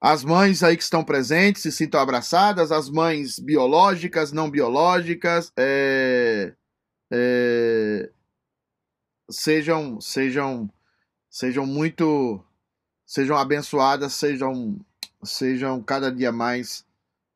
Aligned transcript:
As 0.00 0.24
mães 0.24 0.62
aí 0.62 0.76
que 0.76 0.82
estão 0.82 1.04
presentes 1.04 1.62
se 1.62 1.70
sintam 1.70 2.00
abraçadas, 2.00 2.72
as 2.72 2.88
mães 2.88 3.38
biológicas, 3.38 4.32
não 4.32 4.50
biológicas, 4.50 5.52
é, 5.58 6.54
é, 7.12 8.10
sejam, 9.30 10.00
sejam, 10.00 10.72
sejam 11.28 11.66
muito, 11.66 12.42
sejam 13.04 13.36
abençoadas, 13.36 14.14
sejam, 14.14 14.80
sejam 15.22 15.82
cada 15.82 16.10
dia 16.10 16.32
mais 16.32 16.86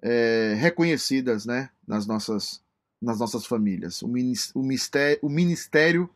é, 0.01 0.55
reconhecidas, 0.57 1.45
né, 1.45 1.69
nas 1.87 2.07
nossas, 2.07 2.63
nas 3.01 3.19
nossas 3.19 3.45
famílias. 3.45 4.01
O 4.01 4.09
ministério, 4.09 5.19
o 5.21 5.29
ministério 5.29 6.09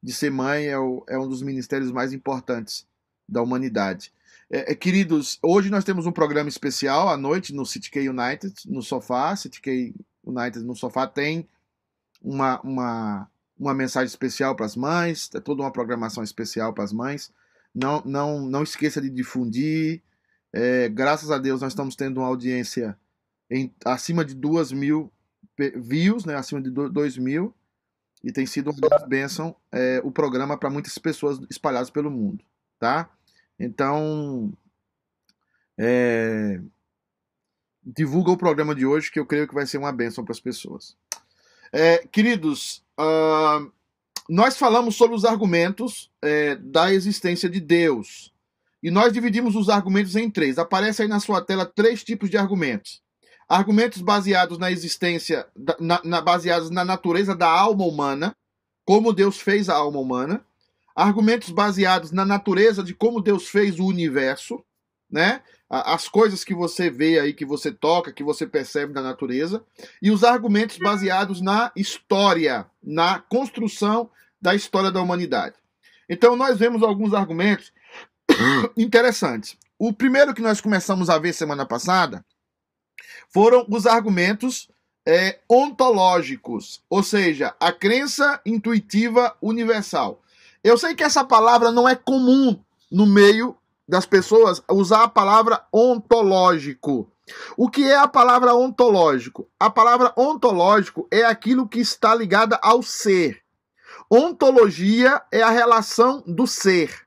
de 0.00 0.12
ser 0.12 0.30
mãe 0.30 0.66
é, 0.66 0.78
o, 0.78 1.04
é 1.08 1.18
um 1.18 1.28
dos 1.28 1.42
ministérios 1.42 1.90
mais 1.90 2.12
importantes 2.12 2.86
da 3.28 3.42
humanidade. 3.42 4.12
É, 4.50 4.72
é, 4.72 4.74
queridos, 4.74 5.38
hoje 5.42 5.70
nós 5.70 5.84
temos 5.84 6.06
um 6.06 6.12
programa 6.12 6.48
especial 6.48 7.08
à 7.08 7.16
noite 7.16 7.52
no 7.52 7.66
CityK 7.66 8.08
United, 8.08 8.54
no 8.66 8.80
sofá. 8.80 9.34
CityK 9.34 9.94
United 10.24 10.64
no 10.64 10.76
sofá 10.76 11.06
tem 11.06 11.48
uma, 12.22 12.60
uma, 12.60 13.30
uma 13.58 13.74
mensagem 13.74 14.06
especial 14.06 14.54
para 14.54 14.66
as 14.66 14.76
mães, 14.76 15.30
é 15.34 15.40
toda 15.40 15.62
uma 15.62 15.72
programação 15.72 16.22
especial 16.22 16.72
para 16.72 16.84
as 16.84 16.92
mães. 16.92 17.32
Não, 17.74 18.02
não, 18.04 18.40
não 18.40 18.62
esqueça 18.62 19.00
de 19.00 19.10
difundir. 19.10 20.02
É, 20.52 20.88
graças 20.88 21.30
a 21.30 21.38
Deus 21.38 21.60
nós 21.60 21.72
estamos 21.72 21.96
tendo 21.96 22.18
uma 22.18 22.28
audiência 22.28 22.96
em, 23.50 23.74
acima 23.84 24.24
de 24.24 24.34
duas 24.34 24.72
mil 24.72 25.12
views, 25.76 26.24
né, 26.24 26.34
acima 26.34 26.60
de 26.60 26.70
dois 26.70 27.16
mil, 27.16 27.54
e 28.22 28.30
tem 28.30 28.46
sido 28.46 28.70
uma 28.70 28.80
grande 28.80 29.08
bênção 29.08 29.56
é, 29.72 30.00
o 30.04 30.10
programa 30.10 30.56
para 30.56 30.70
muitas 30.70 30.96
pessoas 30.98 31.40
espalhadas 31.50 31.90
pelo 31.90 32.10
mundo, 32.10 32.44
tá? 32.78 33.10
Então, 33.58 34.52
é, 35.78 36.60
divulga 37.84 38.30
o 38.30 38.36
programa 38.36 38.74
de 38.74 38.84
hoje 38.84 39.10
que 39.10 39.18
eu 39.18 39.26
creio 39.26 39.48
que 39.48 39.54
vai 39.54 39.66
ser 39.66 39.78
uma 39.78 39.92
bênção 39.92 40.24
para 40.24 40.32
as 40.32 40.40
pessoas. 40.40 40.96
É, 41.72 41.98
queridos, 41.98 42.82
uh, 42.98 43.70
nós 44.28 44.56
falamos 44.56 44.96
sobre 44.96 45.16
os 45.16 45.24
argumentos 45.24 46.10
é, 46.20 46.56
da 46.56 46.92
existência 46.92 47.48
de 47.48 47.60
Deus. 47.60 48.32
E 48.82 48.90
nós 48.90 49.12
dividimos 49.12 49.56
os 49.56 49.68
argumentos 49.68 50.16
em 50.16 50.30
três. 50.30 50.58
Aparece 50.58 51.02
aí 51.02 51.08
na 51.08 51.20
sua 51.20 51.40
tela 51.40 51.64
três 51.64 52.04
tipos 52.04 52.28
de 52.28 52.36
argumentos. 52.36 53.02
Argumentos 53.48 54.02
baseados 54.02 54.58
na 54.58 54.70
existência, 54.70 55.46
na, 55.78 56.00
na, 56.04 56.20
baseados 56.20 56.70
na 56.70 56.84
natureza 56.84 57.34
da 57.34 57.48
alma 57.48 57.84
humana, 57.84 58.34
como 58.84 59.12
Deus 59.12 59.40
fez 59.40 59.68
a 59.68 59.74
alma 59.74 60.00
humana 60.00 60.44
argumentos 60.96 61.50
baseados 61.50 62.10
na 62.10 62.24
natureza 62.24 62.82
de 62.82 62.94
como 62.94 63.20
Deus 63.20 63.48
fez 63.48 63.78
o 63.78 63.84
universo, 63.84 64.64
né? 65.10 65.42
As 65.68 66.08
coisas 66.08 66.42
que 66.42 66.54
você 66.54 66.88
vê 66.88 67.18
aí, 67.18 67.34
que 67.34 67.44
você 67.44 67.70
toca, 67.70 68.12
que 68.12 68.22
você 68.24 68.46
percebe 68.46 68.94
da 68.94 69.02
natureza, 69.02 69.62
e 70.00 70.10
os 70.10 70.24
argumentos 70.24 70.78
baseados 70.78 71.40
na 71.40 71.70
história, 71.76 72.66
na 72.82 73.18
construção 73.18 74.08
da 74.40 74.54
história 74.54 74.90
da 74.90 75.02
humanidade. 75.02 75.56
Então, 76.08 76.36
nós 76.36 76.56
vemos 76.56 76.82
alguns 76.82 77.12
argumentos 77.12 77.72
interessantes. 78.76 79.56
O 79.78 79.92
primeiro 79.92 80.32
que 80.32 80.40
nós 80.40 80.60
começamos 80.60 81.10
a 81.10 81.18
ver 81.18 81.32
semana 81.32 81.66
passada 81.66 82.24
foram 83.28 83.66
os 83.68 83.86
argumentos 83.86 84.68
é, 85.04 85.40
ontológicos, 85.50 86.80
ou 86.88 87.02
seja, 87.02 87.54
a 87.60 87.72
crença 87.72 88.40
intuitiva 88.46 89.36
universal. 89.42 90.22
Eu 90.66 90.76
sei 90.76 90.96
que 90.96 91.04
essa 91.04 91.22
palavra 91.22 91.70
não 91.70 91.88
é 91.88 91.94
comum 91.94 92.60
no 92.90 93.06
meio 93.06 93.56
das 93.88 94.04
pessoas 94.04 94.60
usar 94.68 95.04
a 95.04 95.08
palavra 95.08 95.64
ontológico. 95.72 97.08
O 97.56 97.70
que 97.70 97.84
é 97.84 97.96
a 97.96 98.08
palavra 98.08 98.52
ontológico? 98.52 99.48
A 99.60 99.70
palavra 99.70 100.12
ontológico 100.16 101.06
é 101.08 101.24
aquilo 101.24 101.68
que 101.68 101.78
está 101.78 102.12
ligada 102.16 102.58
ao 102.60 102.82
ser. 102.82 103.44
Ontologia 104.10 105.22
é 105.30 105.40
a 105.40 105.50
relação 105.50 106.24
do 106.26 106.48
ser. 106.48 107.06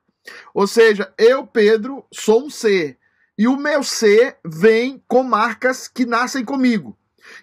Ou 0.54 0.66
seja, 0.66 1.12
eu, 1.18 1.46
Pedro, 1.46 2.02
sou 2.10 2.46
um 2.46 2.48
ser. 2.48 2.98
E 3.36 3.46
o 3.46 3.58
meu 3.58 3.82
ser 3.82 4.38
vem 4.42 5.04
com 5.06 5.22
marcas 5.22 5.86
que 5.86 6.06
nascem 6.06 6.46
comigo. 6.46 6.96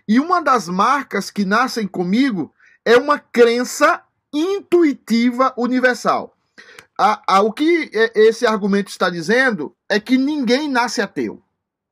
E 0.08 0.20
uma 0.20 0.42
das 0.42 0.68
marcas 0.68 1.30
que 1.30 1.46
nascem 1.46 1.86
comigo 1.86 2.52
é 2.84 2.98
uma 2.98 3.20
crença 3.20 4.02
intuitiva 4.34 5.54
universal. 5.58 6.36
A, 7.00 7.36
a, 7.36 7.42
o 7.42 7.54
que 7.54 7.92
esse 8.16 8.46
argumento 8.46 8.90
está 8.90 9.10
dizendo 9.10 9.76
é 9.88 10.00
que 10.00 10.18
ninguém 10.18 10.68
nasce 10.68 11.02
ateu. 11.02 11.42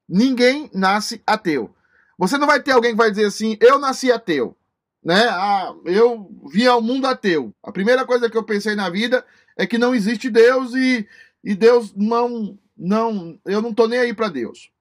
Ninguém 0.07 0.69
nasce 0.73 1.21
ateu. 1.25 1.73
Você 2.17 2.37
não 2.37 2.47
vai 2.47 2.61
ter 2.61 2.71
alguém 2.71 2.91
que 2.91 2.97
vai 2.97 3.09
dizer 3.11 3.25
assim, 3.25 3.57
eu 3.59 3.77
nasci 3.77 4.11
ateu. 4.11 4.55
Né? 5.03 5.27
Ah, 5.29 5.73
eu 5.85 6.29
vi 6.47 6.67
ao 6.67 6.81
mundo 6.81 7.05
ateu. 7.05 7.53
A 7.63 7.71
primeira 7.71 8.05
coisa 8.05 8.29
que 8.29 8.37
eu 8.37 8.43
pensei 8.43 8.73
na 8.73 8.89
vida 8.89 9.23
é 9.55 9.67
que 9.67 9.77
não 9.77 9.93
existe 9.93 10.29
Deus 10.29 10.73
e, 10.73 11.07
e 11.43 11.53
Deus 11.53 11.93
não. 11.95 12.57
não 12.75 13.39
Eu 13.45 13.61
não 13.61 13.69
estou 13.69 13.87
nem 13.87 13.99
aí 13.99 14.13
para 14.13 14.29
Deus. 14.29 14.71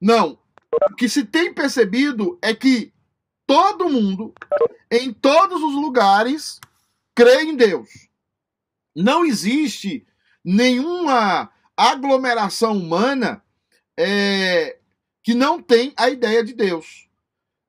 Não. 0.00 0.38
O 0.90 0.94
que 0.96 1.08
se 1.08 1.24
tem 1.24 1.52
percebido 1.54 2.38
é 2.42 2.54
que 2.54 2.92
todo 3.46 3.88
mundo, 3.88 4.32
em 4.90 5.12
todos 5.12 5.62
os 5.62 5.74
lugares, 5.74 6.60
crê 7.20 7.42
em 7.42 7.54
Deus. 7.54 8.08
Não 8.96 9.26
existe 9.26 10.06
nenhuma 10.42 11.50
aglomeração 11.76 12.72
humana 12.72 13.42
é, 13.98 14.78
que 15.22 15.34
não 15.34 15.60
tem 15.60 15.92
a 15.98 16.08
ideia 16.08 16.42
de 16.42 16.54
Deus. 16.54 17.08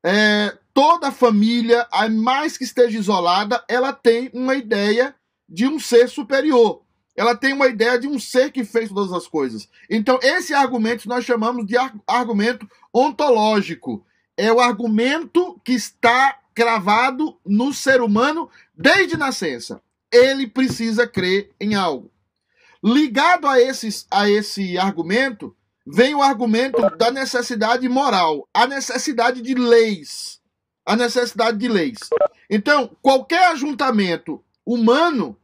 É, 0.03 0.57
toda 0.73 1.11
família, 1.11 1.85
a 1.91 2.07
mais 2.07 2.57
que 2.57 2.63
esteja 2.63 2.97
isolada, 2.97 3.61
ela 3.67 3.91
tem 3.91 4.31
uma 4.33 4.55
ideia 4.55 5.13
de 5.49 5.67
um 5.67 5.77
ser 5.77 6.07
superior. 6.07 6.81
Ela 7.13 7.35
tem 7.35 7.51
uma 7.51 7.67
ideia 7.67 7.99
de 7.99 8.07
um 8.07 8.17
ser 8.17 8.53
que 8.53 8.63
fez 8.63 8.89
todas 8.89 9.11
as 9.11 9.27
coisas. 9.27 9.67
Então, 9.89 10.17
esse 10.23 10.53
argumento 10.53 11.09
nós 11.09 11.25
chamamos 11.25 11.67
de 11.67 11.75
argumento 12.07 12.65
ontológico. 12.93 14.05
É 14.37 14.51
o 14.51 14.61
argumento 14.61 15.59
que 15.65 15.73
está 15.73 16.39
cravado 16.53 17.37
no 17.45 17.73
ser 17.73 18.01
humano 18.01 18.49
desde 18.81 19.17
nascença. 19.17 19.81
Ele 20.11 20.47
precisa 20.47 21.07
crer 21.07 21.51
em 21.59 21.75
algo. 21.75 22.11
Ligado 22.83 23.47
a, 23.47 23.61
esses, 23.61 24.05
a 24.09 24.29
esse 24.29 24.77
argumento, 24.77 25.55
vem 25.85 26.15
o 26.15 26.21
argumento 26.21 26.81
da 26.97 27.11
necessidade 27.11 27.87
moral, 27.87 28.47
a 28.53 28.65
necessidade 28.65 29.41
de 29.41 29.53
leis. 29.53 30.41
A 30.85 30.95
necessidade 30.95 31.57
de 31.57 31.67
leis. 31.67 31.99
Então, 32.49 32.89
qualquer 33.01 33.51
ajuntamento 33.51 34.43
humano, 34.65 35.37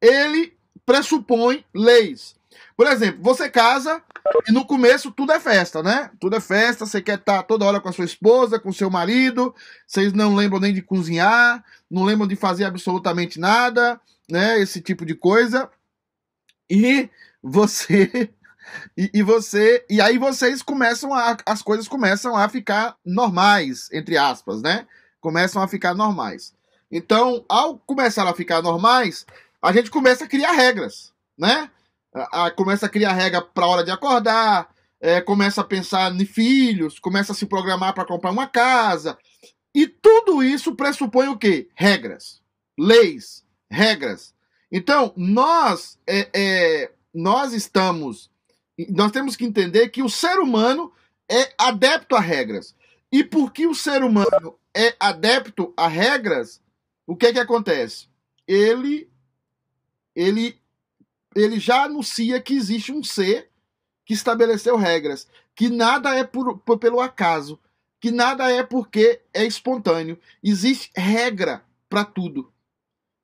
ele 0.00 0.56
pressupõe 0.86 1.64
leis. 1.74 2.34
Por 2.78 2.86
exemplo, 2.86 3.20
você 3.20 3.50
casa 3.50 4.00
e 4.48 4.52
no 4.52 4.64
começo 4.64 5.10
tudo 5.10 5.32
é 5.32 5.40
festa, 5.40 5.82
né? 5.82 6.12
Tudo 6.20 6.36
é 6.36 6.40
festa, 6.40 6.86
você 6.86 7.02
quer 7.02 7.18
estar 7.18 7.42
toda 7.42 7.64
hora 7.64 7.80
com 7.80 7.88
a 7.88 7.92
sua 7.92 8.04
esposa, 8.04 8.60
com 8.60 8.72
seu 8.72 8.88
marido, 8.88 9.52
vocês 9.84 10.12
não 10.12 10.32
lembram 10.36 10.60
nem 10.60 10.72
de 10.72 10.80
cozinhar, 10.80 11.64
não 11.90 12.04
lembram 12.04 12.28
de 12.28 12.36
fazer 12.36 12.62
absolutamente 12.62 13.40
nada, 13.40 14.00
né? 14.30 14.60
Esse 14.60 14.80
tipo 14.80 15.04
de 15.04 15.16
coisa. 15.16 15.68
E 16.70 17.10
você 17.42 18.32
e, 18.96 19.10
e, 19.12 19.22
você 19.24 19.84
e 19.90 20.00
aí 20.00 20.16
vocês 20.16 20.62
começam 20.62 21.12
a 21.12 21.36
as 21.44 21.62
coisas 21.62 21.88
começam 21.88 22.36
a 22.36 22.48
ficar 22.48 22.96
normais 23.04 23.88
entre 23.92 24.16
aspas 24.16 24.62
né 24.62 24.86
começam 25.20 25.60
a 25.60 25.66
ficar 25.66 25.94
normais 25.94 26.54
então 26.92 27.44
ao 27.48 27.76
começar 27.78 28.28
a 28.28 28.34
ficar 28.34 28.62
normais 28.62 29.24
a 29.62 29.72
gente 29.72 29.90
começa 29.90 30.24
a 30.24 30.28
criar 30.28 30.52
regras 30.52 31.12
né 31.36 31.70
a, 32.14 32.50
começa 32.50 32.86
a 32.86 32.88
criar 32.88 33.12
regra 33.12 33.42
para 33.42 33.64
a 33.64 33.68
hora 33.68 33.84
de 33.84 33.90
acordar, 33.90 34.68
é, 35.00 35.20
começa 35.20 35.60
a 35.60 35.64
pensar 35.64 36.12
em 36.14 36.24
filhos, 36.24 36.98
começa 36.98 37.32
a 37.32 37.34
se 37.34 37.46
programar 37.46 37.94
para 37.94 38.06
comprar 38.06 38.30
uma 38.30 38.46
casa. 38.46 39.16
E 39.74 39.86
tudo 39.86 40.42
isso 40.42 40.74
pressupõe 40.74 41.28
o 41.28 41.38
quê? 41.38 41.68
Regras, 41.74 42.42
leis, 42.78 43.44
regras. 43.70 44.34
Então, 44.72 45.12
nós, 45.16 45.98
é, 46.06 46.28
é, 46.34 46.92
nós 47.14 47.52
estamos. 47.52 48.30
Nós 48.90 49.12
temos 49.12 49.36
que 49.36 49.44
entender 49.44 49.88
que 49.88 50.02
o 50.02 50.08
ser 50.08 50.38
humano 50.38 50.92
é 51.30 51.52
adepto 51.58 52.16
a 52.16 52.20
regras. 52.20 52.74
E 53.10 53.24
porque 53.24 53.66
o 53.66 53.74
ser 53.74 54.02
humano 54.02 54.58
é 54.74 54.94
adepto 55.00 55.72
a 55.76 55.88
regras, 55.88 56.60
o 57.06 57.16
que 57.16 57.26
é 57.26 57.32
que 57.32 57.40
acontece? 57.40 58.06
Ele 58.46 59.10
ele 60.14 60.60
ele 61.42 61.60
já 61.60 61.84
anuncia 61.84 62.40
que 62.40 62.54
existe 62.54 62.92
um 62.92 63.02
ser 63.02 63.50
que 64.04 64.14
estabeleceu 64.14 64.76
regras, 64.76 65.28
que 65.54 65.68
nada 65.68 66.14
é 66.14 66.24
por, 66.24 66.58
por, 66.58 66.78
pelo 66.78 67.00
acaso, 67.00 67.58
que 68.00 68.10
nada 68.10 68.50
é 68.50 68.62
porque 68.62 69.20
é 69.34 69.44
espontâneo. 69.44 70.18
Existe 70.42 70.90
regra 70.96 71.62
para 71.88 72.04
tudo. 72.04 72.52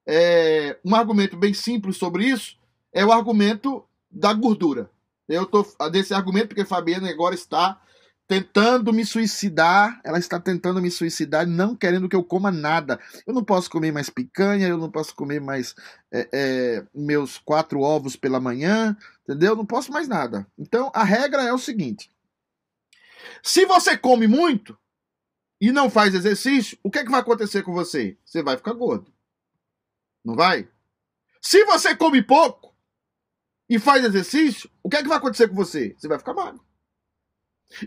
É, 0.06 0.78
um 0.84 0.94
argumento 0.94 1.37
bem 1.37 1.55
simples 1.55 1.96
sobre 1.96 2.25
isso 2.26 2.58
é 2.93 3.05
o 3.05 3.12
argumento 3.12 3.84
da 4.11 4.32
gordura. 4.32 4.90
Eu 5.28 5.46
tô 5.46 5.67
desse 5.90 6.12
argumento 6.12 6.49
porque 6.49 6.64
Fabiana 6.64 7.08
agora 7.08 7.34
está 7.34 7.81
tentando 8.26 8.92
me 8.92 9.04
suicidar. 9.04 10.00
Ela 10.04 10.18
está 10.18 10.40
tentando 10.40 10.80
me 10.80 10.90
suicidar, 10.90 11.46
não 11.46 11.76
querendo 11.76 12.08
que 12.08 12.16
eu 12.16 12.24
coma 12.24 12.50
nada. 12.50 12.98
Eu 13.26 13.34
não 13.34 13.44
posso 13.44 13.70
comer 13.70 13.92
mais 13.92 14.10
picanha, 14.10 14.68
eu 14.68 14.78
não 14.78 14.90
posso 14.90 15.14
comer 15.14 15.40
mais 15.40 15.74
é, 16.12 16.28
é, 16.32 16.86
meus 16.94 17.38
quatro 17.38 17.80
ovos 17.80 18.16
pela 18.16 18.40
manhã, 18.40 18.96
entendeu? 19.22 19.52
Eu 19.52 19.56
não 19.56 19.66
posso 19.66 19.92
mais 19.92 20.08
nada. 20.08 20.46
Então 20.58 20.90
a 20.94 21.04
regra 21.04 21.42
é 21.42 21.52
o 21.52 21.58
seguinte: 21.58 22.10
se 23.42 23.66
você 23.66 23.96
come 23.96 24.26
muito 24.26 24.78
e 25.60 25.72
não 25.72 25.90
faz 25.90 26.14
exercício, 26.14 26.78
o 26.82 26.90
que, 26.90 26.98
é 26.98 27.04
que 27.04 27.10
vai 27.10 27.20
acontecer 27.20 27.62
com 27.62 27.72
você? 27.72 28.16
Você 28.24 28.42
vai 28.42 28.56
ficar 28.56 28.72
gordo. 28.72 29.12
Não 30.24 30.34
vai? 30.34 30.68
Se 31.40 31.62
você 31.66 31.94
come 31.94 32.22
pouco 32.22 32.74
e 33.68 33.78
faz 33.78 34.02
exercício, 34.02 34.70
o 34.82 34.88
que 34.88 34.96
é 34.96 35.02
que 35.02 35.08
vai 35.08 35.18
acontecer 35.18 35.48
com 35.48 35.54
você? 35.54 35.94
Você 35.98 36.08
vai 36.08 36.18
ficar 36.18 36.32
magro. 36.32 36.64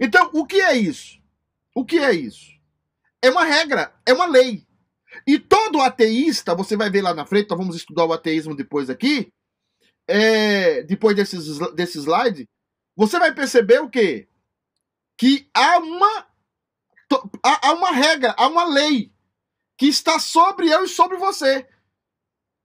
Então, 0.01 0.29
o 0.33 0.45
que 0.45 0.61
é 0.61 0.75
isso? 0.75 1.19
O 1.75 1.85
que 1.85 1.99
é 1.99 2.13
isso? 2.13 2.51
É 3.21 3.29
uma 3.29 3.43
regra, 3.43 3.93
é 4.05 4.13
uma 4.13 4.25
lei. 4.25 4.65
E 5.25 5.39
todo 5.39 5.81
ateísta, 5.81 6.55
você 6.55 6.75
vai 6.75 6.89
ver 6.89 7.01
lá 7.01 7.13
na 7.13 7.25
frente, 7.25 7.49
nós 7.49 7.57
vamos 7.57 7.75
estudar 7.75 8.05
o 8.05 8.13
ateísmo 8.13 8.55
depois 8.55 8.89
aqui, 8.89 9.31
é, 10.07 10.83
depois 10.83 11.15
desses, 11.15 11.57
desse 11.73 11.97
slide, 11.99 12.47
você 12.95 13.19
vai 13.19 13.33
perceber 13.33 13.79
o 13.81 13.89
quê? 13.89 14.27
Que 15.17 15.49
há 15.53 15.79
uma, 15.79 16.27
há 17.43 17.73
uma 17.73 17.91
regra, 17.91 18.35
há 18.37 18.47
uma 18.47 18.65
lei 18.65 19.11
que 19.77 19.87
está 19.87 20.19
sobre 20.19 20.69
eu 20.69 20.83
e 20.83 20.89
sobre 20.89 21.17
você. 21.17 21.67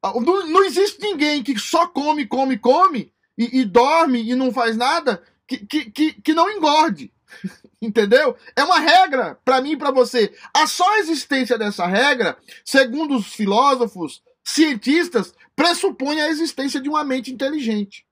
Não, 0.03 0.47
não 0.47 0.65
existe 0.65 1.01
ninguém 1.01 1.43
que 1.43 1.59
só 1.59 1.87
come, 1.87 2.27
come, 2.27 2.59
come 2.59 3.13
e, 3.39 3.61
e 3.61 3.65
dorme 3.65 4.23
e 4.23 4.35
não 4.35 4.53
faz 4.53 4.77
nada 4.77 5.23
que, 5.47 5.59
que, 5.67 5.91
que, 5.91 6.13
que 6.21 6.35
não 6.35 6.51
engorde. 6.51 7.13
Entendeu? 7.81 8.37
É 8.55 8.63
uma 8.63 8.79
regra 8.79 9.39
para 9.45 9.61
mim 9.61 9.73
e 9.73 9.77
para 9.77 9.91
você. 9.91 10.33
A 10.55 10.67
só 10.67 10.99
existência 10.99 11.59
dessa 11.59 11.87
regra, 11.87 12.37
segundo 12.65 13.17
os 13.17 13.27
filósofos, 13.27 14.23
cientistas, 14.45 15.35
pressupõe 15.57 16.21
a 16.21 16.29
existência 16.29 16.81
de 16.81 16.89
uma 16.89 17.05
mente 17.05 17.33
inteligente. 17.33 18.07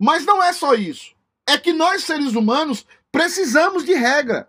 Mas 0.00 0.24
não 0.24 0.42
é 0.42 0.52
só 0.52 0.74
isso. 0.74 1.14
É 1.46 1.58
que 1.58 1.72
nós, 1.72 2.04
seres 2.04 2.34
humanos, 2.34 2.86
precisamos 3.12 3.84
de 3.84 3.94
regra. 3.94 4.48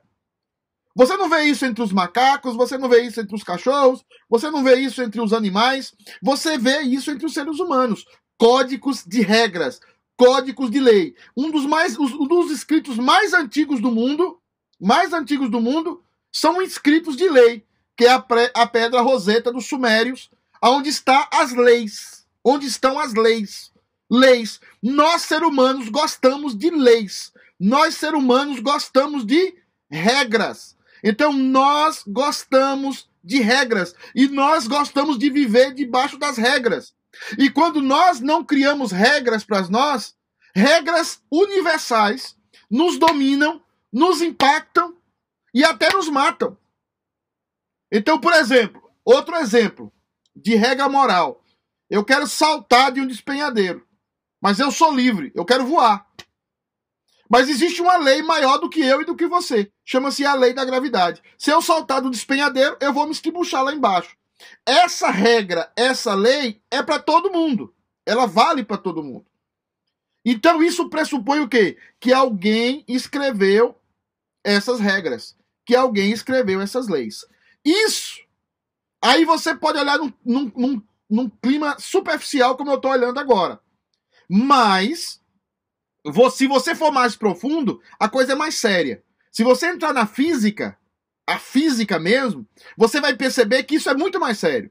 Você 0.96 1.18
não 1.18 1.30
vê 1.30 1.44
isso 1.44 1.66
entre 1.66 1.84
os 1.84 1.92
macacos, 1.92 2.56
você 2.56 2.78
não 2.78 2.88
vê 2.88 3.02
isso 3.02 3.20
entre 3.20 3.36
os 3.36 3.44
cachorros, 3.44 4.04
você 4.30 4.50
não 4.50 4.64
vê 4.64 4.76
isso 4.76 5.02
entre 5.04 5.20
os 5.20 5.34
animais, 5.34 5.94
você 6.22 6.58
vê 6.58 6.82
isso 6.82 7.12
entre 7.12 7.26
os 7.26 7.34
seres 7.34 7.60
humanos. 7.60 8.06
Códigos 8.38 9.04
de 9.06 9.22
regras, 9.22 9.82
códigos 10.18 10.70
de 10.70 10.80
lei. 10.80 11.16
Um 11.36 11.52
dos 11.52 11.66
mais, 11.66 11.98
um 11.98 12.28
dos 12.28 12.52
escritos 12.52 12.98
mais 12.98 13.34
antigos 13.34 13.82
do 13.82 13.92
mundo, 13.92 14.40
mais 14.80 15.14
antigos 15.14 15.50
do 15.50 15.60
mundo, 15.60 16.02
são 16.32 16.62
escritos 16.62 17.16
de 17.16 17.30
lei, 17.30 17.66
que 17.96 18.06
é 18.06 18.12
a, 18.12 18.20
pré, 18.20 18.52
a 18.54 18.68
pedra 18.68 19.02
roseta 19.02 19.52
dos 19.52 19.68
sumérios, 19.68 20.30
onde 20.62 20.90
está 20.90 21.30
as 21.32 21.54
leis, 21.54 22.26
onde 22.44 22.66
estão 22.66 23.00
as 23.00 23.14
leis. 23.14 23.72
Leis. 24.10 24.60
Nós, 24.82 25.24
seres 25.24 25.48
humanos, 25.48 25.90
gostamos 25.90 26.56
de 26.56 26.70
leis. 26.70 27.32
Nós, 27.60 27.96
seres 27.96 28.20
humanos, 28.20 28.60
gostamos 28.60 29.26
de 29.26 29.56
regras. 29.90 30.76
Então, 31.04 31.32
nós 31.32 32.04
gostamos 32.06 33.10
de 33.24 33.40
regras. 33.40 33.96
E 34.14 34.28
nós 34.28 34.68
gostamos 34.68 35.18
de 35.18 35.30
viver 35.30 35.74
debaixo 35.74 36.18
das 36.18 36.38
regras. 36.38 36.94
E 37.38 37.50
quando 37.50 37.82
nós 37.82 38.20
não 38.20 38.44
criamos 38.44 38.92
regras 38.92 39.44
para 39.44 39.68
nós, 39.68 40.16
regras 40.56 41.22
universais 41.32 42.36
nos 42.70 42.98
dominam, 42.98 43.62
nos 43.92 44.22
impactam 44.22 44.96
e 45.54 45.64
até 45.64 45.90
nos 45.94 46.10
matam. 46.10 46.58
Então, 47.92 48.20
por 48.20 48.34
exemplo, 48.34 48.82
outro 49.04 49.36
exemplo 49.36 49.92
de 50.36 50.56
regra 50.56 50.90
moral. 50.90 51.42
Eu 51.90 52.04
quero 52.04 52.28
saltar 52.28 52.92
de 52.92 53.00
um 53.00 53.08
despenhadeiro, 53.08 53.86
mas 54.42 54.60
eu 54.60 54.72
sou 54.72 54.92
livre, 54.94 55.32
eu 55.36 55.46
quero 55.46 55.66
voar. 55.66 56.06
Mas 57.30 57.50
existe 57.50 57.82
uma 57.82 57.98
lei 57.98 58.22
maior 58.22 58.58
do 58.58 58.70
que 58.70 58.82
eu 58.82 59.02
e 59.02 59.06
do 59.06 59.16
que 59.16 59.28
você. 59.28 59.72
Chama-se 59.84 60.26
a 60.26 60.34
lei 60.34 60.54
da 60.54 60.66
gravidade. 60.66 61.22
Se 61.38 61.50
eu 61.50 61.62
saltar 61.62 62.02
do 62.02 62.10
despenhadeiro, 62.10 62.78
eu 62.80 62.94
vou 62.94 63.06
me 63.06 63.12
estribuchar 63.12 63.64
lá 63.64 63.74
embaixo. 63.74 64.16
Essa 64.66 65.10
regra, 65.10 65.72
essa 65.76 66.14
lei 66.14 66.62
é 66.70 66.82
para 66.84 67.00
todo 67.00 67.32
mundo. 67.32 67.74
Ela 68.06 68.26
vale 68.26 68.64
para 68.64 68.78
todo 68.78 69.04
mundo. 69.04 69.26
Então 70.24 70.64
isso 70.64 70.90
pressupõe 70.90 71.40
o 71.40 71.48
quê? 71.48 71.78
Que 72.00 72.12
alguém 72.12 72.84
escreveu 72.88 73.80
essas 74.44 74.80
regras, 74.80 75.36
que 75.66 75.76
alguém 75.76 76.12
escreveu 76.12 76.62
essas 76.62 76.88
leis. 76.88 77.26
Isso. 77.64 78.24
Aí 79.02 79.24
você 79.24 79.56
pode 79.56 79.78
olhar 79.78 80.00
num, 80.00 80.12
num, 80.24 80.52
num, 80.56 80.82
num 81.10 81.30
clima 81.30 81.78
superficial 81.80 82.58
como 82.58 82.72
eu 82.72 82.76
estou 82.76 82.92
olhando 82.92 83.20
agora. 83.20 83.60
Mas 84.28 85.22
se 86.32 86.48
você 86.48 86.76
for 86.76 86.92
mais 86.92 87.16
profundo, 87.16 87.82
a 88.00 88.10
coisa 88.10 88.34
é 88.34 88.36
mais 88.36 88.56
séria. 88.56 89.04
Se 89.32 89.44
você 89.44 89.68
entrar 89.68 89.94
na 89.94 90.08
física, 90.08 90.78
a 91.28 91.40
física 91.40 92.00
mesmo, 92.00 92.48
você 92.78 93.02
vai 93.02 93.16
perceber 93.16 93.64
que 93.64 93.76
isso 93.76 93.90
é 93.90 93.94
muito 93.94 94.20
mais 94.20 94.38
sério. 94.38 94.70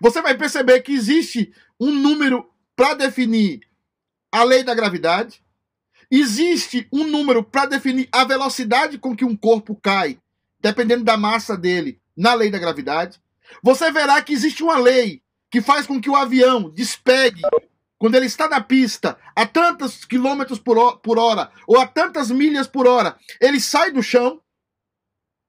Você 0.00 0.20
vai 0.22 0.36
perceber 0.36 0.80
que 0.80 0.92
existe 0.92 1.52
um 1.78 1.90
número 1.90 2.48
para 2.76 2.94
definir 2.94 3.60
a 4.32 4.44
lei 4.44 4.62
da 4.62 4.74
gravidade, 4.74 5.42
existe 6.10 6.88
um 6.92 7.04
número 7.04 7.42
para 7.42 7.66
definir 7.66 8.08
a 8.12 8.24
velocidade 8.24 8.98
com 8.98 9.14
que 9.14 9.24
um 9.24 9.36
corpo 9.36 9.74
cai, 9.74 10.18
dependendo 10.60 11.04
da 11.04 11.16
massa 11.16 11.56
dele, 11.56 12.00
na 12.16 12.34
lei 12.34 12.50
da 12.50 12.58
gravidade. 12.58 13.20
Você 13.62 13.90
verá 13.90 14.22
que 14.22 14.32
existe 14.32 14.62
uma 14.62 14.78
lei 14.78 15.22
que 15.50 15.60
faz 15.60 15.86
com 15.86 16.00
que 16.00 16.08
o 16.08 16.16
avião 16.16 16.70
despegue 16.70 17.42
quando 17.98 18.14
ele 18.14 18.26
está 18.26 18.48
na 18.48 18.62
pista 18.62 19.18
a 19.36 19.44
tantos 19.44 20.04
quilômetros 20.06 20.58
por 20.58 21.18
hora 21.18 21.50
ou 21.66 21.78
a 21.78 21.86
tantas 21.86 22.30
milhas 22.30 22.66
por 22.66 22.86
hora, 22.86 23.16
ele 23.40 23.60
sai 23.60 23.90
do 23.92 24.02
chão 24.02 24.40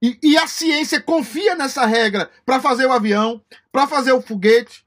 e, 0.01 0.18
e 0.24 0.38
a 0.38 0.48
ciência 0.48 1.00
confia 1.00 1.53
nessa 1.53 1.86
regra 1.86 2.31
para 2.45 2.59
fazer 2.59 2.86
o 2.86 2.92
avião, 2.92 3.42
para 3.71 3.86
fazer 3.86 4.12
o 4.12 4.21
foguete. 4.21 4.83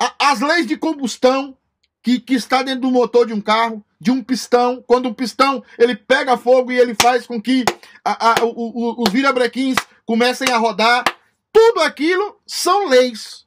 A, 0.00 0.30
as 0.30 0.40
leis 0.40 0.66
de 0.66 0.76
combustão 0.76 1.56
que, 2.02 2.20
que 2.20 2.34
está 2.34 2.62
dentro 2.62 2.82
do 2.82 2.90
motor 2.90 3.26
de 3.26 3.32
um 3.32 3.40
carro, 3.40 3.84
de 4.00 4.12
um 4.12 4.22
pistão, 4.22 4.82
quando 4.86 5.08
um 5.08 5.14
pistão 5.14 5.62
ele 5.76 5.96
pega 5.96 6.38
fogo 6.38 6.70
e 6.70 6.78
ele 6.78 6.94
faz 6.94 7.26
com 7.26 7.42
que 7.42 7.64
a, 8.04 8.30
a, 8.30 8.44
o, 8.44 8.52
o, 8.56 9.02
os 9.02 9.12
virabrequins 9.12 9.76
comecem 10.06 10.50
a 10.52 10.56
rodar. 10.56 11.04
Tudo 11.52 11.80
aquilo 11.80 12.40
são 12.46 12.86
leis. 12.86 13.44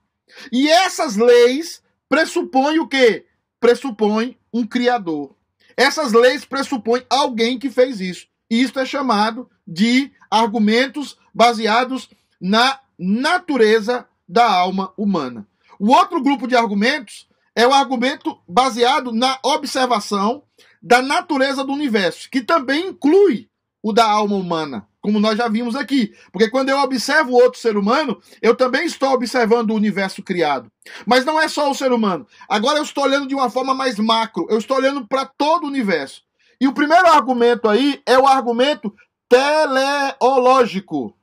E 0.52 0.70
essas 0.70 1.16
leis 1.16 1.82
pressupõem 2.10 2.80
o 2.80 2.88
quê? 2.88 3.26
Pressupõem 3.60 4.38
um 4.54 4.68
criador. 4.68 5.36
Essas 5.78 6.12
leis 6.12 6.44
pressupõem 6.44 7.06
alguém 7.10 7.58
que 7.58 7.70
fez 7.70 8.02
isso. 8.02 8.28
E 8.50 8.62
isso 8.62 8.78
é 8.78 8.86
chamado 8.86 9.50
de 9.72 10.12
argumentos 10.30 11.18
baseados 11.34 12.10
na 12.40 12.78
natureza 13.00 14.06
da 14.28 14.52
alma 14.52 14.92
humana. 14.98 15.48
O 15.80 15.92
outro 15.92 16.22
grupo 16.22 16.46
de 16.46 16.58
argumentos 16.58 17.26
é 17.56 17.66
o 17.66 17.74
argumento 17.74 18.38
baseado 18.48 19.14
na 19.14 19.40
observação 19.44 20.44
da 20.82 21.02
natureza 21.02 21.64
do 21.64 21.72
universo, 21.72 22.30
que 22.30 22.42
também 22.42 22.90
inclui 22.90 23.50
o 23.82 23.94
da 23.94 24.06
alma 24.06 24.36
humana, 24.36 24.88
como 25.00 25.20
nós 25.20 25.38
já 25.38 25.48
vimos 25.48 25.76
aqui. 25.76 26.14
Porque 26.34 26.50
quando 26.50 26.70
eu 26.70 26.78
observo 26.80 27.32
outro 27.32 27.60
ser 27.60 27.78
humano, 27.78 28.22
eu 28.42 28.56
também 28.56 28.86
estou 28.86 29.12
observando 29.12 29.72
o 29.72 29.76
universo 29.76 30.22
criado. 30.22 30.70
Mas 31.06 31.24
não 31.24 31.40
é 31.40 31.48
só 31.48 31.72
o 31.72 31.76
ser 31.76 31.94
humano. 31.94 32.28
Agora 32.48 32.78
eu 32.78 32.84
estou 32.84 33.06
olhando 33.06 33.28
de 33.28 33.36
uma 33.36 33.50
forma 33.50 33.74
mais 33.74 33.98
macro, 33.98 34.48
eu 34.50 34.58
estou 34.58 34.78
olhando 34.78 35.08
para 35.08 35.26
todo 35.26 35.64
o 35.64 35.68
universo. 35.68 36.24
E 36.60 36.68
o 36.68 36.74
primeiro 36.74 37.08
argumento 37.08 37.68
aí 37.68 38.02
é 38.06 38.20
o 38.20 38.28
argumento 38.28 38.94
teleológico. 39.32 41.16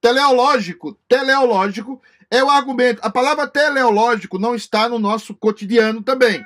Teleológico, 0.00 0.98
teleológico 1.08 2.02
é 2.28 2.42
o 2.42 2.50
argumento. 2.50 2.98
A 3.04 3.10
palavra 3.10 3.46
teleológico 3.46 4.36
não 4.36 4.52
está 4.56 4.88
no 4.88 4.98
nosso 4.98 5.32
cotidiano 5.32 6.02
também. 6.02 6.44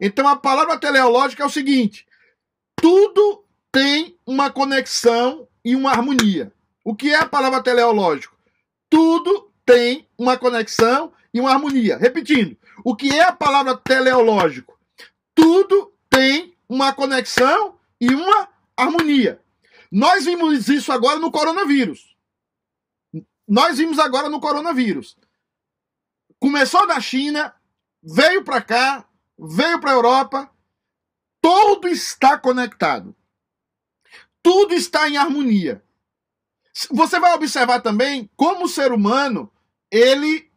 Então 0.00 0.26
a 0.26 0.36
palavra 0.36 0.78
teleológica 0.78 1.42
é 1.42 1.46
o 1.46 1.50
seguinte: 1.50 2.06
tudo 2.80 3.44
tem 3.70 4.16
uma 4.26 4.50
conexão 4.50 5.46
e 5.62 5.76
uma 5.76 5.90
harmonia. 5.90 6.50
O 6.82 6.94
que 6.94 7.10
é 7.10 7.18
a 7.18 7.26
palavra 7.26 7.62
teleológico? 7.62 8.34
Tudo 8.88 9.50
tem 9.66 10.08
uma 10.16 10.38
conexão 10.38 11.12
e 11.32 11.40
uma 11.40 11.50
harmonia. 11.50 11.98
Repetindo, 11.98 12.56
o 12.82 12.96
que 12.96 13.14
é 13.14 13.24
a 13.24 13.32
palavra 13.32 13.76
teleológico? 13.76 14.78
Tudo 15.34 15.92
tem 16.08 16.54
uma 16.66 16.90
conexão 16.94 17.74
e 18.00 18.14
uma 18.14 18.48
harmonia. 18.74 19.43
Nós 19.94 20.24
vimos 20.24 20.66
isso 20.66 20.90
agora 20.90 21.20
no 21.20 21.30
coronavírus. 21.30 22.16
Nós 23.46 23.78
vimos 23.78 24.00
agora 24.00 24.28
no 24.28 24.40
coronavírus. 24.40 25.16
Começou 26.40 26.84
da 26.84 27.00
China, 27.00 27.54
veio 28.02 28.42
para 28.42 28.60
cá, 28.60 29.08
veio 29.38 29.80
para 29.80 29.92
a 29.92 29.94
Europa, 29.94 30.50
Tudo 31.40 31.86
está 31.86 32.36
conectado. 32.36 33.14
Tudo 34.42 34.74
está 34.74 35.08
em 35.08 35.16
harmonia. 35.16 35.84
Você 36.90 37.20
vai 37.20 37.32
observar 37.34 37.80
também 37.80 38.28
como 38.34 38.64
o 38.64 38.68
ser 38.68 38.90
humano 38.90 39.52
ele, 39.92 40.50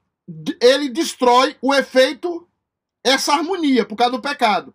ele 0.59 0.89
destrói 0.89 1.55
o 1.61 1.75
efeito, 1.75 2.49
essa 3.03 3.33
harmonia, 3.33 3.85
por 3.85 3.97
causa 3.97 4.13
do 4.13 4.21
pecado. 4.21 4.73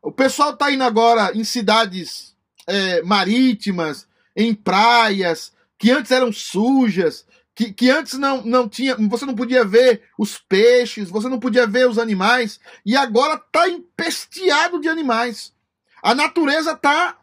O 0.00 0.10
pessoal 0.10 0.54
está 0.54 0.72
indo 0.72 0.84
agora 0.84 1.36
em 1.36 1.44
cidades 1.44 2.37
é, 2.68 3.02
marítimas, 3.02 4.06
em 4.36 4.54
praias, 4.54 5.52
que 5.78 5.90
antes 5.90 6.12
eram 6.12 6.32
sujas, 6.32 7.26
que, 7.54 7.72
que 7.72 7.90
antes 7.90 8.14
não, 8.18 8.42
não 8.42 8.68
tinha, 8.68 8.94
você 9.08 9.26
não 9.26 9.34
podia 9.34 9.64
ver 9.64 10.02
os 10.16 10.38
peixes, 10.38 11.10
você 11.10 11.28
não 11.28 11.40
podia 11.40 11.66
ver 11.66 11.88
os 11.88 11.98
animais, 11.98 12.60
e 12.86 12.96
agora 12.96 13.34
está 13.34 13.68
empesteado 13.68 14.80
de 14.80 14.88
animais. 14.88 15.52
A 16.00 16.14
natureza 16.14 16.72
está 16.72 17.18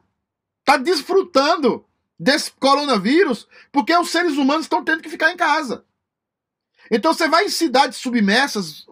tá 0.66 0.76
desfrutando 0.76 1.86
desse 2.20 2.52
coronavírus 2.52 3.48
porque 3.72 3.96
os 3.96 4.10
seres 4.10 4.38
humanos 4.38 4.66
estão 4.66 4.84
tendo 4.84 5.02
que 5.02 5.10
ficar 5.10 5.32
em 5.32 5.38
casa. 5.38 5.86
Então 6.92 7.14
você 7.14 7.28
vai 7.28 7.46
em 7.46 7.50
cidades 7.50 7.98
submersas, 7.98 8.86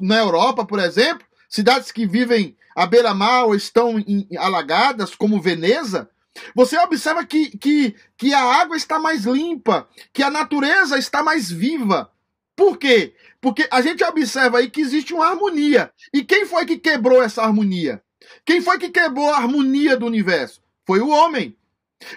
na 0.00 0.16
Europa, 0.18 0.64
por 0.64 0.78
exemplo, 0.78 1.26
cidades 1.48 1.92
que 1.92 2.06
vivem 2.06 2.56
à 2.76 2.86
beira-mar 2.86 3.46
ou 3.46 3.54
estão 3.54 3.98
em, 3.98 4.28
alagadas, 4.36 5.14
como 5.14 5.40
Veneza, 5.40 6.10
você 6.54 6.78
observa 6.78 7.24
que, 7.24 7.56
que, 7.56 7.96
que 8.18 8.34
a 8.34 8.44
água 8.60 8.76
está 8.76 8.98
mais 8.98 9.24
limpa, 9.24 9.88
que 10.12 10.22
a 10.22 10.30
natureza 10.30 10.98
está 10.98 11.22
mais 11.22 11.50
viva. 11.50 12.12
Por 12.54 12.76
quê? 12.76 13.14
Porque 13.40 13.66
a 13.70 13.80
gente 13.80 14.04
observa 14.04 14.58
aí 14.58 14.68
que 14.68 14.82
existe 14.82 15.14
uma 15.14 15.26
harmonia. 15.26 15.90
E 16.12 16.22
quem 16.22 16.44
foi 16.44 16.66
que 16.66 16.76
quebrou 16.76 17.22
essa 17.22 17.42
harmonia? 17.42 18.02
Quem 18.44 18.60
foi 18.60 18.78
que 18.78 18.90
quebrou 18.90 19.30
a 19.30 19.38
harmonia 19.38 19.96
do 19.96 20.04
universo? 20.04 20.60
Foi 20.86 21.00
o 21.00 21.08
homem. 21.08 21.56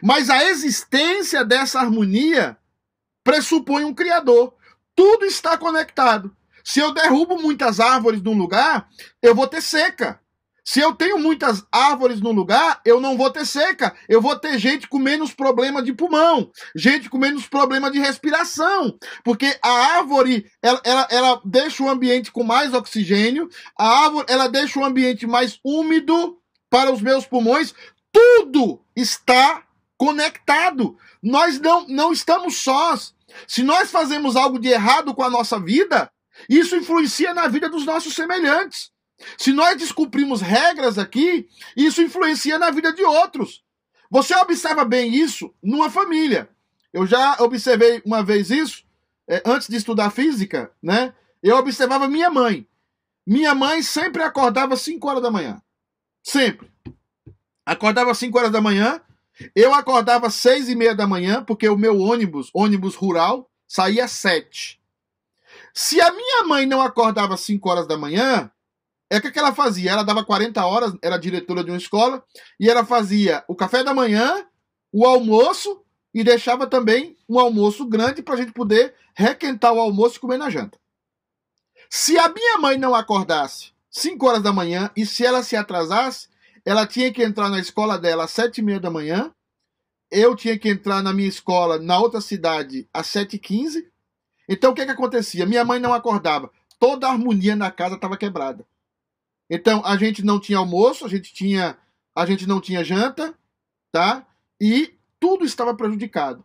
Mas 0.04 0.30
a 0.30 0.44
existência 0.44 1.46
dessa 1.46 1.80
harmonia 1.80 2.58
pressupõe 3.24 3.86
um 3.86 3.94
Criador. 3.94 4.54
Tudo 4.94 5.25
está 5.25 5.58
conectado. 5.58 6.36
Se 6.66 6.82
eu 6.82 6.94
derrubo 6.94 7.42
muitas 7.42 7.80
árvores 7.80 8.22
num 8.22 8.38
lugar, 8.38 8.89
eu 9.22 9.34
vou 9.34 9.48
ter 9.48 9.62
seca. 9.62 10.20
Se 10.70 10.80
eu 10.80 10.94
tenho 10.94 11.18
muitas 11.18 11.66
árvores 11.72 12.22
no 12.22 12.32
lugar, 12.32 12.80
eu 12.86 13.02
não 13.02 13.18
vou 13.18 13.32
ter 13.32 13.44
seca. 13.44 13.96
Eu 14.08 14.22
vou 14.22 14.38
ter 14.38 14.60
gente 14.60 14.88
com 14.88 15.00
menos 15.00 15.34
problema 15.34 15.82
de 15.82 15.92
pulmão, 15.92 16.52
gente 16.76 17.10
com 17.10 17.18
menos 17.18 17.48
problema 17.48 17.90
de 17.90 17.98
respiração. 17.98 18.96
Porque 19.24 19.58
a 19.64 19.72
árvore, 19.98 20.46
ela, 20.62 20.80
ela, 20.84 21.08
ela 21.10 21.42
deixa 21.44 21.82
o 21.82 21.90
ambiente 21.90 22.32
com 22.32 22.44
mais 22.44 22.72
oxigênio, 22.72 23.50
a 23.76 24.04
árvore, 24.04 24.28
ela 24.30 24.48
deixa 24.48 24.80
o 24.80 24.86
ambiente 24.86 25.26
mais 25.26 25.60
úmido 25.66 26.38
para 26.70 26.94
os 26.94 27.02
meus 27.02 27.26
pulmões. 27.26 27.74
Tudo 28.12 28.80
está 28.96 29.64
conectado. 29.98 30.96
Nós 31.20 31.60
não, 31.60 31.88
não 31.88 32.14
estamos 32.14 32.58
sós. 32.58 33.16
Se 33.48 33.64
nós 33.64 33.90
fazemos 33.90 34.36
algo 34.36 34.60
de 34.60 34.68
errado 34.68 35.16
com 35.16 35.24
a 35.24 35.32
nossa 35.32 35.60
vida, 35.60 36.12
isso 36.48 36.76
influencia 36.76 37.34
na 37.34 37.48
vida 37.48 37.68
dos 37.68 37.88
nossos 37.88 38.14
semelhantes. 38.14 38.92
Se 39.38 39.52
nós 39.52 39.78
descumprimos 39.78 40.42
regras 40.42 40.98
aqui, 40.98 41.48
isso 41.76 42.02
influencia 42.02 42.58
na 42.58 42.72
vida 42.72 42.94
de 42.94 43.04
outros. 43.04 43.64
Você 44.10 44.36
observa 44.36 44.84
bem 44.84 45.14
isso 45.14 45.54
numa 45.62 45.90
família. 45.90 46.50
Eu 46.92 47.06
já 47.06 47.38
observei 47.40 48.02
uma 48.06 48.24
vez 48.24 48.50
isso, 48.50 48.84
é, 49.28 49.42
antes 49.46 49.68
de 49.68 49.76
estudar 49.76 50.10
física, 50.10 50.72
né? 50.82 51.14
Eu 51.44 51.58
observava 51.58 52.08
minha 52.08 52.30
mãe. 52.30 52.68
Minha 53.26 53.54
mãe 53.54 53.84
sempre 53.84 54.24
acordava 54.24 54.74
às 54.74 54.82
5 54.82 55.08
horas 55.08 55.22
da 55.22 55.30
manhã. 55.30 55.62
Sempre. 56.24 56.72
Acordava 57.66 58.12
às 58.12 58.18
5 58.18 58.38
horas 58.38 58.52
da 58.52 58.60
manhã. 58.60 59.00
Eu 59.56 59.74
acordava 59.74 60.28
às 60.28 60.36
6 60.36 60.70
e 60.70 60.76
meia 60.76 60.96
da 60.96 61.08
manhã, 61.08 61.44
porque 61.44 61.70
o 61.70 61.78
meu 61.78 62.00
ônibus, 62.00 62.50
ônibus 62.54 62.96
rural, 62.96 63.50
saía 63.68 64.06
às 64.06 64.12
7. 64.12 64.82
Se 65.74 66.02
a 66.02 66.12
minha 66.12 66.44
mãe 66.46 66.66
não 66.66 66.82
acordava 66.82 67.36
às 67.36 67.42
5 67.42 67.70
horas 67.70 67.88
da 67.88 67.98
manhã, 67.98 68.52
é 69.10 69.18
o 69.18 69.22
que, 69.22 69.32
que 69.32 69.39
ela 69.39 69.54
fazia? 69.54 69.92
Ela 69.92 70.04
dava 70.04 70.24
40 70.24 70.63
horas, 70.66 70.94
era 71.01 71.18
diretora 71.18 71.63
de 71.63 71.72
uma 71.72 71.78
escola, 71.78 72.24
e 72.60 72.70
ela 72.70 72.86
fazia 72.86 73.44
o 73.48 73.56
café 73.56 73.84
da 73.84 73.94
manhã, 73.94 74.46
o 74.92 75.06
almoço, 75.06 75.82
e 76.13 76.24
deixava 76.24 76.68
também 76.68 77.18
um 77.28 77.39
almoço 77.39 77.86
grande 77.86 78.22
para 78.22 78.36
a 78.36 78.38
gente 78.38 78.51
poder 78.51 78.94
requentar 79.16 79.74
o 79.74 79.80
almoço 79.80 80.18
e 80.18 80.20
comer 80.20 80.38
na 80.38 80.50
janta. 80.50 80.78
Se 81.89 82.18
a 82.18 82.30
minha 82.30 82.58
mãe 82.60 82.78
não 82.78 82.94
acordasse 82.94 83.72
5 83.89 84.28
horas 84.28 84.44
da 84.44 84.54
manhã, 84.54 84.92
e 84.96 85.06
se 85.06 85.25
ela 85.25 85.42
se 85.42 85.56
atrasasse, 85.56 86.28
ela 86.63 86.86
tinha 86.86 87.12
que 87.12 87.24
entrar 87.24 87.50
na 87.50 87.60
escola 87.60 87.98
dela 87.98 88.25
às 88.25 88.32
7 88.32 88.60
e 88.60 88.62
meia 88.62 88.80
da 88.80 88.92
manhã, 88.92 89.34
eu 90.12 90.36
tinha 90.36 90.58
que 90.58 90.70
entrar 90.70 91.01
na 91.01 91.13
minha 91.13 91.28
escola 91.28 91.80
na 91.80 92.00
outra 92.00 92.22
cidade 92.22 92.88
às 92.94 93.08
7h15. 93.08 93.86
Então 94.48 94.72
o 94.72 94.75
que, 94.75 94.86
que 94.86 94.92
acontecia? 94.92 95.46
Minha 95.46 95.63
mãe 95.63 95.80
não 95.80 95.94
acordava. 95.94 96.51
Toda 96.80 97.08
a 97.08 97.12
harmonia 97.12 97.56
na 97.56 97.70
casa 97.70 97.96
estava 97.96 98.18
quebrada. 98.18 98.66
Então, 99.50 99.82
a 99.86 99.98
gente 99.98 100.24
não 100.24 100.39
tinha 100.39 100.58
almoço, 100.58 101.06
a 101.06 101.10
gente 101.10 101.34
tinha 101.34 101.77
a 102.15 102.25
gente 102.25 102.46
não 102.46 102.60
tinha 102.60 102.84
janta, 102.84 103.34
tá? 103.94 104.27
E 104.60 104.94
tudo 105.20 105.46
estava 105.46 105.74
prejudicado. 105.74 106.44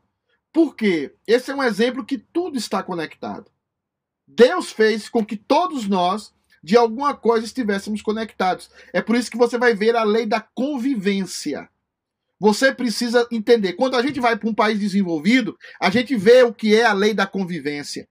Por 0.52 0.76
quê? 0.76 1.12
Esse 1.26 1.50
é 1.50 1.54
um 1.54 1.62
exemplo 1.62 2.04
que 2.04 2.16
tudo 2.16 2.56
está 2.56 2.80
conectado. 2.80 3.50
Deus 4.26 4.70
fez 4.70 5.08
com 5.08 5.24
que 5.24 5.36
todos 5.36 5.88
nós, 5.88 6.32
de 6.62 6.76
alguma 6.76 7.14
coisa, 7.14 7.44
estivéssemos 7.44 8.02
conectados. 8.02 8.70
É 8.92 9.02
por 9.02 9.16
isso 9.16 9.30
que 9.30 9.36
você 9.36 9.58
vai 9.58 9.74
ver 9.74 9.96
a 9.96 10.04
lei 10.04 10.26
da 10.26 10.40
convivência. 10.40 11.68
Você 12.38 12.72
precisa 12.72 13.26
entender. 13.32 13.72
Quando 13.72 13.96
a 13.96 14.02
gente 14.02 14.20
vai 14.20 14.36
para 14.36 14.48
um 14.48 14.54
país 14.54 14.78
desenvolvido, 14.78 15.58
a 15.80 15.90
gente 15.90 16.14
vê 16.14 16.42
o 16.44 16.54
que 16.54 16.74
é 16.74 16.84
a 16.84 16.92
lei 16.92 17.14
da 17.14 17.26
convivência. 17.26 18.08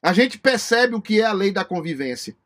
A 0.00 0.12
gente 0.12 0.38
percebe 0.38 0.94
o 0.94 1.02
que 1.02 1.20
é 1.20 1.24
a 1.24 1.32
lei 1.32 1.50
da 1.50 1.64
convivência. 1.64 2.36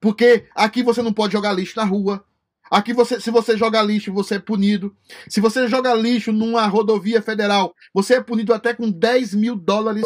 Porque 0.00 0.46
aqui 0.54 0.82
você 0.82 1.02
não 1.02 1.12
pode 1.12 1.32
jogar 1.32 1.52
lixo 1.52 1.76
na 1.76 1.84
rua. 1.84 2.24
Aqui 2.70 2.92
você, 2.92 3.20
se 3.20 3.30
você 3.30 3.56
joga 3.56 3.82
lixo, 3.82 4.12
você 4.12 4.36
é 4.36 4.38
punido. 4.38 4.94
Se 5.28 5.40
você 5.40 5.66
joga 5.66 5.94
lixo 5.94 6.32
numa 6.32 6.66
rodovia 6.66 7.22
federal, 7.22 7.74
você 7.92 8.14
é 8.14 8.22
punido 8.22 8.52
até 8.52 8.74
com 8.74 8.90
10 8.90 9.34
mil 9.34 9.56
dólares, 9.56 10.04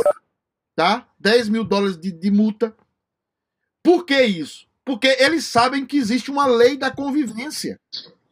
tá? 0.75 1.09
10 1.19 1.49
mil 1.49 1.65
dólares 1.65 1.99
de, 1.99 2.13
de 2.13 2.31
multa. 2.31 2.75
Por 3.83 4.05
que 4.05 4.23
isso? 4.23 4.67
Porque 4.85 5.09
eles 5.19 5.45
sabem 5.45 5.85
que 5.85 5.97
existe 5.97 6.31
uma 6.31 6.47
lei 6.47 6.77
da 6.77 6.91
convivência. 6.91 7.81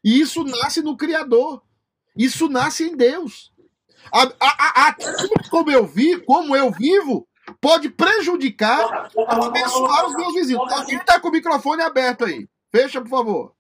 E 0.03 0.21
isso 0.21 0.45
nasce 0.45 0.81
no 0.81 0.97
Criador. 0.97 1.63
Isso 2.17 2.49
nasce 2.49 2.85
em 2.85 2.97
Deus. 2.97 3.53
A, 4.13 4.23
a, 4.41 4.89
a, 4.89 4.97
como 5.51 5.71
eu 5.71 5.87
vi, 5.87 6.21
como 6.21 6.57
eu 6.57 6.71
vivo, 6.71 7.29
pode 7.61 7.91
prejudicar, 7.91 9.11
abençoar 9.29 10.07
os 10.07 10.15
meus 10.15 10.35
vizinhos. 10.35 10.63
Quem 10.87 10.97
está 10.97 11.21
com 11.21 11.29
o 11.29 11.33
microfone 11.33 11.83
aberto 11.83 12.25
aí? 12.25 12.49
Fecha, 12.73 13.01
por 13.01 13.11
favor. 13.11 13.55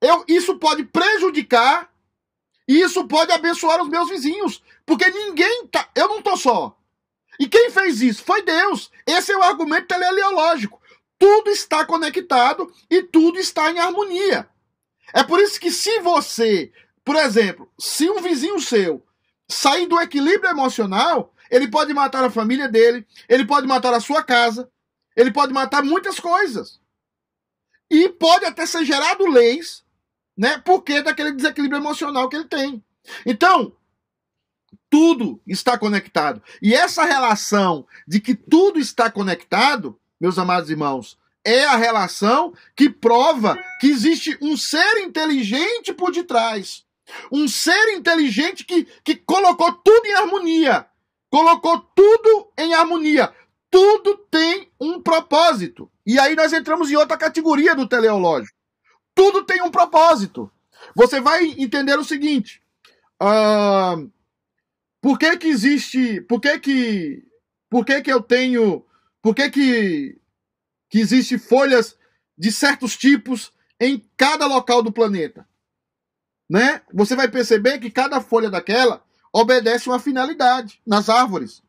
Eu, 0.00 0.24
isso 0.28 0.58
pode 0.58 0.84
prejudicar 0.84 1.90
e 2.66 2.80
isso 2.80 3.06
pode 3.06 3.32
abençoar 3.32 3.82
os 3.82 3.88
meus 3.88 4.08
vizinhos. 4.08 4.62
Porque 4.86 5.08
ninguém 5.10 5.66
tá. 5.66 5.88
Eu 5.94 6.08
não 6.08 6.22
tô 6.22 6.36
só. 6.36 6.76
E 7.38 7.46
quem 7.48 7.70
fez 7.70 8.00
isso? 8.00 8.24
Foi 8.24 8.42
Deus. 8.42 8.90
Esse 9.06 9.32
é 9.32 9.36
o 9.36 9.42
argumento 9.42 9.88
teleológico. 9.88 10.80
Tudo 11.18 11.50
está 11.50 11.84
conectado 11.84 12.72
e 12.88 13.02
tudo 13.02 13.38
está 13.38 13.70
em 13.70 13.78
harmonia. 13.78 14.48
É 15.12 15.22
por 15.22 15.40
isso 15.40 15.58
que 15.58 15.70
se 15.70 16.00
você, 16.00 16.72
por 17.04 17.16
exemplo, 17.16 17.68
se 17.78 18.08
um 18.08 18.20
vizinho 18.20 18.60
seu 18.60 19.02
sair 19.48 19.86
do 19.86 20.00
equilíbrio 20.00 20.50
emocional, 20.50 21.34
ele 21.50 21.68
pode 21.68 21.92
matar 21.94 22.24
a 22.24 22.30
família 22.30 22.68
dele, 22.68 23.06
ele 23.28 23.44
pode 23.44 23.66
matar 23.66 23.94
a 23.94 24.00
sua 24.00 24.22
casa, 24.22 24.70
ele 25.16 25.32
pode 25.32 25.52
matar 25.52 25.82
muitas 25.82 26.20
coisas. 26.20 26.80
E 27.90 28.08
pode 28.08 28.44
até 28.44 28.66
ser 28.66 28.84
gerado 28.84 29.26
leis, 29.26 29.84
né? 30.36 30.58
Porque 30.64 31.02
daquele 31.02 31.32
desequilíbrio 31.32 31.80
emocional 31.80 32.28
que 32.28 32.36
ele 32.36 32.44
tem. 32.44 32.84
Então, 33.24 33.74
tudo 34.90 35.40
está 35.46 35.78
conectado. 35.78 36.42
E 36.62 36.74
essa 36.74 37.04
relação 37.04 37.86
de 38.06 38.20
que 38.20 38.34
tudo 38.34 38.78
está 38.78 39.10
conectado, 39.10 39.98
meus 40.20 40.38
amados 40.38 40.70
irmãos, 40.70 41.18
é 41.44 41.64
a 41.64 41.76
relação 41.76 42.52
que 42.76 42.90
prova 42.90 43.58
que 43.80 43.86
existe 43.86 44.36
um 44.40 44.56
ser 44.56 44.98
inteligente 44.98 45.92
por 45.92 46.12
detrás. 46.12 46.84
Um 47.32 47.48
ser 47.48 47.94
inteligente 47.94 48.64
que, 48.64 48.84
que 49.02 49.16
colocou 49.16 49.72
tudo 49.72 50.06
em 50.06 50.14
harmonia 50.14 50.86
colocou 51.30 51.80
tudo 51.94 52.52
em 52.56 52.74
harmonia. 52.74 53.32
Tudo 53.70 54.16
tem 54.30 54.70
um 54.80 55.00
propósito. 55.02 55.90
E 56.06 56.18
aí 56.18 56.34
nós 56.34 56.52
entramos 56.52 56.90
em 56.90 56.96
outra 56.96 57.16
categoria 57.16 57.74
do 57.74 57.88
teleológico. 57.88 58.56
Tudo 59.14 59.44
tem 59.44 59.62
um 59.62 59.70
propósito. 59.70 60.50
Você 60.94 61.20
vai 61.20 61.44
entender 61.58 61.98
o 61.98 62.04
seguinte: 62.04 62.62
uh, 63.22 64.10
por 65.00 65.18
que 65.18 65.36
que 65.36 65.48
existe, 65.48 66.20
por 66.22 66.40
que 66.40 66.58
que, 66.58 67.24
por 67.68 67.84
que 67.84 68.00
que 68.00 68.12
eu 68.12 68.22
tenho, 68.22 68.84
por 69.20 69.34
que 69.34 69.50
que 69.50 70.18
que 70.90 71.00
existe 71.00 71.36
folhas 71.36 71.98
de 72.36 72.50
certos 72.50 72.96
tipos 72.96 73.52
em 73.78 74.08
cada 74.16 74.46
local 74.46 74.82
do 74.82 74.90
planeta? 74.90 75.46
né? 76.48 76.80
Você 76.92 77.14
vai 77.14 77.28
perceber 77.28 77.78
que 77.78 77.90
cada 77.90 78.20
folha 78.20 78.50
daquela 78.50 79.04
obedece 79.32 79.88
uma 79.88 79.98
finalidade 79.98 80.80
nas 80.86 81.08
árvores. 81.08 81.62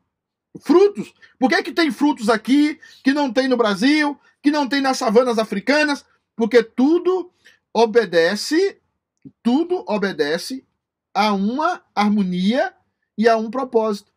Frutos. 0.60 1.14
Por 1.38 1.48
que, 1.48 1.62
que 1.62 1.72
tem 1.72 1.90
frutos 1.90 2.28
aqui 2.28 2.78
que 3.04 3.12
não 3.12 3.32
tem 3.32 3.48
no 3.48 3.56
Brasil, 3.56 4.18
que 4.42 4.50
não 4.50 4.68
tem 4.68 4.80
nas 4.80 4.98
savanas 4.98 5.38
africanas? 5.38 6.04
Porque 6.34 6.62
tudo 6.62 7.30
obedece, 7.72 8.78
tudo 9.42 9.84
obedece 9.86 10.64
a 11.14 11.32
uma 11.32 11.82
harmonia 11.94 12.74
e 13.16 13.28
a 13.28 13.36
um 13.36 13.50
propósito. 13.50 14.12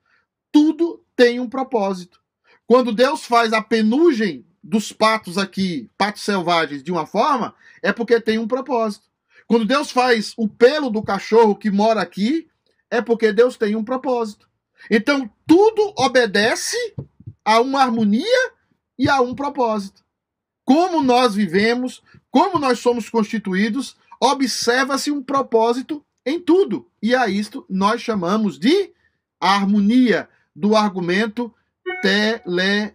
Tudo 0.51 1.03
tem 1.15 1.39
um 1.39 1.50
propósito. 1.50 2.19
Quando 2.65 2.91
Deus 2.91 3.25
faz 3.25 3.53
a 3.53 3.62
penugem 3.62 4.45
dos 4.63 4.91
patos 4.91 5.38
aqui, 5.38 5.89
patos 5.97 6.23
selvagens, 6.23 6.81
de 6.81 6.91
uma 6.91 7.05
forma, 7.05 7.53
é 7.81 7.91
porque 7.91 8.19
tem 8.21 8.38
um 8.38 8.47
propósito. 8.47 9.05
Quando 9.45 9.65
Deus 9.65 9.91
faz 9.91 10.33
o 10.38 10.47
pelo 10.47 10.89
do 10.89 11.03
cachorro 11.03 11.55
que 11.55 11.69
mora 11.69 12.01
aqui, 12.01 12.47
é 12.93 13.01
porque 13.01 13.33
Deus 13.33 13.57
tem 13.57 13.75
um 13.75 13.83
propósito. 13.83 14.47
Então, 14.88 15.27
tudo 15.47 15.93
obedece 15.97 16.77
a 17.43 17.59
uma 17.59 17.81
harmonia 17.81 18.51
e 19.00 19.09
a 19.09 19.19
um 19.19 19.33
propósito. 19.33 20.03
Como 20.63 21.01
nós 21.01 21.33
vivemos, 21.33 22.03
como 22.29 22.59
nós 22.59 22.77
somos 22.77 23.09
constituídos, 23.09 23.97
observa-se 24.21 25.09
um 25.09 25.23
propósito 25.23 26.05
em 26.23 26.39
tudo. 26.39 26.88
E 27.01 27.15
a 27.15 27.27
isto 27.27 27.65
nós 27.67 28.00
chamamos 28.00 28.59
de 28.59 28.91
harmonia 29.41 30.29
do 30.55 30.75
argumento 30.75 31.51
tele, 32.03 32.93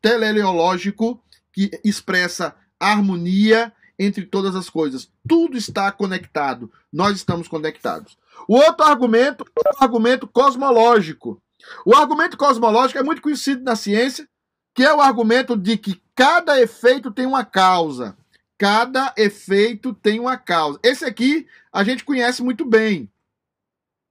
teleológico 0.00 1.22
que 1.52 1.70
expressa 1.84 2.56
harmonia 2.80 3.70
entre 3.98 4.24
todas 4.24 4.56
as 4.56 4.70
coisas. 4.70 5.10
Tudo 5.28 5.58
está 5.58 5.92
conectado. 5.92 6.72
Nós 6.90 7.16
estamos 7.16 7.48
conectados. 7.48 8.16
O 8.48 8.56
outro 8.56 8.84
argumento 8.84 9.44
é 9.64 9.70
o 9.70 9.84
argumento 9.84 10.26
cosmológico. 10.26 11.40
O 11.84 11.94
argumento 11.94 12.36
cosmológico 12.36 12.98
é 12.98 13.02
muito 13.02 13.22
conhecido 13.22 13.62
na 13.62 13.74
ciência, 13.74 14.28
que 14.74 14.82
é 14.82 14.94
o 14.94 15.00
argumento 15.00 15.56
de 15.56 15.76
que 15.76 16.00
cada 16.14 16.60
efeito 16.60 17.10
tem 17.10 17.26
uma 17.26 17.44
causa. 17.44 18.16
Cada 18.58 19.12
efeito 19.16 19.92
tem 19.92 20.18
uma 20.20 20.36
causa. 20.36 20.78
Esse 20.82 21.04
aqui 21.04 21.46
a 21.72 21.84
gente 21.84 22.04
conhece 22.04 22.42
muito 22.42 22.64
bem. 22.64 23.10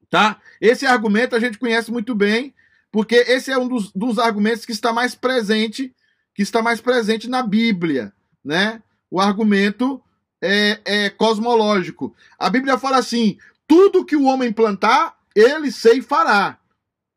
Tá? 0.10 0.40
Esse 0.62 0.86
argumento 0.86 1.36
a 1.36 1.40
gente 1.40 1.58
conhece 1.58 1.92
muito 1.92 2.14
bem, 2.14 2.54
porque 2.92 3.16
esse 3.16 3.52
é 3.52 3.58
um 3.58 3.68
dos, 3.68 3.92
dos 3.92 4.20
argumentos 4.20 4.66
que 4.66 4.72
está 4.72 4.94
mais 4.94 5.16
presente, 5.16 5.94
que 6.34 6.44
está 6.44 6.62
mais 6.62 6.80
presente 6.80 7.28
na 7.28 7.42
Bíblia, 7.42 8.14
né? 8.44 8.82
O 9.10 9.20
argumento 9.20 10.02
é, 10.42 10.80
é 10.86 11.10
cosmológico. 11.10 12.16
A 12.38 12.50
Bíblia 12.50 12.78
fala 12.78 12.98
assim: 12.98 13.38
tudo 13.68 14.06
que 14.06 14.16
o 14.16 14.26
homem 14.26 14.52
plantar, 14.52 15.18
ele 15.36 15.72
ceifará. 15.72 16.60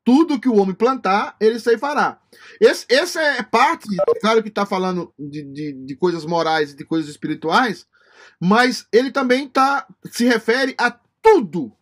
Tudo 0.05 0.41
que 0.41 0.49
o 0.49 0.57
homem 0.57 0.75
plantar, 0.75 1.37
ele 1.39 1.61
ceifará. 1.61 2.21
Esse, 2.61 2.87
esse 2.89 3.19
é 3.19 3.43
parte, 3.43 3.89
claro 4.21 4.43
que 4.43 4.49
está 4.49 4.65
falando 4.65 5.13
de, 5.19 5.43
de, 5.45 5.73
de, 5.73 5.97
coisas 5.97 6.25
morais 6.25 6.73
e 6.73 6.77
de 6.77 6.85
coisas 6.85 7.11
espirituais, 7.11 7.87
mas 8.41 8.87
ele 8.91 9.11
também 9.11 9.47
tá, 9.47 9.87
se 10.11 10.25
refere 10.25 10.75
a 10.79 10.91
tudo 11.21 11.77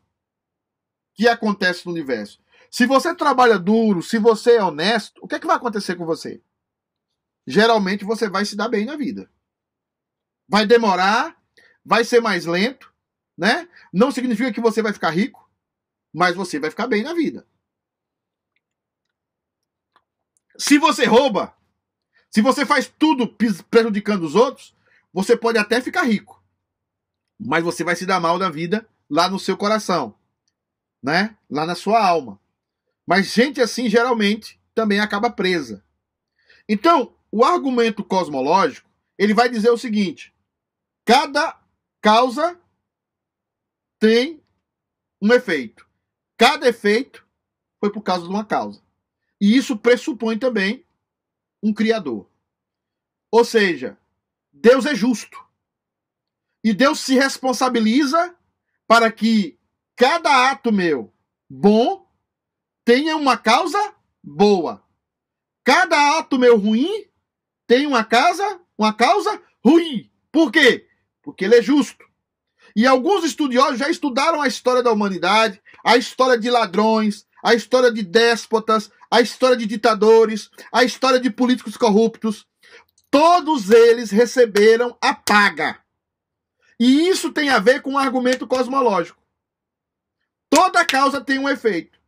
que 1.14 1.28
acontece 1.28 1.86
no 1.86 1.92
universo. 1.92 2.40
Se 2.70 2.84
você 2.84 3.14
trabalha 3.14 3.58
duro, 3.58 4.02
se 4.02 4.18
você 4.18 4.56
é 4.56 4.62
honesto, 4.62 5.20
o 5.22 5.28
que, 5.28 5.36
é 5.36 5.38
que 5.38 5.46
vai 5.46 5.56
acontecer 5.56 5.94
com 5.94 6.04
você? 6.04 6.42
Geralmente 7.46 8.04
você 8.04 8.28
vai 8.28 8.44
se 8.44 8.56
dar 8.56 8.68
bem 8.68 8.84
na 8.84 8.96
vida. 8.96 9.30
Vai 10.48 10.66
demorar, 10.66 11.40
vai 11.84 12.04
ser 12.04 12.20
mais 12.20 12.44
lento, 12.44 12.92
né? 13.36 13.68
Não 13.92 14.10
significa 14.10 14.52
que 14.52 14.60
você 14.60 14.80
vai 14.80 14.92
ficar 14.92 15.10
rico, 15.10 15.48
mas 16.12 16.34
você 16.34 16.58
vai 16.58 16.70
ficar 16.70 16.86
bem 16.86 17.02
na 17.02 17.12
vida. 17.12 17.46
Se 20.58 20.78
você 20.78 21.04
rouba, 21.04 21.54
se 22.30 22.40
você 22.40 22.64
faz 22.64 22.92
tudo 22.98 23.28
prejudicando 23.70 24.22
os 24.22 24.34
outros, 24.34 24.74
você 25.12 25.36
pode 25.36 25.58
até 25.58 25.80
ficar 25.80 26.02
rico, 26.02 26.42
mas 27.38 27.62
você 27.62 27.84
vai 27.84 27.94
se 27.94 28.06
dar 28.06 28.20
mal 28.20 28.38
da 28.38 28.48
vida 28.48 28.88
lá 29.08 29.28
no 29.28 29.38
seu 29.38 29.56
coração, 29.56 30.14
né? 31.02 31.36
Lá 31.50 31.66
na 31.66 31.74
sua 31.74 32.04
alma. 32.04 32.40
Mas 33.06 33.32
gente 33.32 33.60
assim 33.60 33.88
geralmente 33.88 34.60
também 34.74 35.00
acaba 35.00 35.30
presa. 35.30 35.84
Então, 36.68 37.14
o 37.30 37.44
argumento 37.44 38.02
cosmológico, 38.02 38.88
ele 39.18 39.34
vai 39.34 39.48
dizer 39.48 39.70
o 39.70 39.78
seguinte: 39.78 40.34
cada 41.04 41.58
causa 42.00 42.58
tem 43.98 44.42
um 45.20 45.32
efeito. 45.32 45.86
Cada 46.36 46.68
efeito 46.68 47.26
foi 47.80 47.90
por 47.90 48.02
causa 48.02 48.24
de 48.24 48.28
uma 48.28 48.44
causa. 48.44 48.82
E 49.40 49.56
isso 49.56 49.76
pressupõe 49.76 50.38
também 50.38 50.86
um 51.62 51.72
Criador. 51.72 52.30
Ou 53.30 53.44
seja, 53.44 53.98
Deus 54.52 54.86
é 54.86 54.94
justo. 54.94 55.38
E 56.64 56.72
Deus 56.72 57.00
se 57.00 57.14
responsabiliza 57.14 58.36
para 58.86 59.10
que 59.10 59.58
cada 59.94 60.50
ato 60.50 60.72
meu 60.72 61.12
bom 61.48 62.10
tenha 62.84 63.16
uma 63.16 63.36
causa 63.36 63.94
boa. 64.22 64.84
Cada 65.64 66.18
ato 66.18 66.38
meu 66.38 66.56
ruim 66.56 67.08
tem 67.66 67.86
uma 67.86 68.04
causa, 68.04 68.60
uma 68.78 68.92
causa 68.94 69.42
ruim. 69.64 70.10
Por 70.30 70.52
quê? 70.52 70.88
Porque 71.22 71.44
ele 71.44 71.56
é 71.56 71.62
justo. 71.62 72.05
E 72.76 72.86
alguns 72.86 73.24
estudiosos 73.24 73.78
já 73.78 73.88
estudaram 73.88 74.42
a 74.42 74.46
história 74.46 74.82
da 74.82 74.92
humanidade, 74.92 75.62
a 75.82 75.96
história 75.96 76.38
de 76.38 76.50
ladrões, 76.50 77.26
a 77.42 77.54
história 77.54 77.90
de 77.90 78.02
déspotas, 78.02 78.90
a 79.10 79.22
história 79.22 79.56
de 79.56 79.64
ditadores, 79.64 80.50
a 80.70 80.84
história 80.84 81.18
de 81.18 81.30
políticos 81.30 81.74
corruptos. 81.74 82.46
Todos 83.10 83.70
eles 83.70 84.10
receberam 84.10 84.94
a 85.00 85.14
paga. 85.14 85.80
E 86.78 87.08
isso 87.08 87.32
tem 87.32 87.48
a 87.48 87.58
ver 87.58 87.80
com 87.80 87.94
o 87.94 87.98
argumento 87.98 88.46
cosmológico. 88.46 89.22
Toda 90.50 90.84
causa 90.84 91.18
tem 91.22 91.38
um 91.38 91.48
efeito. 91.48 91.98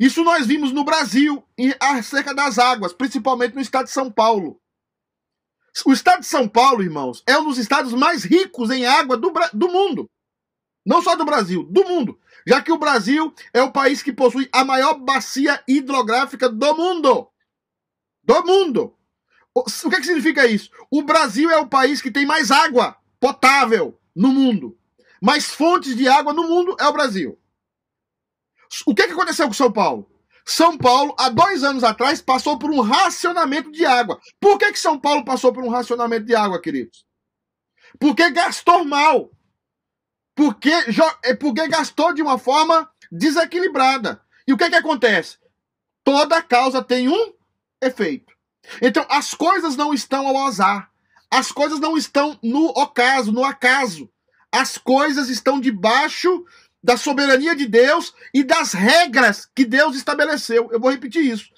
Isso 0.00 0.24
nós 0.24 0.46
vimos 0.46 0.72
no 0.72 0.82
Brasil, 0.82 1.44
acerca 1.78 2.34
das 2.34 2.58
águas, 2.58 2.92
principalmente 2.92 3.54
no 3.54 3.60
estado 3.60 3.84
de 3.84 3.92
São 3.92 4.10
Paulo. 4.10 4.59
O 5.86 5.92
estado 5.92 6.20
de 6.20 6.26
São 6.26 6.48
Paulo, 6.48 6.82
irmãos, 6.82 7.22
é 7.26 7.38
um 7.38 7.44
dos 7.44 7.58
estados 7.58 7.92
mais 7.92 8.24
ricos 8.24 8.70
em 8.70 8.84
água 8.84 9.16
do, 9.16 9.32
do 9.52 9.68
mundo. 9.68 10.10
Não 10.84 11.02
só 11.02 11.14
do 11.14 11.24
Brasil, 11.24 11.64
do 11.64 11.84
mundo. 11.84 12.18
Já 12.46 12.62
que 12.62 12.72
o 12.72 12.78
Brasil 12.78 13.32
é 13.52 13.62
o 13.62 13.72
país 13.72 14.02
que 14.02 14.12
possui 14.12 14.48
a 14.52 14.64
maior 14.64 14.94
bacia 14.94 15.62
hidrográfica 15.68 16.48
do 16.48 16.74
mundo. 16.74 17.28
Do 18.22 18.44
mundo. 18.44 18.96
O 19.54 19.64
que, 19.64 19.96
que 19.96 20.06
significa 20.06 20.46
isso? 20.46 20.70
O 20.90 21.02
Brasil 21.02 21.50
é 21.50 21.58
o 21.58 21.68
país 21.68 22.00
que 22.00 22.10
tem 22.10 22.24
mais 22.24 22.50
água 22.50 22.96
potável 23.18 23.98
no 24.14 24.28
mundo. 24.28 24.76
Mais 25.20 25.46
fontes 25.46 25.94
de 25.94 26.08
água 26.08 26.32
no 26.32 26.44
mundo 26.44 26.76
é 26.80 26.86
o 26.86 26.92
Brasil. 26.92 27.38
O 28.86 28.94
que, 28.94 29.06
que 29.06 29.12
aconteceu 29.12 29.46
com 29.46 29.52
São 29.52 29.70
Paulo? 29.70 30.09
São 30.50 30.76
Paulo, 30.76 31.14
há 31.16 31.28
dois 31.28 31.62
anos 31.62 31.84
atrás, 31.84 32.20
passou 32.20 32.58
por 32.58 32.72
um 32.72 32.80
racionamento 32.80 33.70
de 33.70 33.86
água. 33.86 34.18
Por 34.40 34.58
que, 34.58 34.72
que 34.72 34.80
São 34.80 34.98
Paulo 34.98 35.24
passou 35.24 35.52
por 35.52 35.62
um 35.62 35.68
racionamento 35.68 36.26
de 36.26 36.34
água, 36.34 36.60
queridos? 36.60 37.04
Porque 38.00 38.28
gastou 38.30 38.84
mal. 38.84 39.30
Porque, 40.34 40.72
é 41.22 41.34
porque 41.36 41.68
gastou 41.68 42.12
de 42.12 42.20
uma 42.20 42.36
forma 42.36 42.90
desequilibrada. 43.12 44.20
E 44.44 44.52
o 44.52 44.56
que, 44.56 44.68
que 44.68 44.74
acontece? 44.74 45.38
Toda 46.02 46.42
causa 46.42 46.82
tem 46.82 47.08
um 47.08 47.32
efeito. 47.80 48.34
Então, 48.82 49.06
as 49.08 49.32
coisas 49.32 49.76
não 49.76 49.94
estão 49.94 50.26
ao 50.26 50.48
azar. 50.48 50.90
As 51.30 51.52
coisas 51.52 51.78
não 51.78 51.96
estão 51.96 52.36
no 52.42 52.66
ocaso, 52.70 53.30
no 53.30 53.44
acaso. 53.44 54.10
As 54.50 54.76
coisas 54.76 55.28
estão 55.28 55.60
debaixo 55.60 56.44
da 56.82 56.96
soberania 56.96 57.54
de 57.54 57.66
Deus 57.66 58.14
e 58.32 58.42
das 58.42 58.72
regras 58.72 59.48
que 59.54 59.64
Deus 59.64 59.96
estabeleceu. 59.96 60.68
Eu 60.72 60.80
vou 60.80 60.90
repetir 60.90 61.24
isso. 61.24 61.48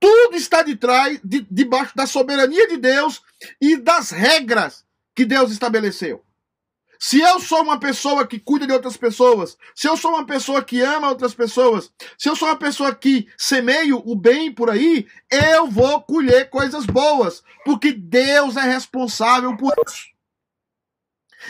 Tudo 0.00 0.36
está 0.36 0.62
de 0.62 0.76
trás, 0.76 1.18
de, 1.24 1.46
debaixo 1.50 1.96
da 1.96 2.06
soberania 2.06 2.68
de 2.68 2.76
Deus 2.76 3.22
e 3.60 3.76
das 3.76 4.10
regras 4.10 4.84
que 5.14 5.24
Deus 5.24 5.50
estabeleceu. 5.50 6.24
Se 6.98 7.20
eu 7.20 7.38
sou 7.40 7.62
uma 7.62 7.78
pessoa 7.78 8.26
que 8.26 8.38
cuida 8.38 8.66
de 8.66 8.72
outras 8.72 8.96
pessoas, 8.96 9.58
se 9.74 9.86
eu 9.86 9.96
sou 9.96 10.12
uma 10.12 10.24
pessoa 10.24 10.64
que 10.64 10.80
ama 10.80 11.10
outras 11.10 11.34
pessoas, 11.34 11.92
se 12.16 12.28
eu 12.28 12.36
sou 12.36 12.48
uma 12.48 12.56
pessoa 12.56 12.94
que 12.94 13.28
semeio 13.36 14.02
o 14.06 14.16
bem 14.16 14.52
por 14.52 14.70
aí, 14.70 15.06
eu 15.30 15.66
vou 15.66 16.00
colher 16.00 16.48
coisas 16.48 16.86
boas, 16.86 17.42
porque 17.64 17.92
Deus 17.92 18.56
é 18.56 18.62
responsável 18.62 19.56
por 19.56 19.74
isso. 19.86 20.06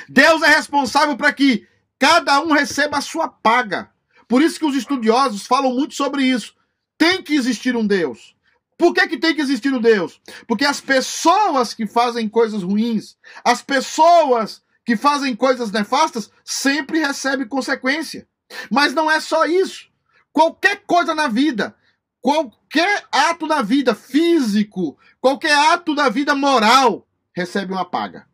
Deus 0.09 0.43
é 0.43 0.49
responsável 0.49 1.17
para 1.17 1.33
que 1.33 1.67
Cada 2.05 2.39
um 2.39 2.53
receba 2.53 2.99
a 2.99 3.01
sua 3.01 3.29
paga. 3.29 3.91
Por 4.29 4.43
isso 4.43 4.59
que 4.59 4.67
os 4.67 4.77
estudiosos 4.77 5.47
falam 5.47 5.73
muito 5.73 5.95
sobre 5.95 6.23
isso. 6.23 6.55
Tem 6.99 7.23
que 7.23 7.35
existir 7.35 7.75
um 7.75 7.87
Deus. 7.87 8.37
Por 8.77 8.93
que, 8.93 9.09
que 9.09 9.17
tem 9.17 9.35
que 9.35 9.41
existir 9.41 9.73
um 9.73 9.81
Deus? 9.81 10.21
Porque 10.47 10.67
as 10.67 10.83
pessoas 10.83 11.73
que 11.73 11.87
fazem 11.87 12.29
coisas 12.29 12.63
ruins, 12.63 13.17
as 13.43 13.63
pessoas 13.63 14.63
que 14.85 14.99
fazem 14.99 15.35
coisas 15.35 15.73
nefastas 15.73 16.31
sempre 16.45 16.99
recebem 16.99 17.49
consequência. 17.49 18.29
Mas 18.71 18.93
não 18.93 19.11
é 19.11 19.19
só 19.19 19.47
isso. 19.47 19.89
Qualquer 20.31 20.83
coisa 20.85 21.15
na 21.15 21.27
vida, 21.27 21.75
qualquer 22.21 23.07
ato 23.11 23.47
na 23.47 23.63
vida 23.63 23.95
físico, 23.95 24.99
qualquer 25.23 25.55
ato 25.73 25.95
da 25.95 26.11
vida 26.11 26.35
moral 26.35 27.09
recebe 27.35 27.73
uma 27.73 27.87
paga. 27.87 28.29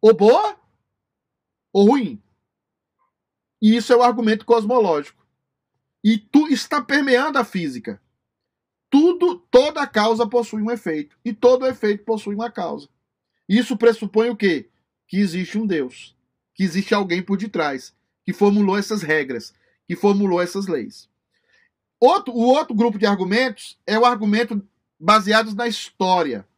Ou 0.00 0.14
boa, 0.14 0.56
ou 1.72 1.88
ruim. 1.88 2.22
E 3.60 3.76
isso 3.76 3.92
é 3.92 3.96
o 3.96 4.02
argumento 4.02 4.44
cosmológico. 4.44 5.24
E 6.02 6.16
tu 6.16 6.48
está 6.48 6.80
permeando 6.80 7.38
a 7.38 7.44
física. 7.44 8.00
Tudo, 8.88 9.36
toda 9.50 9.86
causa 9.86 10.26
possui 10.26 10.62
um 10.62 10.70
efeito. 10.70 11.16
E 11.24 11.32
todo 11.32 11.66
efeito 11.66 12.04
possui 12.04 12.34
uma 12.34 12.50
causa. 12.50 12.88
Isso 13.48 13.76
pressupõe 13.76 14.30
o 14.30 14.36
quê? 14.36 14.68
Que 15.06 15.18
existe 15.18 15.58
um 15.58 15.66
Deus. 15.66 16.16
Que 16.54 16.64
existe 16.64 16.94
alguém 16.94 17.22
por 17.22 17.36
detrás. 17.36 17.94
Que 18.24 18.32
formulou 18.32 18.78
essas 18.78 19.02
regras. 19.02 19.52
Que 19.86 19.94
formulou 19.94 20.40
essas 20.40 20.66
leis. 20.66 21.08
Outro, 22.00 22.32
o 22.32 22.40
outro 22.40 22.74
grupo 22.74 22.98
de 22.98 23.04
argumentos 23.04 23.78
é 23.86 23.98
o 23.98 24.06
argumento 24.06 24.66
baseado 24.98 25.54
na 25.54 25.68
história. 25.68 26.48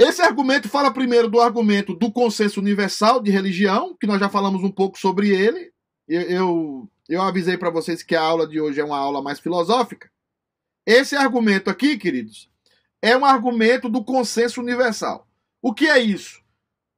Esse 0.00 0.22
argumento 0.22 0.66
fala 0.66 0.90
primeiro 0.90 1.28
do 1.28 1.42
argumento 1.42 1.94
do 1.94 2.10
consenso 2.10 2.58
universal 2.58 3.20
de 3.20 3.30
religião, 3.30 3.94
que 4.00 4.06
nós 4.06 4.18
já 4.18 4.30
falamos 4.30 4.62
um 4.64 4.70
pouco 4.70 4.98
sobre 4.98 5.28
ele. 5.28 5.70
Eu, 6.08 6.22
eu, 6.22 6.90
eu 7.06 7.20
avisei 7.20 7.58
para 7.58 7.68
vocês 7.68 8.02
que 8.02 8.16
a 8.16 8.22
aula 8.22 8.48
de 8.48 8.58
hoje 8.58 8.80
é 8.80 8.84
uma 8.84 8.96
aula 8.96 9.20
mais 9.20 9.38
filosófica. 9.38 10.10
Esse 10.86 11.14
argumento 11.14 11.68
aqui, 11.68 11.98
queridos, 11.98 12.50
é 13.02 13.14
um 13.14 13.26
argumento 13.26 13.90
do 13.90 14.02
consenso 14.02 14.62
universal. 14.62 15.28
O 15.60 15.74
que 15.74 15.86
é 15.86 15.98
isso? 15.98 16.40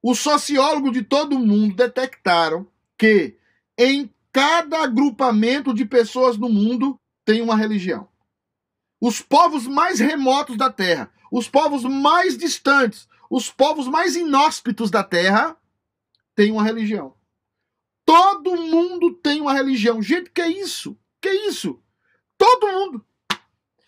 Os 0.01 0.21
sociólogos 0.21 0.93
de 0.93 1.03
todo 1.03 1.41
mundo 1.41 1.75
detectaram 1.75 2.69
que 2.97 3.37
em 3.77 4.09
cada 4.33 4.81
agrupamento 4.81 5.75
de 5.75 5.85
pessoas 5.85 6.39
no 6.39 6.49
mundo 6.49 6.97
tem 7.25 7.43
uma 7.43 7.57
religião. 7.57 8.07
Os 9.01 9.21
povos 9.21 9.67
mais 9.67 9.99
remotos 9.99 10.57
da 10.57 10.71
Terra, 10.71 11.11
os 11.33 11.49
povos 11.49 11.83
mais 11.83 12.37
distantes, 12.37 13.09
os 13.31 13.51
povos 13.51 13.89
mais 13.89 14.15
inóspitos 14.17 14.91
da 14.91 15.03
Terra 15.03 15.57
têm 16.35 16.53
uma 16.53 16.63
religião. 16.63 17.17
Todo 18.05 18.55
mundo 18.55 19.15
tem 19.15 19.41
uma 19.41 19.55
religião. 19.55 20.03
Gente, 20.03 20.29
que 20.29 20.43
é 20.43 20.49
isso? 20.49 20.95
Que 21.23 21.31
é 21.31 21.49
isso? 21.49 21.83
Todo 22.37 22.71
mundo. 22.71 23.07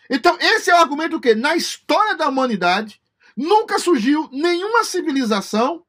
Então, 0.08 0.38
esse 0.40 0.70
é 0.70 0.74
o 0.74 0.78
argumento 0.78 1.20
que 1.20 1.34
na 1.34 1.54
história 1.54 2.16
da 2.16 2.30
humanidade 2.30 2.98
nunca 3.36 3.78
surgiu 3.78 4.26
nenhuma 4.32 4.82
civilização 4.82 5.84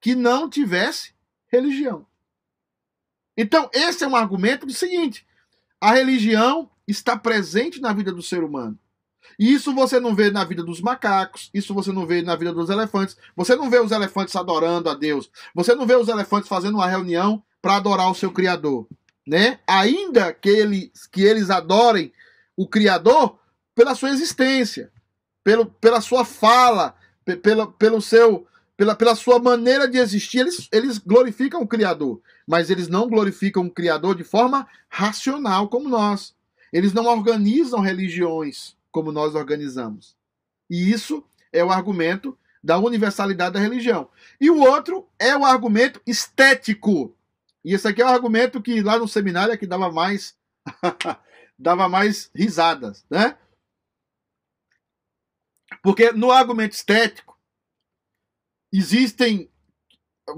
que 0.00 0.14
não 0.14 0.48
tivesse 0.48 1.14
religião. 1.48 2.06
Então, 3.36 3.68
esse 3.74 4.04
é 4.04 4.08
um 4.08 4.16
argumento 4.16 4.64
do 4.64 4.72
seguinte: 4.72 5.26
a 5.78 5.92
religião 5.92 6.70
está 6.88 7.14
presente 7.14 7.78
na 7.78 7.92
vida 7.92 8.10
do 8.10 8.22
ser 8.22 8.42
humano. 8.42 8.78
E 9.38 9.52
isso 9.52 9.74
você 9.74 10.00
não 10.00 10.14
vê 10.14 10.30
na 10.30 10.44
vida 10.44 10.62
dos 10.62 10.80
macacos, 10.80 11.50
isso 11.52 11.74
você 11.74 11.92
não 11.92 12.06
vê 12.06 12.22
na 12.22 12.34
vida 12.36 12.52
dos 12.52 12.70
elefantes. 12.70 13.16
Você 13.36 13.54
não 13.54 13.68
vê 13.68 13.78
os 13.78 13.92
elefantes 13.92 14.34
adorando 14.34 14.88
a 14.88 14.94
Deus. 14.94 15.30
Você 15.54 15.74
não 15.74 15.86
vê 15.86 15.94
os 15.94 16.08
elefantes 16.08 16.48
fazendo 16.48 16.76
uma 16.76 16.86
reunião 16.86 17.42
para 17.60 17.76
adorar 17.76 18.10
o 18.10 18.14
seu 18.14 18.30
criador, 18.30 18.86
né? 19.26 19.58
Ainda 19.66 20.32
que 20.32 20.48
eles 20.48 21.06
que 21.10 21.22
eles 21.22 21.50
adorem 21.50 22.12
o 22.56 22.66
criador 22.66 23.38
pela 23.74 23.94
sua 23.94 24.10
existência, 24.10 24.90
pelo, 25.44 25.66
pela 25.66 26.00
sua 26.00 26.24
fala, 26.24 26.94
pela, 27.42 27.66
pelo 27.66 28.00
seu 28.00 28.46
pela, 28.76 28.94
pela 28.94 29.14
sua 29.14 29.38
maneira 29.38 29.88
de 29.88 29.98
existir, 29.98 30.40
eles, 30.40 30.68
eles 30.70 30.98
glorificam 30.98 31.62
o 31.62 31.66
Criador. 31.66 32.20
Mas 32.46 32.68
eles 32.68 32.88
não 32.88 33.08
glorificam 33.08 33.64
o 33.64 33.70
Criador 33.70 34.14
de 34.14 34.22
forma 34.22 34.66
racional 34.88 35.68
como 35.68 35.88
nós. 35.88 36.34
Eles 36.70 36.92
não 36.92 37.06
organizam 37.06 37.80
religiões 37.80 38.75
como 38.96 39.12
nós 39.12 39.34
organizamos. 39.34 40.16
E 40.70 40.90
isso 40.90 41.22
é 41.52 41.62
o 41.62 41.70
argumento 41.70 42.34
da 42.64 42.78
universalidade 42.78 43.52
da 43.52 43.60
religião. 43.60 44.08
E 44.40 44.48
o 44.48 44.58
outro 44.58 45.06
é 45.18 45.36
o 45.36 45.44
argumento 45.44 46.00
estético. 46.06 47.14
E 47.62 47.74
esse 47.74 47.86
aqui 47.86 48.00
é 48.00 48.06
o 48.06 48.08
argumento 48.08 48.62
que 48.62 48.80
lá 48.80 48.98
no 48.98 49.06
seminário 49.06 49.52
é 49.52 49.56
que 49.58 49.66
dava 49.66 49.92
mais 49.92 50.34
dava 51.58 51.90
mais 51.90 52.30
risadas, 52.34 53.04
né? 53.10 53.36
Porque 55.82 56.10
no 56.12 56.30
argumento 56.30 56.72
estético 56.72 57.38
existem. 58.72 59.50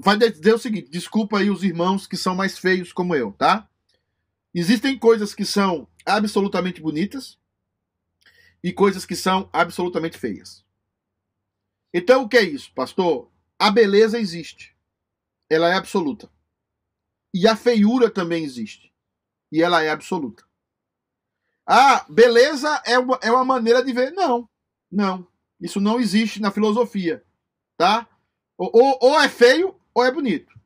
Vai 0.01 0.19
dizer 0.19 0.55
o 0.55 0.59
seguinte: 0.59 0.91
desculpa 0.91 1.39
aí 1.39 1.49
os 1.49 1.63
irmãos 1.63 2.09
que 2.09 2.17
são 2.17 2.35
mais 2.35 2.59
feios 2.59 2.93
como 2.93 3.15
eu, 3.15 3.31
tá? 3.31 3.71
Existem 4.53 4.99
coisas 4.99 5.33
que 5.33 5.45
são 5.45 5.87
absolutamente 6.05 6.81
bonitas 6.81 7.39
e 8.63 8.73
coisas 8.73 9.07
que 9.07 9.17
são 9.17 9.49
absolutamente 9.53 10.19
feias. 10.19 10.65
Então, 11.93 12.23
o 12.23 12.29
que 12.29 12.37
é 12.37 12.43
isso, 12.43 12.73
pastor? 12.75 13.31
A 13.59 13.71
beleza 13.71 14.19
existe. 14.19 14.77
Ela 15.49 15.69
é 15.69 15.75
absoluta. 15.75 16.31
E 17.33 17.47
a 17.47 17.57
feiura 17.57 18.11
também 18.11 18.45
existe. 18.45 18.93
E 19.51 19.63
ela 19.63 19.83
é 19.83 19.91
absoluta. 19.91 20.45
Ah, 21.67 22.05
beleza 22.09 22.83
é 22.87 22.99
uma, 22.99 23.19
é 23.23 23.31
uma 23.31 23.45
maneira 23.45 23.83
de 23.85 23.93
ver. 23.93 24.13
Não, 24.13 24.49
não. 24.91 25.27
Isso 25.61 25.81
não 25.81 26.01
existe 26.01 26.41
na 26.41 26.51
filosofia. 26.51 27.25
Tá? 27.77 28.09
Ou, 28.57 28.99
ou 29.01 29.21
é 29.21 29.29
feio 29.29 29.79
ou 29.95 30.05
é 30.05 30.11
bonito. 30.11 30.59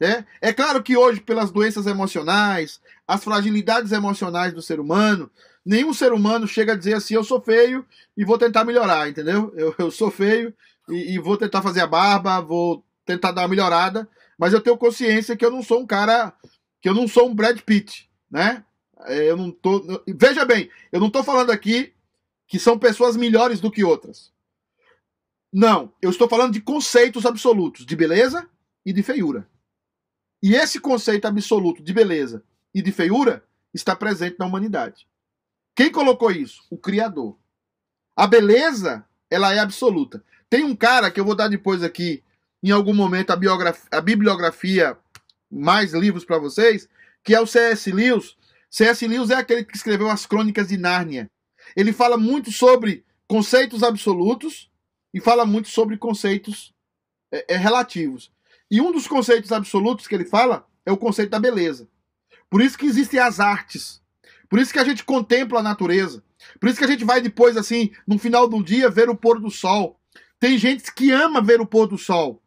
É? 0.00 0.24
é 0.40 0.52
claro 0.52 0.82
que 0.82 0.96
hoje, 0.96 1.20
pelas 1.20 1.52
doenças 1.52 1.86
emocionais, 1.86 2.80
as 3.06 3.22
fragilidades 3.22 3.92
emocionais 3.92 4.52
do 4.52 4.60
ser 4.60 4.80
humano, 4.80 5.30
nenhum 5.64 5.92
ser 5.92 6.12
humano 6.12 6.46
chega 6.46 6.72
a 6.72 6.76
dizer 6.76 6.94
assim: 6.94 7.14
eu 7.14 7.24
sou 7.24 7.40
feio 7.40 7.84
e 8.16 8.24
vou 8.24 8.38
tentar 8.38 8.64
melhorar, 8.64 9.08
entendeu? 9.08 9.52
Eu, 9.56 9.74
eu 9.78 9.90
sou 9.90 10.10
feio 10.10 10.54
e, 10.88 11.14
e 11.14 11.18
vou 11.18 11.36
tentar 11.36 11.62
fazer 11.62 11.80
a 11.80 11.86
barba, 11.86 12.40
vou 12.40 12.84
tentar 13.04 13.32
dar 13.32 13.42
uma 13.42 13.48
melhorada, 13.48 14.08
mas 14.38 14.52
eu 14.52 14.60
tenho 14.60 14.76
consciência 14.76 15.36
que 15.36 15.44
eu 15.44 15.50
não 15.50 15.62
sou 15.62 15.80
um 15.80 15.86
cara, 15.86 16.32
que 16.80 16.88
eu 16.88 16.94
não 16.94 17.06
sou 17.08 17.28
um 17.28 17.34
Brad 17.34 17.60
Pitt, 17.60 18.10
né? 18.30 18.64
É, 19.04 19.30
eu 19.30 19.36
não 19.36 19.50
tô. 19.50 20.02
Veja 20.06 20.44
bem, 20.44 20.70
eu 20.90 21.00
não 21.00 21.08
estou 21.08 21.24
falando 21.24 21.50
aqui 21.50 21.92
que 22.46 22.58
são 22.58 22.78
pessoas 22.78 23.16
melhores 23.16 23.60
do 23.60 23.70
que 23.70 23.84
outras. 23.84 24.32
Não, 25.52 25.92
eu 26.00 26.10
estou 26.10 26.28
falando 26.28 26.52
de 26.52 26.60
conceitos 26.60 27.26
absolutos 27.26 27.84
de 27.84 27.94
beleza 27.94 28.48
e 28.86 28.92
de 28.92 29.02
feiura. 29.02 29.46
E 30.42 30.54
esse 30.54 30.80
conceito 30.80 31.26
absoluto 31.26 31.82
de 31.82 31.92
beleza 31.92 32.42
e 32.74 32.82
de 32.82 32.90
feiura 32.90 33.44
está 33.72 33.94
presente 33.94 34.36
na 34.38 34.46
humanidade. 34.46 35.06
Quem 35.74 35.90
colocou 35.90 36.30
isso? 36.30 36.62
O 36.70 36.76
Criador. 36.76 37.36
A 38.16 38.26
beleza, 38.26 39.04
ela 39.30 39.54
é 39.54 39.58
absoluta. 39.58 40.22
Tem 40.50 40.64
um 40.64 40.76
cara 40.76 41.10
que 41.10 41.18
eu 41.18 41.24
vou 41.24 41.34
dar 41.34 41.48
depois 41.48 41.82
aqui, 41.82 42.22
em 42.62 42.70
algum 42.70 42.94
momento, 42.94 43.30
a, 43.30 43.38
a 43.90 44.00
bibliografia, 44.00 44.98
mais 45.50 45.92
livros 45.92 46.24
para 46.24 46.38
vocês, 46.38 46.88
que 47.24 47.34
é 47.34 47.40
o 47.40 47.46
C.S. 47.46 47.90
Lewis. 47.90 48.36
C.S. 48.70 49.06
Lewis 49.06 49.30
é 49.30 49.36
aquele 49.36 49.64
que 49.64 49.76
escreveu 49.76 50.10
as 50.10 50.26
Crônicas 50.26 50.68
de 50.68 50.76
Nárnia. 50.76 51.30
Ele 51.76 51.92
fala 51.92 52.16
muito 52.16 52.50
sobre 52.50 53.04
conceitos 53.26 53.82
absolutos 53.82 54.70
e 55.14 55.20
fala 55.20 55.46
muito 55.46 55.68
sobre 55.68 55.96
conceitos 55.96 56.74
é, 57.30 57.54
é, 57.54 57.56
relativos. 57.56 58.30
E 58.70 58.80
um 58.80 58.92
dos 58.92 59.06
conceitos 59.06 59.52
absolutos 59.52 60.06
que 60.06 60.14
ele 60.14 60.24
fala 60.24 60.66
é 60.84 60.92
o 60.92 60.96
conceito 60.96 61.30
da 61.30 61.40
beleza. 61.40 61.88
Por 62.50 62.60
isso 62.60 62.76
que 62.76 62.86
existem 62.86 63.20
as 63.20 63.40
artes. 63.40 64.01
Por 64.52 64.58
isso 64.58 64.70
que 64.70 64.78
a 64.78 64.84
gente 64.84 65.02
contempla 65.02 65.60
a 65.60 65.62
natureza. 65.62 66.22
Por 66.60 66.68
isso 66.68 66.76
que 66.76 66.84
a 66.84 66.88
gente 66.88 67.06
vai 67.06 67.22
depois, 67.22 67.56
assim, 67.56 67.90
no 68.06 68.18
final 68.18 68.46
do 68.46 68.62
dia, 68.62 68.90
ver 68.90 69.08
o 69.08 69.16
pôr 69.16 69.40
do 69.40 69.50
sol. 69.50 69.98
Tem 70.38 70.58
gente 70.58 70.92
que 70.92 71.10
ama 71.10 71.40
ver 71.40 71.58
o 71.62 71.66
pôr 71.66 71.86
do 71.86 71.96
sol. 71.96 72.42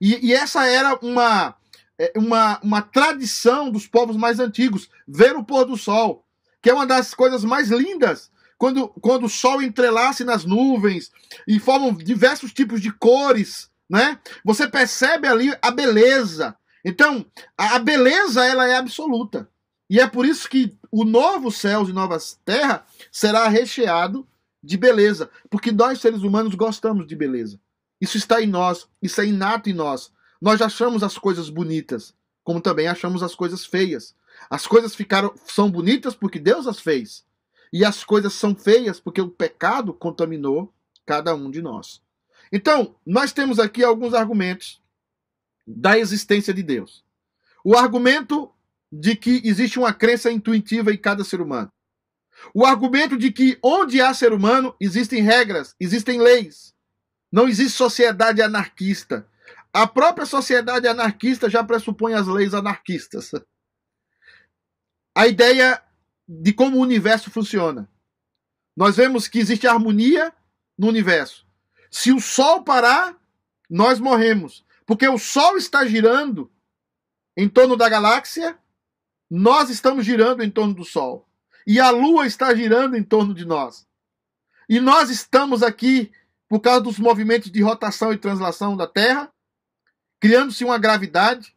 E, 0.00 0.28
e 0.28 0.32
essa 0.32 0.66
era 0.66 0.98
uma, 1.02 1.54
é, 1.98 2.14
uma, 2.16 2.58
uma 2.62 2.80
tradição 2.80 3.70
dos 3.70 3.86
povos 3.86 4.16
mais 4.16 4.40
antigos, 4.40 4.88
ver 5.06 5.36
o 5.36 5.44
pôr 5.44 5.66
do 5.66 5.76
sol. 5.76 6.24
Que 6.62 6.70
é 6.70 6.72
uma 6.72 6.86
das 6.86 7.12
coisas 7.12 7.44
mais 7.44 7.68
lindas 7.68 8.30
quando, 8.56 8.88
quando 8.88 9.26
o 9.26 9.28
sol 9.28 9.60
entrelace 9.60 10.24
nas 10.24 10.46
nuvens 10.46 11.10
e 11.46 11.60
formam 11.60 11.92
diversos 11.92 12.54
tipos 12.54 12.80
de 12.80 12.90
cores, 12.90 13.70
né? 13.86 14.18
Você 14.46 14.66
percebe 14.66 15.28
ali 15.28 15.54
a 15.60 15.70
beleza. 15.70 16.56
Então, 16.82 17.26
a 17.54 17.78
beleza 17.78 18.46
ela 18.46 18.66
é 18.66 18.76
absoluta. 18.76 19.46
E 19.90 20.00
é 20.00 20.06
por 20.06 20.24
isso 20.24 20.48
que 20.48 20.78
o 20.90 21.04
novo 21.04 21.50
céu 21.50 21.88
e 21.88 21.92
novas 21.92 22.38
terra 22.44 22.84
será 23.12 23.48
recheado 23.48 24.26
de 24.62 24.76
beleza, 24.76 25.30
porque 25.48 25.72
nós 25.72 26.00
seres 26.00 26.22
humanos 26.22 26.54
gostamos 26.54 27.06
de 27.06 27.16
beleza. 27.16 27.58
Isso 28.00 28.16
está 28.16 28.40
em 28.42 28.46
nós, 28.46 28.88
isso 29.00 29.20
é 29.20 29.26
inato 29.26 29.70
em 29.70 29.74
nós. 29.74 30.12
Nós 30.40 30.60
achamos 30.60 31.02
as 31.02 31.18
coisas 31.18 31.50
bonitas, 31.50 32.14
como 32.42 32.60
também 32.60 32.88
achamos 32.88 33.22
as 33.22 33.34
coisas 33.34 33.64
feias. 33.64 34.14
As 34.48 34.66
coisas 34.66 34.94
ficaram 34.94 35.34
são 35.46 35.70
bonitas 35.70 36.14
porque 36.14 36.38
Deus 36.38 36.66
as 36.66 36.80
fez. 36.80 37.24
E 37.72 37.84
as 37.84 38.02
coisas 38.02 38.32
são 38.32 38.54
feias 38.54 38.98
porque 38.98 39.20
o 39.20 39.28
pecado 39.28 39.92
contaminou 39.92 40.72
cada 41.06 41.34
um 41.34 41.50
de 41.50 41.62
nós. 41.62 42.02
Então, 42.52 42.94
nós 43.06 43.32
temos 43.32 43.58
aqui 43.58 43.84
alguns 43.84 44.12
argumentos 44.14 44.80
da 45.66 45.98
existência 45.98 46.52
de 46.52 46.62
Deus. 46.62 47.04
O 47.62 47.76
argumento 47.76 48.50
de 48.90 49.14
que 49.14 49.40
existe 49.44 49.78
uma 49.78 49.92
crença 49.92 50.30
intuitiva 50.30 50.92
em 50.92 50.96
cada 50.96 51.22
ser 51.22 51.40
humano. 51.40 51.72
O 52.54 52.64
argumento 52.64 53.16
de 53.16 53.30
que 53.30 53.58
onde 53.62 54.00
há 54.00 54.12
ser 54.14 54.32
humano 54.32 54.74
existem 54.80 55.22
regras, 55.22 55.74
existem 55.78 56.20
leis. 56.20 56.74
Não 57.30 57.48
existe 57.48 57.76
sociedade 57.76 58.42
anarquista. 58.42 59.26
A 59.72 59.86
própria 59.86 60.26
sociedade 60.26 60.88
anarquista 60.88 61.48
já 61.48 61.62
pressupõe 61.62 62.14
as 62.14 62.26
leis 62.26 62.54
anarquistas. 62.54 63.30
A 65.14 65.26
ideia 65.26 65.80
de 66.26 66.52
como 66.52 66.78
o 66.78 66.80
universo 66.80 67.30
funciona. 67.30 67.88
Nós 68.76 68.96
vemos 68.96 69.28
que 69.28 69.38
existe 69.38 69.66
harmonia 69.66 70.32
no 70.76 70.88
universo. 70.88 71.46
Se 71.90 72.12
o 72.12 72.20
Sol 72.20 72.62
parar, 72.62 73.16
nós 73.68 74.00
morremos. 74.00 74.64
Porque 74.86 75.06
o 75.06 75.18
Sol 75.18 75.56
está 75.56 75.84
girando 75.86 76.50
em 77.36 77.48
torno 77.48 77.76
da 77.76 77.88
galáxia, 77.88 78.58
nós 79.30 79.70
estamos 79.70 80.04
girando 80.04 80.42
em 80.42 80.50
torno 80.50 80.74
do 80.74 80.84
Sol. 80.84 81.28
E 81.66 81.78
a 81.78 81.90
Lua 81.90 82.26
está 82.26 82.52
girando 82.54 82.96
em 82.96 83.02
torno 83.02 83.32
de 83.32 83.44
nós. 83.44 83.86
E 84.68 84.80
nós 84.80 85.08
estamos 85.08 85.62
aqui 85.62 86.10
por 86.48 86.60
causa 86.60 86.80
dos 86.80 86.98
movimentos 86.98 87.50
de 87.50 87.62
rotação 87.62 88.12
e 88.12 88.18
translação 88.18 88.76
da 88.76 88.88
Terra, 88.88 89.32
criando-se 90.18 90.64
uma 90.64 90.78
gravidade, 90.78 91.54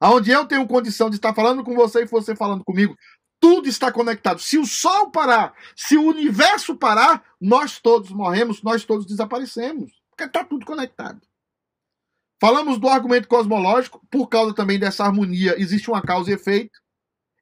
aonde 0.00 0.30
eu 0.30 0.46
tenho 0.46 0.66
condição 0.66 1.10
de 1.10 1.16
estar 1.16 1.34
falando 1.34 1.62
com 1.62 1.74
você 1.74 2.02
e 2.02 2.06
você 2.06 2.34
falando 2.34 2.64
comigo. 2.64 2.96
Tudo 3.38 3.68
está 3.68 3.92
conectado. 3.92 4.40
Se 4.40 4.56
o 4.56 4.64
Sol 4.64 5.10
parar, 5.10 5.54
se 5.76 5.98
o 5.98 6.02
universo 6.02 6.74
parar, 6.76 7.22
nós 7.38 7.78
todos 7.78 8.10
morremos, 8.10 8.62
nós 8.62 8.84
todos 8.84 9.04
desaparecemos. 9.04 9.92
Porque 10.10 10.24
está 10.24 10.42
tudo 10.42 10.64
conectado. 10.64 11.20
Falamos 12.40 12.78
do 12.78 12.88
argumento 12.88 13.28
cosmológico, 13.28 14.00
por 14.10 14.28
causa 14.28 14.54
também 14.54 14.78
dessa 14.78 15.04
harmonia, 15.04 15.60
existe 15.60 15.90
uma 15.90 16.00
causa 16.00 16.30
e 16.30 16.34
efeito. 16.34 16.78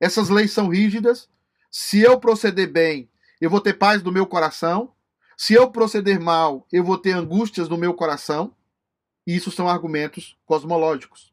Essas 0.00 0.28
leis 0.28 0.52
são 0.52 0.68
rígidas. 0.68 1.28
Se 1.70 2.00
eu 2.00 2.18
proceder 2.18 2.70
bem, 2.70 3.11
eu 3.40 3.50
vou 3.50 3.61
ter 3.61 3.74
paz 3.74 4.02
no 4.02 4.12
meu 4.12 4.26
coração. 4.26 4.92
Se 5.37 5.54
eu 5.54 5.70
proceder 5.70 6.20
mal, 6.20 6.66
eu 6.72 6.85
vou 6.85 6.96
ter 6.96 7.12
angústias 7.12 7.68
no 7.68 7.76
meu 7.76 7.94
coração. 7.94 8.54
E 9.26 9.35
isso 9.35 9.50
são 9.50 9.68
argumentos 9.68 10.37
cosmológicos. 10.44 11.33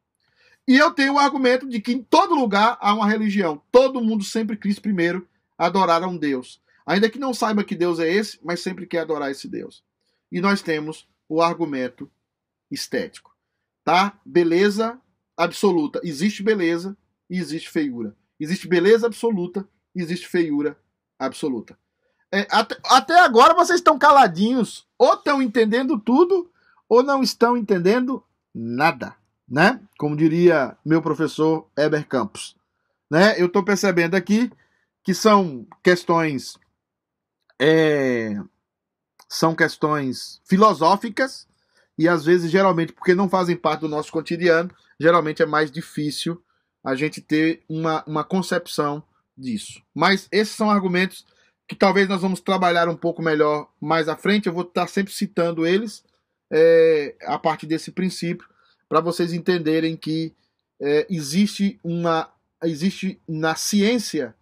E 0.68 0.78
eu 0.78 0.92
tenho 0.92 1.16
o 1.16 1.20
argumento 1.20 1.68
de 1.68 1.82
que 1.82 1.92
em 1.92 2.02
todo 2.02 2.36
lugar 2.36 2.78
há 2.80 2.94
uma 2.94 3.08
religião. 3.08 3.62
Todo 3.72 4.02
mundo 4.02 4.24
sempre 4.24 4.56
quis 4.56 4.80
primeiro 4.80 5.28
adorar 5.58 6.04
a 6.04 6.08
um 6.08 6.18
Deus. 6.18 6.62
Ainda 6.86 7.10
que 7.10 7.20
não 7.20 7.34
saiba 7.34 7.64
que 7.64 7.76
Deus 7.76 8.00
é 8.00 8.12
esse, 8.12 8.40
mas 8.44 8.62
sempre 8.62 8.86
quer 8.86 9.00
adorar 9.00 9.32
esse 9.32 9.48
Deus. 9.48 9.84
E 10.32 10.40
nós 10.40 10.62
temos 10.62 11.08
o 11.28 11.42
argumento 11.42 12.10
estético. 12.70 13.36
Tá? 13.84 14.20
Beleza 14.26 15.00
absoluta. 15.36 16.00
Existe 16.04 16.42
beleza 16.42 16.98
e 17.30 17.38
existe 17.38 17.70
feiura. 17.70 18.16
Existe 18.42 18.68
beleza 18.68 19.08
absoluta 19.08 19.68
existe 19.96 20.28
feiura 20.28 20.78
absoluta. 21.20 21.78
É, 22.32 22.48
até, 22.50 22.78
até 22.86 23.20
agora 23.20 23.54
vocês 23.54 23.80
estão 23.80 24.00
caladinhos, 24.00 24.88
ou 24.98 25.14
estão 25.14 25.42
entendendo 25.42 26.00
tudo, 26.00 26.50
ou 26.88 27.04
não 27.04 27.22
estão 27.22 27.58
entendendo 27.58 28.24
nada, 28.54 29.16
né? 29.48 29.82
Como 29.98 30.16
diria 30.16 30.78
meu 30.86 31.02
professor 31.02 31.70
Eber 31.78 32.08
Campos. 32.08 32.56
Né? 33.10 33.40
Eu 33.40 33.48
estou 33.48 33.64
percebendo 33.64 34.16
aqui 34.16 34.52
que 35.04 35.14
são 35.14 35.68
questões 35.84 36.58
é, 37.60 38.40
são 39.28 39.54
questões 39.54 40.42
filosóficas 40.46 41.48
e 41.98 42.08
às 42.08 42.24
vezes 42.24 42.50
geralmente 42.50 42.94
porque 42.94 43.14
não 43.14 43.30
fazem 43.30 43.56
parte 43.56 43.82
do 43.82 43.90
nosso 43.90 44.12
cotidiano 44.12 44.74
geralmente 45.00 45.44
é 45.44 45.46
mais 45.46 45.70
difícil 45.70 46.42
a 46.84 46.96
gente 46.96 47.22
ter 47.22 47.64
uma, 47.70 48.04
uma 48.06 48.24
concepção 48.24 49.04
disso 49.38 49.82
mas 49.94 50.28
esses 50.32 50.56
são 50.56 50.70
argumentos 50.70 51.26
que 51.72 51.76
talvez 51.76 52.10
nós 52.10 52.22
vamos 52.22 52.42
trabalhar 52.42 52.90
um 52.90 52.98
pouco 52.98 53.22
melhor 53.22 53.72
mais 53.80 54.10
à 54.10 54.18
frente. 54.18 54.48
Eu 54.48 54.54
vou 54.54 54.64
estar 54.64 54.88
sempre 54.88 55.14
citando 55.14 55.66
eles 55.66 56.04
é, 56.52 57.16
a 57.22 57.40
partir 57.40 57.66
desse 57.66 57.94
princípio, 57.94 58.46
para 58.90 59.00
vocês 59.00 59.32
entenderem 59.32 59.96
que 59.96 60.36
é, 60.82 61.08
existe 61.10 61.80
uma 61.82 62.30
existe 62.62 63.22
na 63.26 63.56
ciência 63.56 64.36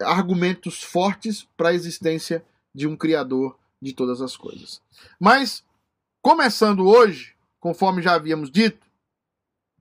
argumentos 0.00 0.82
fortes 0.82 1.46
para 1.54 1.68
a 1.68 1.74
existência 1.74 2.42
de 2.74 2.86
um 2.86 2.96
criador 2.96 3.58
de 3.80 3.92
todas 3.92 4.22
as 4.22 4.34
coisas. 4.34 4.80
Mas 5.20 5.62
começando 6.22 6.86
hoje, 6.88 7.34
conforme 7.60 8.00
já 8.00 8.14
havíamos 8.14 8.50
dito, 8.50 8.86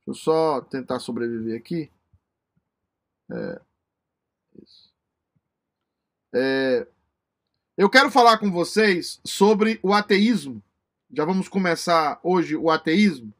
deixa 0.05 0.07
eu 0.07 0.13
só 0.13 0.61
tentar 0.61 0.99
sobreviver 0.99 1.57
aqui. 1.57 1.91
É, 3.31 3.61
é, 6.35 6.87
eu 7.77 7.89
quero 7.89 8.11
falar 8.11 8.37
com 8.37 8.51
vocês 8.51 9.19
sobre 9.23 9.79
o 9.81 9.93
ateísmo. 9.93 10.61
Já 11.11 11.25
vamos 11.25 11.47
começar 11.47 12.19
hoje 12.23 12.55
o 12.55 12.69
ateísmo, 12.69 13.33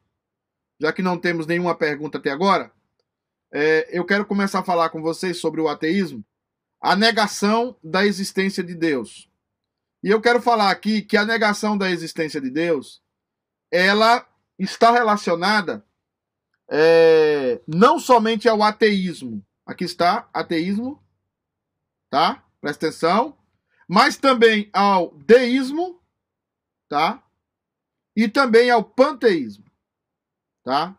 já 0.80 0.92
que 0.92 1.02
não 1.02 1.18
temos 1.18 1.46
nenhuma 1.46 1.74
pergunta 1.74 2.18
até 2.18 2.30
agora. 2.30 2.72
É, 3.52 3.88
eu 3.96 4.04
quero 4.04 4.24
começar 4.24 4.60
a 4.60 4.64
falar 4.64 4.90
com 4.90 5.02
vocês 5.02 5.38
sobre 5.38 5.60
o 5.60 5.68
ateísmo, 5.68 6.24
a 6.80 6.96
negação 6.96 7.76
da 7.82 8.06
existência 8.06 8.62
de 8.62 8.74
Deus. 8.74 9.30
E 10.02 10.10
eu 10.10 10.20
quero 10.20 10.40
falar 10.40 10.70
aqui 10.70 11.02
que 11.02 11.16
a 11.16 11.24
negação 11.24 11.78
da 11.78 11.90
existência 11.90 12.40
de 12.40 12.50
Deus, 12.50 13.02
ela 13.70 14.26
está 14.58 14.90
relacionada 14.90 15.84
é, 16.68 17.60
não 17.66 17.98
somente 17.98 18.48
ao 18.48 18.62
ateísmo. 18.62 19.44
Aqui 19.66 19.84
está 19.84 20.28
ateísmo, 20.32 21.02
tá? 22.10 22.44
presta 22.64 22.86
atenção, 22.86 23.36
mas 23.86 24.16
também 24.16 24.70
ao 24.72 25.14
deísmo, 25.16 26.00
tá? 26.88 27.22
E 28.16 28.26
também 28.26 28.70
ao 28.70 28.82
panteísmo, 28.82 29.64
tá? 30.62 30.96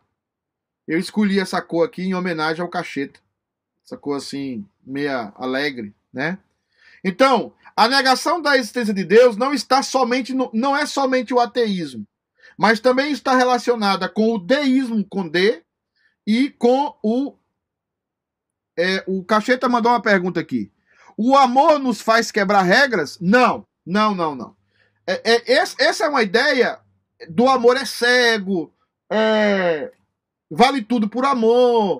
Eu 0.86 0.96
escolhi 0.98 1.40
essa 1.40 1.60
cor 1.60 1.84
aqui 1.84 2.02
em 2.02 2.14
homenagem 2.14 2.62
ao 2.62 2.68
cacheta. 2.68 3.18
Essa 3.84 3.96
cor 3.96 4.16
assim, 4.16 4.64
meia 4.84 5.32
alegre, 5.36 5.92
né? 6.12 6.38
Então, 7.02 7.52
a 7.74 7.88
negação 7.88 8.40
da 8.40 8.56
existência 8.56 8.94
de 8.94 9.04
Deus 9.04 9.36
não 9.36 9.52
está 9.52 9.82
somente 9.82 10.32
no, 10.32 10.48
não 10.54 10.76
é 10.76 10.86
somente 10.86 11.34
o 11.34 11.40
ateísmo, 11.40 12.06
mas 12.56 12.80
também 12.80 13.12
está 13.12 13.36
relacionada 13.36 14.08
com 14.08 14.34
o 14.34 14.38
deísmo 14.38 15.04
com 15.04 15.28
D 15.28 15.62
e 16.26 16.50
com 16.50 16.94
o 17.02 17.36
é, 18.78 19.02
o 19.06 19.24
Cacheta 19.24 19.68
mandou 19.68 19.90
uma 19.90 20.02
pergunta 20.02 20.38
aqui. 20.38 20.70
O 21.16 21.34
amor 21.34 21.78
nos 21.78 22.02
faz 22.02 22.30
quebrar 22.30 22.62
regras? 22.62 23.18
Não, 23.20 23.66
não, 23.86 24.14
não, 24.14 24.34
não. 24.34 24.56
É, 25.06 25.32
é, 25.34 25.52
essa 25.54 26.04
é 26.04 26.08
uma 26.08 26.22
ideia 26.22 26.78
do 27.30 27.48
amor 27.48 27.76
é 27.76 27.86
cego, 27.86 28.74
é, 29.10 29.90
vale 30.50 30.82
tudo 30.82 31.08
por 31.08 31.24
amor. 31.24 31.96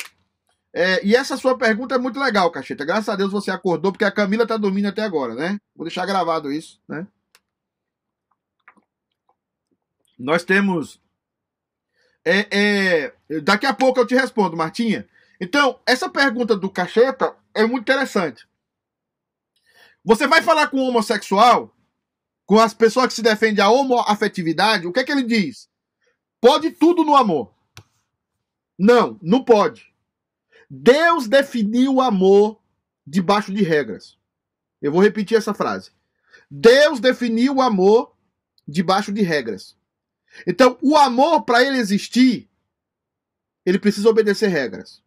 É, 0.74 1.02
e 1.02 1.16
essa 1.16 1.38
sua 1.38 1.56
pergunta 1.56 1.94
é 1.94 1.98
muito 1.98 2.20
legal, 2.20 2.50
Cacheta. 2.50 2.84
Graças 2.84 3.08
a 3.08 3.16
Deus 3.16 3.32
você 3.32 3.50
acordou, 3.50 3.92
porque 3.92 4.04
a 4.04 4.12
Camila 4.12 4.46
tá 4.46 4.58
dormindo 4.58 4.88
até 4.88 5.02
agora, 5.02 5.34
né? 5.34 5.58
Vou 5.74 5.86
deixar 5.86 6.04
gravado 6.04 6.52
isso, 6.52 6.78
né? 6.86 7.06
Nós 10.18 10.44
temos. 10.44 11.00
É, 12.24 12.48
é, 12.50 13.40
daqui 13.40 13.66
a 13.66 13.74
pouco 13.74 14.00
eu 14.00 14.06
te 14.06 14.14
respondo, 14.14 14.56
Martinha. 14.56 15.08
Então, 15.40 15.78
essa 15.86 16.08
pergunta 16.08 16.56
do 16.56 16.70
Cacheta 16.70 17.34
é 17.54 17.64
muito 17.66 17.82
interessante. 17.82 18.46
Você 20.04 20.26
vai 20.26 20.42
falar 20.42 20.68
com 20.68 20.78
o 20.78 20.88
homossexual, 20.88 21.74
com 22.46 22.58
as 22.58 22.72
pessoas 22.72 23.08
que 23.08 23.14
se 23.14 23.22
defendem 23.22 23.62
a 23.62 23.70
homoafetividade, 23.70 24.86
o 24.86 24.92
que 24.92 25.00
é 25.00 25.04
que 25.04 25.12
ele 25.12 25.24
diz? 25.24 25.68
Pode 26.40 26.70
tudo 26.70 27.04
no 27.04 27.16
amor. 27.16 27.52
Não, 28.78 29.18
não 29.22 29.42
pode. 29.42 29.92
Deus 30.70 31.26
definiu 31.26 31.94
o 31.94 32.00
amor 32.00 32.60
debaixo 33.06 33.52
de 33.52 33.62
regras. 33.62 34.16
Eu 34.80 34.92
vou 34.92 35.02
repetir 35.02 35.36
essa 35.36 35.54
frase. 35.54 35.90
Deus 36.50 37.00
definiu 37.00 37.56
o 37.56 37.62
amor 37.62 38.14
debaixo 38.66 39.12
de 39.12 39.22
regras. 39.22 39.76
Então, 40.46 40.76
o 40.82 40.96
amor, 40.96 41.42
para 41.42 41.62
ele 41.62 41.78
existir, 41.78 42.48
ele 43.64 43.78
precisa 43.78 44.08
obedecer 44.08 44.48
regras. 44.48 45.02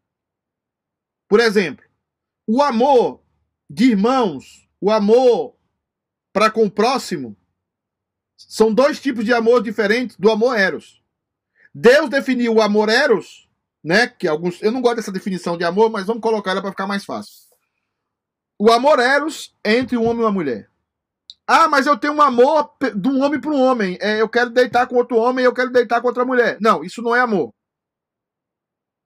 Por 1.27 1.39
exemplo, 1.39 1.85
o 2.47 2.61
amor 2.61 3.21
de 3.69 3.91
irmãos 3.91 4.69
o 4.81 4.89
amor 4.89 5.55
para 6.31 6.49
com 6.49 6.65
o 6.65 6.71
próximo 6.71 7.35
são 8.37 8.73
dois 8.73 8.99
tipos 8.99 9.25
de 9.25 9.33
amor 9.33 9.61
diferentes 9.61 10.15
do 10.15 10.31
amor 10.31 10.57
eros. 10.57 11.03
Deus 11.73 12.09
definiu 12.09 12.55
o 12.55 12.61
amor 12.61 12.87
eros, 12.87 13.49
né? 13.83 14.07
Que 14.07 14.27
alguns 14.27 14.61
eu 14.63 14.71
não 14.71 14.81
gosto 14.81 14.97
dessa 14.97 15.11
definição 15.11 15.57
de 15.57 15.65
amor, 15.65 15.89
mas 15.89 16.05
vamos 16.05 16.21
colocar 16.21 16.51
ela 16.51 16.61
para 16.61 16.71
ficar 16.71 16.87
mais 16.87 17.03
fácil. 17.03 17.49
O 18.57 18.71
amor 18.71 18.99
eros 18.99 19.53
entre 19.63 19.97
um 19.97 20.05
homem 20.05 20.21
e 20.21 20.25
uma 20.25 20.31
mulher. 20.31 20.69
Ah, 21.51 21.67
mas 21.67 21.87
eu 21.87 21.97
tenho 21.97 22.13
um 22.13 22.21
amor 22.21 22.75
de 22.95 23.09
um 23.09 23.23
homem 23.23 23.41
para 23.41 23.49
um 23.49 23.59
homem. 23.59 23.97
É, 23.99 24.21
eu 24.21 24.29
quero 24.29 24.51
deitar 24.51 24.85
com 24.85 24.95
outro 24.97 25.17
homem, 25.17 25.43
eu 25.43 25.51
quero 25.51 25.71
deitar 25.71 25.99
com 25.99 26.07
outra 26.07 26.23
mulher. 26.23 26.59
Não, 26.61 26.83
isso 26.83 27.01
não 27.01 27.15
é 27.15 27.21
amor. 27.21 27.51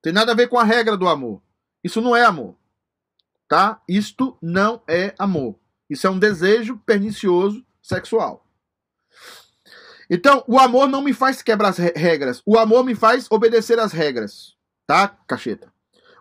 Tem 0.01 0.11
nada 0.11 0.33
a 0.33 0.35
ver 0.35 0.49
com 0.49 0.59
a 0.59 0.63
regra 0.65 0.97
do 0.97 1.07
amor. 1.07 1.41
Isso 1.81 2.01
não 2.01 2.13
é 2.13 2.25
amor. 2.25 2.57
Tá? 3.47 3.81
Isto 3.87 4.37
não 4.41 4.83
é 4.89 5.15
amor. 5.17 5.57
Isso 5.89 6.05
é 6.05 6.09
um 6.09 6.19
desejo 6.19 6.77
pernicioso 6.85 7.65
sexual. 7.81 8.45
Então, 10.09 10.43
o 10.45 10.59
amor 10.59 10.89
não 10.89 11.01
me 11.01 11.13
faz 11.13 11.41
quebrar 11.41 11.69
as 11.69 11.77
regras. 11.77 12.41
O 12.45 12.59
amor 12.59 12.83
me 12.83 12.93
faz 12.93 13.25
obedecer 13.31 13.79
às 13.79 13.93
regras. 13.93 14.57
Tá, 14.85 15.07
cacheta? 15.25 15.71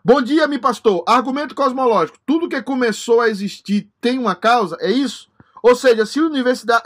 Bom 0.04 0.22
dia, 0.22 0.46
me 0.46 0.61
pastor. 0.61 1.02
Argumento 1.04 1.52
cosmológico. 1.52 2.20
Tudo 2.24 2.48
que 2.48 2.62
começou 2.62 3.20
a 3.20 3.28
existir 3.28 3.90
tem 4.00 4.20
uma 4.20 4.37
causa? 4.37 4.76
É 4.80 4.90
isso? 4.92 5.31
Ou 5.62 5.77
seja, 5.77 6.05
se 6.05 6.20
o, 6.20 6.31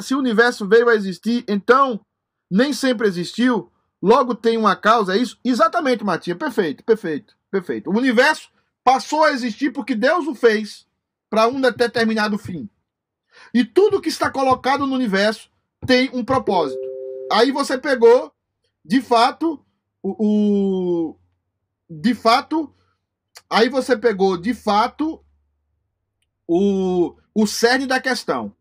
se 0.00 0.14
o 0.14 0.18
universo 0.18 0.68
veio 0.68 0.88
a 0.88 0.94
existir, 0.94 1.44
então 1.48 2.00
nem 2.50 2.72
sempre 2.72 3.08
existiu, 3.08 3.72
logo 4.02 4.34
tem 4.34 4.58
uma 4.58 4.76
causa, 4.76 5.14
é 5.14 5.18
isso? 5.18 5.38
Exatamente, 5.42 6.04
Matinha. 6.04 6.36
Perfeito, 6.36 6.84
perfeito, 6.84 7.36
perfeito. 7.50 7.90
O 7.90 7.96
universo 7.96 8.50
passou 8.84 9.24
a 9.24 9.32
existir 9.32 9.72
porque 9.72 9.94
Deus 9.94 10.26
o 10.26 10.34
fez 10.34 10.86
para 11.30 11.48
um 11.48 11.60
determinado 11.60 12.38
fim. 12.38 12.68
E 13.52 13.64
tudo 13.64 14.00
que 14.00 14.08
está 14.08 14.30
colocado 14.30 14.86
no 14.86 14.94
universo 14.94 15.50
tem 15.86 16.10
um 16.12 16.24
propósito. 16.24 16.80
Aí 17.32 17.50
você 17.50 17.76
pegou, 17.76 18.32
de 18.84 19.00
fato, 19.00 19.64
o, 20.02 21.10
o 21.10 21.16
de 21.88 22.14
fato, 22.14 22.72
aí 23.48 23.68
você 23.68 23.96
pegou, 23.96 24.36
de 24.36 24.54
fato, 24.54 25.24
o, 26.46 27.16
o 27.34 27.46
cerne 27.46 27.86
da 27.86 28.00
questão. 28.00 28.54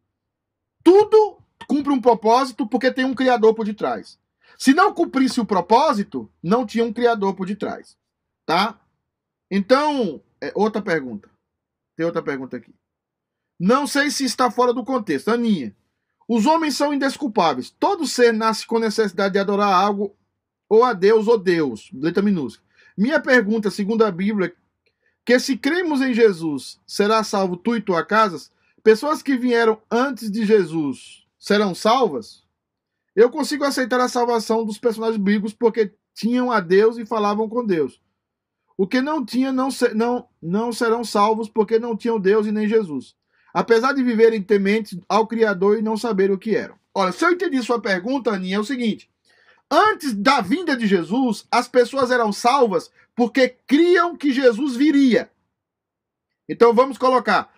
Tudo 0.85 1.39
cumpre 1.67 1.91
um 1.91 1.99
propósito 1.99 2.67
porque 2.67 2.91
tem 2.91 3.05
um 3.05 3.15
criador 3.15 3.55
por 3.55 3.65
detrás. 3.65 4.19
Se 4.55 4.71
não 4.71 4.93
cumprisse 4.93 5.41
o 5.41 5.45
propósito, 5.45 6.31
não 6.43 6.63
tinha 6.63 6.85
um 6.85 6.93
criador 6.93 7.33
por 7.33 7.47
detrás, 7.47 7.97
tá? 8.45 8.79
Então, 9.49 10.21
é, 10.39 10.51
outra 10.53 10.83
pergunta. 10.83 11.27
Tem 11.97 12.05
outra 12.05 12.21
pergunta 12.21 12.57
aqui. 12.57 12.71
Não 13.59 13.87
sei 13.87 14.11
se 14.11 14.25
está 14.25 14.51
fora 14.51 14.71
do 14.71 14.85
contexto. 14.85 15.29
Aninha. 15.29 15.75
Os 16.27 16.45
homens 16.45 16.75
são 16.75 16.93
indesculpáveis. 16.93 17.71
Todo 17.71 18.05
ser 18.05 18.31
nasce 18.31 18.67
com 18.67 18.77
necessidade 18.77 19.33
de 19.33 19.39
adorar 19.39 19.73
algo, 19.73 20.15
ou 20.69 20.83
a 20.83 20.93
Deus, 20.93 21.27
ou 21.27 21.37
Deus. 21.37 21.89
Letra 21.93 22.21
minúscula. 22.21 22.63
Minha 22.95 23.19
pergunta, 23.19 23.71
segundo 23.71 24.05
a 24.05 24.11
Bíblia, 24.11 24.53
que 25.25 25.39
se 25.39 25.57
cremos 25.57 26.01
em 26.01 26.13
Jesus, 26.13 26.79
será 26.85 27.23
salvo 27.23 27.57
tu 27.57 27.75
e 27.75 27.81
tua 27.81 28.05
casa? 28.05 28.51
Pessoas 28.85 29.21
que 29.21 29.35
vieram 29.35 29.81
antes 29.91 30.31
de 30.31 30.45
Jesus 30.45 31.25
serão 31.37 31.75
salvas? 31.75 32.45
Eu 33.13 33.29
consigo 33.29 33.65
aceitar 33.65 33.99
a 33.99 34.07
salvação 34.07 34.63
dos 34.63 34.77
personagens 34.77 35.21
bíblicos 35.21 35.53
porque 35.53 35.93
tinham 36.13 36.49
a 36.49 36.61
Deus 36.61 36.97
e 36.97 37.05
falavam 37.05 37.49
com 37.49 37.65
Deus. 37.65 37.99
O 38.77 38.87
que 38.87 39.01
não 39.01 39.25
tinha 39.25 39.51
não, 39.51 39.67
não, 39.93 40.29
não 40.41 40.71
serão 40.71 41.03
salvos 41.03 41.49
porque 41.49 41.77
não 41.77 41.97
tinham 41.97 42.17
Deus 42.17 42.47
e 42.47 42.51
nem 42.53 42.65
Jesus 42.65 43.13
apesar 43.55 43.93
de 43.93 44.03
viverem 44.03 44.43
tementes 44.43 44.99
ao 45.07 45.25
Criador 45.25 45.79
e 45.79 45.81
não 45.81 45.95
saber 45.95 46.29
o 46.29 46.37
que 46.37 46.53
eram. 46.53 46.75
Olha, 46.93 47.13
se 47.13 47.23
eu 47.23 47.31
entendi 47.31 47.63
sua 47.63 47.81
pergunta, 47.81 48.31
Aninha, 48.31 48.57
é 48.57 48.59
o 48.59 48.65
seguinte: 48.65 49.09
antes 49.71 50.13
da 50.13 50.41
vinda 50.41 50.75
de 50.75 50.85
Jesus, 50.85 51.47
as 51.49 51.65
pessoas 51.65 52.11
eram 52.11 52.33
salvas 52.33 52.91
porque 53.15 53.55
criam 53.65 54.17
que 54.17 54.33
Jesus 54.33 54.75
viria. 54.75 55.31
Então 56.49 56.73
vamos 56.73 56.97
colocar. 56.97 57.49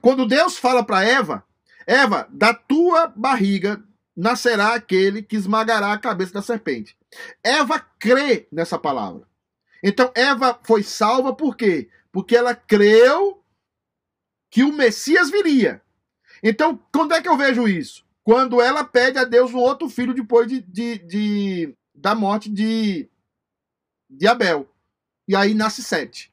Quando 0.00 0.26
Deus 0.26 0.58
fala 0.58 0.84
para 0.84 1.04
Eva, 1.04 1.44
Eva, 1.86 2.26
da 2.30 2.52
tua 2.52 3.06
barriga 3.08 3.82
nascerá 4.16 4.74
aquele 4.74 5.22
que 5.22 5.36
esmagará 5.36 5.92
a 5.92 5.98
cabeça 5.98 6.34
da 6.34 6.42
serpente. 6.42 6.96
Eva 7.42 7.78
crê 7.78 8.48
nessa 8.50 8.78
palavra. 8.78 9.22
Então 9.82 10.10
Eva 10.14 10.58
foi 10.64 10.82
salva 10.82 11.34
por 11.34 11.56
quê? 11.56 11.88
Porque 12.10 12.34
ela 12.34 12.54
creu 12.54 13.42
que 14.50 14.64
o 14.64 14.72
Messias 14.72 15.30
viria. 15.30 15.82
Então, 16.42 16.80
quando 16.92 17.12
é 17.12 17.20
que 17.20 17.28
eu 17.28 17.36
vejo 17.36 17.68
isso? 17.68 18.04
Quando 18.24 18.60
ela 18.60 18.82
pede 18.84 19.18
a 19.18 19.24
Deus 19.24 19.52
um 19.52 19.58
outro 19.58 19.88
filho 19.88 20.14
depois 20.14 20.48
de, 20.48 20.60
de, 20.62 20.98
de 20.98 21.74
da 21.94 22.14
morte 22.14 22.50
de, 22.50 23.08
de 24.08 24.26
Abel. 24.26 24.68
E 25.28 25.36
aí 25.36 25.54
nasce 25.54 25.82
Sete. 25.82 26.32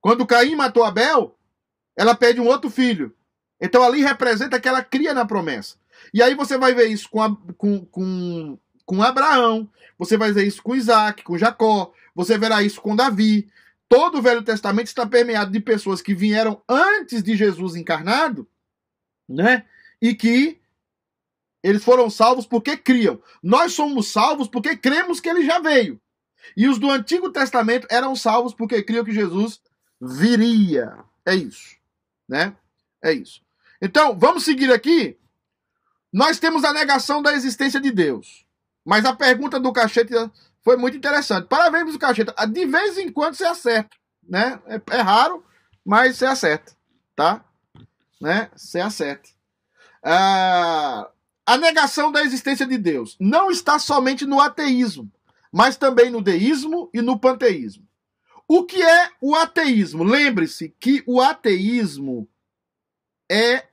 Quando 0.00 0.26
Caim 0.26 0.54
matou 0.54 0.84
Abel, 0.84 1.36
ela 1.96 2.14
pede 2.14 2.40
um 2.40 2.46
outro 2.46 2.70
filho. 2.70 3.14
Então 3.60 3.82
ali 3.82 4.02
representa 4.02 4.60
que 4.60 4.68
ela 4.68 4.82
cria 4.82 5.14
na 5.14 5.24
promessa. 5.24 5.76
E 6.12 6.22
aí 6.22 6.34
você 6.34 6.58
vai 6.58 6.74
ver 6.74 6.86
isso 6.86 7.08
com, 7.08 7.22
a, 7.22 7.36
com, 7.56 7.84
com, 7.86 8.58
com 8.84 9.02
Abraão, 9.02 9.68
você 9.98 10.16
vai 10.16 10.32
ver 10.32 10.46
isso 10.46 10.62
com 10.62 10.74
Isaac, 10.74 11.22
com 11.22 11.38
Jacó, 11.38 11.92
você 12.14 12.36
verá 12.36 12.62
isso 12.62 12.80
com 12.80 12.96
Davi, 12.96 13.48
Todo 13.92 14.20
o 14.20 14.22
Velho 14.22 14.40
Testamento 14.40 14.86
está 14.86 15.06
permeado 15.06 15.52
de 15.52 15.60
pessoas 15.60 16.00
que 16.00 16.14
vieram 16.14 16.62
antes 16.66 17.22
de 17.22 17.36
Jesus 17.36 17.76
encarnado, 17.76 18.48
né? 19.28 19.66
E 20.00 20.14
que 20.14 20.58
eles 21.62 21.84
foram 21.84 22.08
salvos 22.08 22.46
porque 22.46 22.74
criam. 22.74 23.22
Nós 23.42 23.74
somos 23.74 24.08
salvos 24.08 24.48
porque 24.48 24.78
cremos 24.78 25.20
que 25.20 25.28
ele 25.28 25.44
já 25.44 25.58
veio. 25.58 26.00
E 26.56 26.68
os 26.68 26.78
do 26.78 26.90
Antigo 26.90 27.30
Testamento 27.30 27.86
eram 27.90 28.16
salvos 28.16 28.54
porque 28.54 28.82
criam 28.82 29.04
que 29.04 29.12
Jesus 29.12 29.60
viria. 30.00 30.96
É 31.26 31.34
isso, 31.34 31.76
né? 32.32 32.56
É 33.04 33.12
isso. 33.12 33.42
Então, 33.80 34.18
vamos 34.18 34.44
seguir 34.44 34.72
aqui. 34.72 35.18
Nós 36.10 36.38
temos 36.38 36.64
a 36.64 36.72
negação 36.72 37.20
da 37.20 37.34
existência 37.34 37.78
de 37.78 37.90
Deus. 37.90 38.46
Mas 38.82 39.04
a 39.04 39.14
pergunta 39.14 39.60
do 39.60 39.70
cachete 39.70 40.14
foi 40.62 40.76
muito 40.78 40.96
interessante. 40.96 41.46
Parabéns, 41.46 41.94
Cacheta. 41.98 42.34
De 42.46 42.64
vez 42.66 42.96
em 42.96 43.12
quando 43.12 43.34
você 43.34 43.44
acerta, 43.44 43.94
né? 44.26 44.58
É, 44.66 44.80
é 44.96 45.00
raro, 45.00 45.44
mas 45.84 46.16
você 46.16 46.24
acerta, 46.24 46.72
tá? 47.14 47.44
Né? 48.20 48.50
Você 48.56 48.80
acerta. 48.80 49.28
Ah, 50.02 51.10
a 51.44 51.58
negação 51.58 52.10
da 52.10 52.22
existência 52.22 52.66
de 52.66 52.78
Deus 52.78 53.16
não 53.20 53.50
está 53.50 53.78
somente 53.78 54.24
no 54.24 54.40
ateísmo, 54.40 55.12
mas 55.52 55.76
também 55.76 56.10
no 56.10 56.22
deísmo 56.22 56.88
e 56.94 57.02
no 57.02 57.18
panteísmo. 57.18 57.86
O 58.54 58.66
que 58.66 58.82
é 58.82 59.10
o 59.18 59.34
ateísmo? 59.34 60.04
Lembre-se 60.04 60.68
que 60.78 61.02
o 61.06 61.22
ateísmo 61.22 62.28
é 63.26 63.66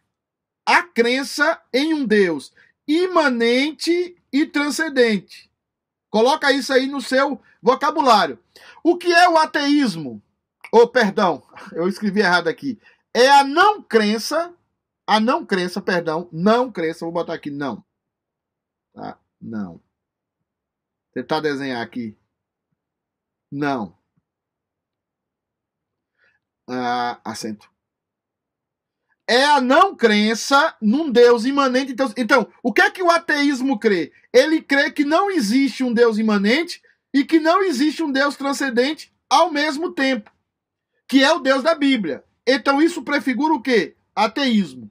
a 0.65 0.81
crença 0.81 1.61
em 1.73 1.93
um 1.93 2.05
Deus 2.05 2.53
imanente 2.87 4.15
e 4.31 4.45
transcendente. 4.45 5.51
Coloca 6.09 6.53
isso 6.53 6.71
aí 6.71 6.87
no 6.87 7.01
seu 7.01 7.41
vocabulário. 7.61 8.41
O 8.81 8.97
que 8.97 9.11
é 9.11 9.27
o 9.27 9.37
ateísmo? 9.37 10.23
Ou, 10.71 10.83
oh, 10.83 10.87
perdão, 10.87 11.43
eu 11.73 11.89
escrevi 11.89 12.21
errado 12.21 12.47
aqui. 12.47 12.79
É 13.13 13.29
a 13.29 13.43
não 13.43 13.83
crença, 13.83 14.55
a 15.05 15.19
não 15.19 15.45
crença, 15.45 15.81
perdão, 15.81 16.29
não 16.31 16.71
crença, 16.71 17.03
vou 17.03 17.11
botar 17.11 17.33
aqui 17.33 17.51
não. 17.51 17.83
Tá? 18.93 19.19
Não. 19.41 19.83
Tentar 21.11 21.41
desenhar 21.41 21.85
aqui. 21.85 22.17
Não. 23.51 23.98
Ah, 26.69 27.19
acento 27.25 27.69
é 29.29 29.45
a 29.45 29.61
não 29.61 29.95
crença 29.95 30.75
num 30.81 31.11
Deus 31.11 31.45
imanente. 31.45 31.91
Então, 31.91 32.11
então, 32.17 32.47
o 32.63 32.73
que 32.73 32.81
é 32.81 32.89
que 32.89 33.03
o 33.03 33.11
ateísmo 33.11 33.77
crê? 33.77 34.11
Ele 34.33 34.59
crê 34.59 34.89
que 34.89 35.05
não 35.05 35.29
existe 35.29 35.83
um 35.83 35.93
Deus 35.93 36.17
imanente 36.17 36.81
e 37.13 37.23
que 37.23 37.39
não 37.39 37.61
existe 37.61 38.01
um 38.01 38.11
Deus 38.11 38.35
transcendente 38.35 39.13
ao 39.29 39.51
mesmo 39.51 39.91
tempo, 39.91 40.31
que 41.07 41.23
é 41.23 41.31
o 41.31 41.37
Deus 41.37 41.61
da 41.61 41.75
Bíblia. 41.75 42.23
Então, 42.45 42.81
isso 42.81 43.03
prefigura 43.03 43.53
o 43.53 43.61
quê? 43.61 43.95
Ateísmo. 44.15 44.89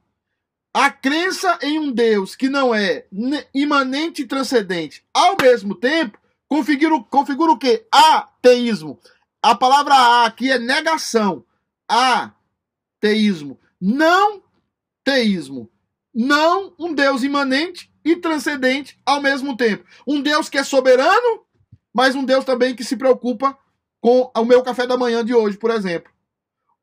A 0.73 0.89
crença 0.89 1.59
em 1.61 1.81
um 1.81 1.91
Deus 1.91 2.37
que 2.37 2.49
não 2.49 2.73
é 2.73 3.07
imanente 3.53 4.23
e 4.23 4.27
transcendente 4.27 5.03
ao 5.13 5.37
mesmo 5.43 5.75
tempo 5.75 6.17
configura, 6.47 7.03
configura 7.11 7.51
o 7.51 7.59
quê? 7.59 7.85
Ateísmo. 7.91 9.01
A 9.43 9.57
palavra 9.57 9.95
A 9.95 10.27
aqui 10.27 10.49
é 10.49 10.61
negação. 10.61 11.45
Ateísmo 11.89 13.59
não 13.81 14.43
teísmo. 15.05 15.71
Não 16.15 16.75
um 16.79 16.93
Deus 16.93 17.23
imanente 17.23 17.91
e 18.05 18.17
transcendente 18.17 18.99
ao 19.07 19.21
mesmo 19.21 19.57
tempo. 19.57 19.85
Um 20.07 20.21
Deus 20.21 20.49
que 20.49 20.59
é 20.59 20.65
soberano, 20.65 21.43
mas 21.95 22.15
um 22.15 22.25
Deus 22.25 22.45
também 22.45 22.75
que 22.75 22.83
se 22.83 22.97
preocupa 22.97 23.57
com 24.01 24.31
o 24.35 24.45
meu 24.45 24.63
café 24.63 24.87
da 24.87 24.97
manhã 24.97 25.25
de 25.25 25.35
hoje, 25.35 25.57
por 25.57 25.71
exemplo. 25.71 26.11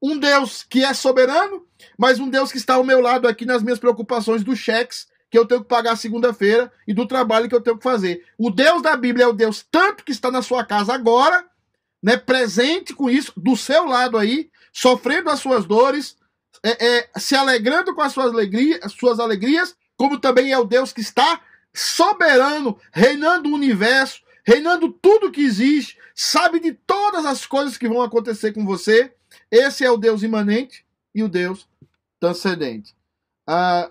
Um 0.01 0.17
Deus 0.17 0.63
que 0.63 0.83
é 0.83 0.93
soberano, 0.93 1.65
mas 1.97 2.19
um 2.19 2.29
Deus 2.29 2.51
que 2.51 2.57
está 2.57 2.75
ao 2.75 2.83
meu 2.83 3.01
lado 3.01 3.27
aqui 3.27 3.45
nas 3.45 3.63
minhas 3.63 3.79
preocupações 3.79 4.43
dos 4.43 4.59
cheques 4.59 5.07
que 5.29 5.37
eu 5.37 5.45
tenho 5.45 5.61
que 5.61 5.67
pagar 5.67 5.97
segunda-feira 5.97 6.71
e 6.87 6.93
do 6.93 7.07
trabalho 7.07 7.49
que 7.49 7.55
eu 7.55 7.61
tenho 7.61 7.77
que 7.77 7.83
fazer. 7.83 8.23
O 8.37 8.49
Deus 8.49 8.81
da 8.81 8.95
Bíblia 8.95 9.25
é 9.25 9.27
o 9.27 9.33
Deus 9.33 9.65
tanto 9.69 10.03
que 10.03 10.11
está 10.11 10.29
na 10.31 10.41
sua 10.41 10.63
casa 10.63 10.93
agora, 10.93 11.45
né, 12.01 12.15
presente 12.15 12.93
com 12.93 13.09
isso, 13.09 13.33
do 13.35 13.57
seu 13.57 13.85
lado 13.85 14.17
aí, 14.17 14.49
sofrendo 14.75 15.29
as 15.29 15.39
suas 15.39 15.65
dores, 15.65 16.17
é, 16.61 16.85
é, 16.85 17.09
se 17.17 17.33
alegrando 17.33 17.95
com 17.95 18.01
as 18.01 18.11
suas 18.11 18.33
alegrias, 18.33 18.81
as 18.83 18.91
suas 18.91 19.21
alegrias, 19.21 19.73
como 19.95 20.19
também 20.19 20.51
é 20.51 20.59
o 20.59 20.65
Deus 20.65 20.91
que 20.91 20.99
está 20.99 21.39
soberano, 21.73 22.77
reinando 22.91 23.49
o 23.49 23.53
universo, 23.53 24.21
reinando 24.45 24.91
tudo 24.91 25.31
que 25.31 25.39
existe, 25.39 25.97
sabe 26.13 26.59
de 26.59 26.73
todas 26.73 27.25
as 27.25 27.45
coisas 27.45 27.77
que 27.77 27.87
vão 27.87 28.01
acontecer 28.01 28.51
com 28.51 28.65
você. 28.65 29.13
Esse 29.49 29.85
é 29.85 29.89
o 29.89 29.95
Deus 29.95 30.23
imanente 30.23 30.85
e 31.13 31.23
o 31.23 31.29
Deus 31.29 31.65
transcendente. 32.19 32.93
Ah, 33.47 33.89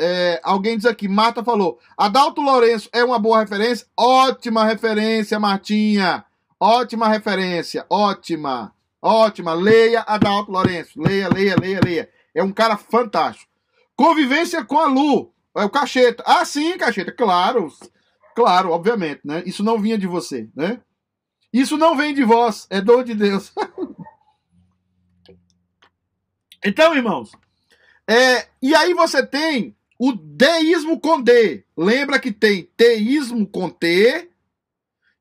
é, 0.00 0.40
alguém 0.42 0.76
diz 0.76 0.86
aqui, 0.86 1.06
Marta 1.06 1.44
falou, 1.44 1.78
Adalto 1.96 2.40
Lourenço 2.40 2.88
é 2.92 3.04
uma 3.04 3.20
boa 3.20 3.38
referência? 3.38 3.86
Ótima 3.96 4.64
referência, 4.64 5.38
Martinha. 5.38 6.24
Ótima 6.58 7.08
referência, 7.08 7.86
ótima. 7.88 8.74
Ótima. 9.02 9.54
Leia 9.54 10.00
Adalto 10.00 10.50
Lourenço. 10.50 11.00
Leia, 11.00 11.28
leia, 11.28 11.56
leia, 11.60 11.80
leia. 11.84 12.10
É 12.34 12.42
um 12.42 12.52
cara 12.52 12.76
fantástico. 12.76 13.50
Convivência 13.96 14.64
com 14.64 14.78
a 14.78 14.86
Lu. 14.86 15.32
É 15.56 15.64
o 15.64 15.70
Cacheta. 15.70 16.22
Ah, 16.26 16.44
sim, 16.44 16.76
Cacheta. 16.76 17.12
Claro. 17.12 17.72
Claro, 18.34 18.70
obviamente, 18.70 19.22
né? 19.24 19.42
Isso 19.44 19.64
não 19.64 19.80
vinha 19.80 19.98
de 19.98 20.06
você, 20.06 20.48
né? 20.54 20.80
Isso 21.52 21.76
não 21.76 21.96
vem 21.96 22.14
de 22.14 22.22
vós, 22.22 22.68
é 22.70 22.80
dom 22.80 23.02
de 23.02 23.14
Deus. 23.14 23.52
então, 26.64 26.94
irmãos, 26.94 27.32
é, 28.06 28.46
e 28.62 28.74
aí 28.76 28.94
você 28.94 29.26
tem 29.26 29.74
o 29.98 30.12
deísmo 30.12 31.00
com 31.00 31.20
D. 31.20 31.64
Lembra 31.76 32.20
que 32.20 32.30
tem 32.30 32.70
teísmo 32.76 33.44
com 33.44 33.68
T 33.68 34.30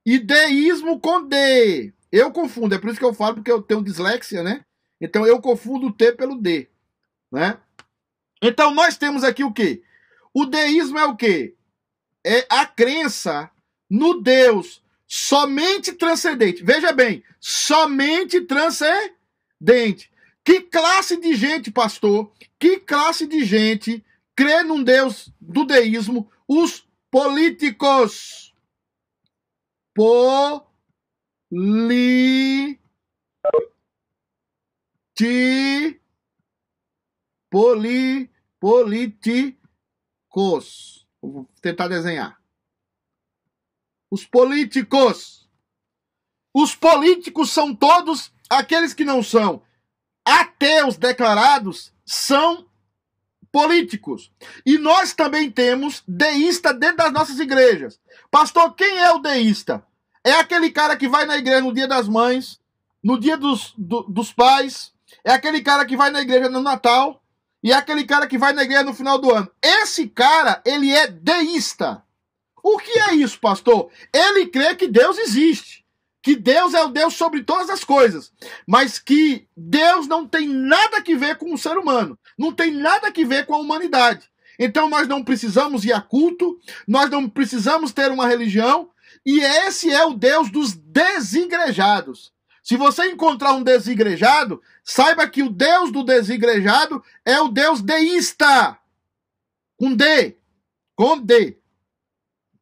e 0.05 0.19
deísmo 0.19 0.99
com 0.99 1.27
D. 1.27 1.91
Eu 2.11 2.31
confundo, 2.31 2.73
é 2.73 2.77
por 2.77 2.89
isso 2.89 2.99
que 2.99 3.05
eu 3.05 3.13
falo, 3.13 3.35
porque 3.35 3.51
eu 3.51 3.61
tenho 3.61 3.83
dislexia, 3.83 4.41
né? 4.41 4.63
Então 4.99 5.25
eu 5.25 5.41
confundo 5.41 5.87
o 5.87 5.91
T 5.91 6.13
pelo 6.13 6.39
D, 6.39 6.67
né? 7.31 7.59
Então 8.41 8.73
nós 8.73 8.97
temos 8.97 9.23
aqui 9.23 9.43
o 9.43 9.51
quê? 9.51 9.83
O 10.33 10.45
deísmo 10.45 10.97
é 10.97 11.05
o 11.05 11.15
quê? 11.15 11.55
É 12.25 12.45
a 12.49 12.65
crença 12.65 13.49
no 13.89 14.21
Deus 14.21 14.83
somente 15.07 15.93
transcendente. 15.93 16.63
Veja 16.63 16.91
bem, 16.91 17.23
somente 17.39 18.41
transcendente. 18.41 20.11
Que 20.43 20.61
classe 20.61 21.17
de 21.17 21.35
gente, 21.35 21.71
pastor? 21.71 22.31
Que 22.59 22.79
classe 22.79 23.25
de 23.25 23.43
gente 23.43 24.03
crê 24.35 24.63
num 24.63 24.83
Deus 24.83 25.31
do 25.39 25.65
deísmo? 25.65 26.29
Os 26.47 26.87
políticos. 27.11 28.53
Políticos 29.93 30.66
li 31.51 32.79
ti 35.13 35.99
poli 37.49 38.29
políticos. 38.59 39.55
Vou 41.21 41.49
tentar 41.61 41.87
desenhar. 41.87 42.41
Os 44.11 44.25
políticos. 44.25 45.49
Os 46.53 46.75
políticos 46.75 47.51
são 47.51 47.75
todos 47.75 48.31
aqueles 48.49 48.93
que 48.93 49.05
não 49.05 49.21
são 49.21 49.61
ateus 50.25 50.97
declarados, 50.97 51.93
são 52.05 52.67
políticos. 53.51 54.31
E 54.65 54.77
nós 54.77 55.13
também 55.13 55.51
temos 55.51 56.03
deísta 56.07 56.73
dentro 56.73 56.97
das 56.97 57.13
nossas 57.13 57.39
igrejas. 57.39 57.99
Pastor, 58.29 58.73
quem 58.75 58.99
é 58.99 59.11
o 59.11 59.19
deísta? 59.19 59.85
É 60.23 60.33
aquele 60.33 60.71
cara 60.71 60.95
que 60.95 61.07
vai 61.07 61.25
na 61.25 61.37
igreja 61.37 61.61
no 61.61 61.73
dia 61.73 61.87
das 61.87 62.07
mães, 62.07 62.59
no 63.03 63.19
dia 63.19 63.37
dos, 63.37 63.73
do, 63.77 64.03
dos 64.03 64.31
pais. 64.31 64.91
É 65.23 65.31
aquele 65.31 65.61
cara 65.61 65.85
que 65.85 65.97
vai 65.97 66.11
na 66.11 66.21
igreja 66.21 66.49
no 66.49 66.61
Natal. 66.61 67.21
E 67.63 67.71
é 67.71 67.75
aquele 67.75 68.05
cara 68.05 68.27
que 68.27 68.37
vai 68.37 68.53
na 68.53 68.63
igreja 68.63 68.83
no 68.83 68.93
final 68.93 69.17
do 69.17 69.33
ano. 69.33 69.49
Esse 69.61 70.07
cara, 70.07 70.61
ele 70.65 70.91
é 70.91 71.07
deísta. 71.07 72.03
O 72.63 72.77
que 72.77 72.99
é 72.99 73.15
isso, 73.15 73.39
pastor? 73.39 73.89
Ele 74.13 74.47
crê 74.47 74.75
que 74.75 74.87
Deus 74.87 75.17
existe. 75.17 75.85
Que 76.21 76.35
Deus 76.35 76.73
é 76.73 76.83
o 76.83 76.89
Deus 76.89 77.13
sobre 77.15 77.43
todas 77.43 77.69
as 77.69 77.83
coisas. 77.83 78.31
Mas 78.67 78.99
que 78.99 79.47
Deus 79.55 80.07
não 80.07 80.27
tem 80.27 80.47
nada 80.47 81.01
que 81.01 81.15
ver 81.15 81.37
com 81.37 81.53
o 81.53 81.57
ser 81.57 81.77
humano. 81.77 82.17
Não 82.37 82.51
tem 82.51 82.71
nada 82.71 83.11
que 83.11 83.25
ver 83.25 83.45
com 83.45 83.55
a 83.55 83.59
humanidade. 83.59 84.29
Então 84.59 84.89
nós 84.89 85.07
não 85.07 85.23
precisamos 85.23 85.85
ir 85.85 85.93
a 85.93 86.01
culto, 86.01 86.59
nós 86.87 87.09
não 87.09 87.29
precisamos 87.29 87.91
ter 87.91 88.11
uma 88.11 88.27
religião, 88.27 88.89
e 89.29 89.41
esse 89.41 89.91
é 89.91 90.05
o 90.05 90.13
Deus 90.13 90.49
dos 90.49 90.73
desigrejados. 90.73 92.31
Se 92.63 92.77
você 92.77 93.07
encontrar 93.07 93.51
um 93.51 93.61
desigrejado, 93.61 94.63
saiba 94.85 95.27
que 95.27 95.43
o 95.43 95.49
Deus 95.49 95.91
do 95.91 96.01
desigrejado 96.01 97.03
é 97.25 97.37
o 97.41 97.49
Deus 97.49 97.81
deísta. 97.81 98.79
Com 99.75 99.93
D. 99.93 100.37
Com 100.95 101.19
D. 101.19 101.57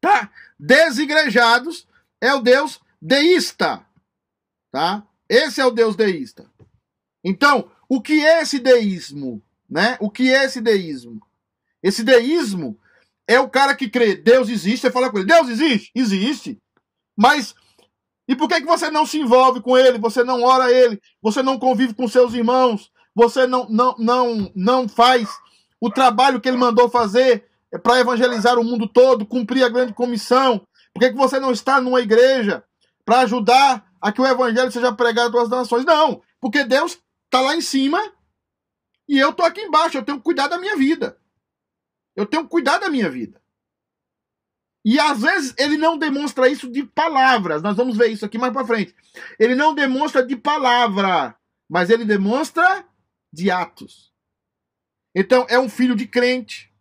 Tá? 0.02 0.32
Desigrejados 0.58 1.88
é 2.20 2.34
o 2.34 2.42
Deus 2.42 2.82
deísta. 3.00 3.86
Tá? 4.72 5.06
Esse 5.30 5.62
é 5.62 5.66
o 5.68 5.72
Deus 5.72 5.96
deísta. 5.96 6.50
Então, 7.24 7.72
o 7.88 8.02
que 8.02 8.26
é 8.26 8.42
esse 8.42 8.58
deísmo? 8.58 9.40
Né? 9.70 9.98
O 10.00 10.10
que 10.10 10.34
é 10.34 10.46
esse 10.46 10.60
deísmo? 10.60 11.22
Esse 11.84 12.04
deísmo 12.04 12.76
é 13.28 13.40
o 13.40 13.50
cara 13.50 13.76
que 13.76 13.90
crê, 13.90 14.16
Deus 14.16 14.50
existe, 14.50 14.82
você 14.82 14.92
fala 14.92 15.10
com 15.10 15.18
ele, 15.18 15.28
Deus 15.28 15.50
existe? 15.50 15.92
Existe. 15.96 16.60
Mas 17.18 17.56
e 18.28 18.36
por 18.36 18.48
que, 18.48 18.60
que 18.60 18.68
você 18.68 18.90
não 18.90 19.06
se 19.06 19.20
envolve 19.20 19.62
com 19.62 19.78
ele? 19.78 20.00
Você 20.00 20.24
não 20.24 20.44
ora 20.44 20.66
a 20.66 20.72
ele? 20.72 21.00
Você 21.22 21.44
não 21.44 21.60
convive 21.60 21.94
com 21.94 22.08
seus 22.08 22.34
irmãos? 22.34 22.92
Você 23.14 23.46
não, 23.46 23.68
não, 23.70 23.96
não, 23.98 24.52
não 24.56 24.90
faz 24.90 25.30
o 25.80 25.90
trabalho 25.90 26.42
que 26.42 26.50
ele 26.50 26.58
mandou 26.58 26.90
fazer 26.90 27.46
para 27.84 28.00
evangelizar 28.00 28.58
o 28.58 28.64
mundo 28.64 28.88
todo, 28.88 29.26
cumprir 29.26 29.64
a 29.64 29.70
grande 29.70 29.94
comissão? 29.94 30.66
Por 30.94 31.00
que, 31.00 31.12
que 31.12 31.18
você 31.18 31.40
não 31.40 31.52
está 31.52 31.80
numa 31.80 32.02
igreja 32.02 32.64
para 33.06 33.20
ajudar 33.20 33.86
a 34.02 34.12
que 34.12 34.22
o 34.22 34.26
evangelho 34.26 34.72
seja 34.72 34.94
pregado 34.94 35.38
às 35.38 35.50
nações? 35.50 35.86
Não, 35.86 36.22
porque 36.42 36.64
Deus 36.64 36.98
está 37.26 37.42
lá 37.42 37.56
em 37.56 37.62
cima 37.62 38.02
e 39.08 39.20
eu 39.20 39.30
estou 39.30 39.46
aqui 39.46 39.62
embaixo. 39.62 39.98
Eu 39.98 40.04
tenho 40.04 40.18
que 40.18 40.24
cuidar 40.24 40.48
da 40.48 40.58
minha 40.58 40.76
vida. 40.76 41.18
Eu 42.16 42.26
tenho 42.26 42.44
que 42.44 42.50
cuidar 42.50 42.78
da 42.78 42.90
minha 42.90 43.10
vida. 43.10 43.42
E 44.86 45.00
às 45.00 45.22
vezes 45.22 45.54
ele 45.58 45.78
não 45.78 45.98
demonstra 45.98 46.48
isso 46.48 46.70
de 46.70 46.84
palavras. 46.84 47.64
Nós 47.64 47.76
vamos 47.76 47.98
ver 47.98 48.08
isso 48.10 48.24
aqui 48.24 48.38
mais 48.38 48.54
para 48.54 48.68
frente. 48.68 48.96
Ele 49.40 49.56
não 49.56 49.74
demonstra 49.74 50.24
de 50.24 50.36
palavra, 50.36 51.36
mas 51.68 51.90
ele 51.90 52.06
demonstra 52.06 52.86
de 53.34 53.50
atos. 53.50 54.14
Então 55.14 55.46
é 55.50 55.58
um 55.58 55.68
filho 55.68 55.96
de 55.96 56.06
crente 56.06 56.72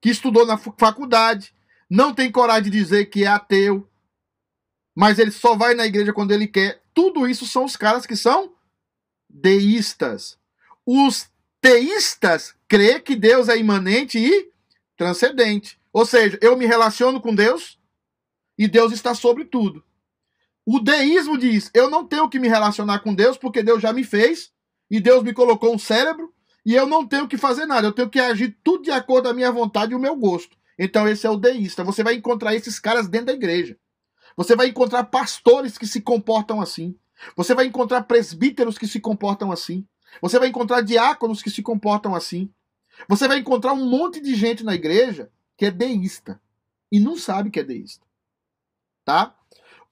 que 0.00 0.08
estudou 0.08 0.46
na 0.46 0.56
faculdade, 0.56 1.54
não 1.88 2.14
tem 2.14 2.30
coragem 2.30 2.64
de 2.64 2.70
dizer 2.70 3.06
que 3.06 3.24
é 3.24 3.26
ateu, 3.26 3.88
mas 4.94 5.18
ele 5.18 5.30
só 5.30 5.56
vai 5.56 5.74
na 5.74 5.86
igreja 5.86 6.12
quando 6.12 6.32
ele 6.32 6.46
quer. 6.46 6.82
Tudo 6.94 7.28
isso 7.28 7.46
são 7.46 7.64
os 7.64 7.76
caras 7.76 8.06
que 8.06 8.16
são 8.16 8.54
deístas. 9.28 10.38
Os 10.86 11.28
teístas 11.60 12.54
crê 12.68 13.00
que 13.00 13.16
Deus 13.16 13.48
é 13.48 13.58
imanente 13.58 14.18
e 14.18 14.53
transcendente. 14.96 15.78
Ou 15.92 16.04
seja, 16.04 16.38
eu 16.40 16.56
me 16.56 16.66
relaciono 16.66 17.20
com 17.20 17.34
Deus 17.34 17.78
e 18.58 18.68
Deus 18.68 18.92
está 18.92 19.14
sobre 19.14 19.44
tudo. 19.44 19.84
O 20.66 20.80
deísmo 20.80 21.36
diz: 21.36 21.70
eu 21.74 21.90
não 21.90 22.06
tenho 22.06 22.28
que 22.28 22.38
me 22.38 22.48
relacionar 22.48 23.00
com 23.00 23.14
Deus 23.14 23.36
porque 23.36 23.62
Deus 23.62 23.82
já 23.82 23.92
me 23.92 24.04
fez 24.04 24.50
e 24.90 25.00
Deus 25.00 25.22
me 25.22 25.32
colocou 25.32 25.74
um 25.74 25.78
cérebro 25.78 26.32
e 26.64 26.74
eu 26.74 26.86
não 26.86 27.06
tenho 27.06 27.28
que 27.28 27.36
fazer 27.36 27.66
nada. 27.66 27.86
Eu 27.86 27.92
tenho 27.92 28.08
que 28.08 28.18
agir 28.18 28.56
tudo 28.64 28.84
de 28.84 28.90
acordo 28.90 29.24
com 29.24 29.30
a 29.30 29.34
minha 29.34 29.52
vontade 29.52 29.92
e 29.92 29.94
o 29.94 30.00
meu 30.00 30.16
gosto. 30.16 30.56
Então 30.78 31.06
esse 31.06 31.26
é 31.26 31.30
o 31.30 31.36
deísta. 31.36 31.84
Você 31.84 32.02
vai 32.02 32.14
encontrar 32.14 32.54
esses 32.54 32.78
caras 32.78 33.06
dentro 33.06 33.26
da 33.26 33.32
igreja. 33.34 33.76
Você 34.36 34.56
vai 34.56 34.68
encontrar 34.68 35.04
pastores 35.04 35.78
que 35.78 35.86
se 35.86 36.00
comportam 36.00 36.60
assim. 36.60 36.96
Você 37.36 37.54
vai 37.54 37.66
encontrar 37.66 38.02
presbíteros 38.02 38.76
que 38.76 38.86
se 38.86 38.98
comportam 39.00 39.52
assim. 39.52 39.86
Você 40.20 40.38
vai 40.38 40.48
encontrar 40.48 40.80
diáconos 40.80 41.42
que 41.42 41.50
se 41.50 41.62
comportam 41.62 42.14
assim. 42.14 42.50
Você 43.08 43.28
vai 43.28 43.38
encontrar 43.38 43.72
um 43.72 43.88
monte 43.88 44.20
de 44.20 44.34
gente 44.34 44.64
na 44.64 44.74
igreja 44.74 45.30
que 45.56 45.66
é 45.66 45.70
deísta 45.70 46.40
e 46.90 46.98
não 46.98 47.16
sabe 47.16 47.50
que 47.50 47.60
é 47.60 47.64
deísta. 47.64 48.06
Tá? 49.04 49.36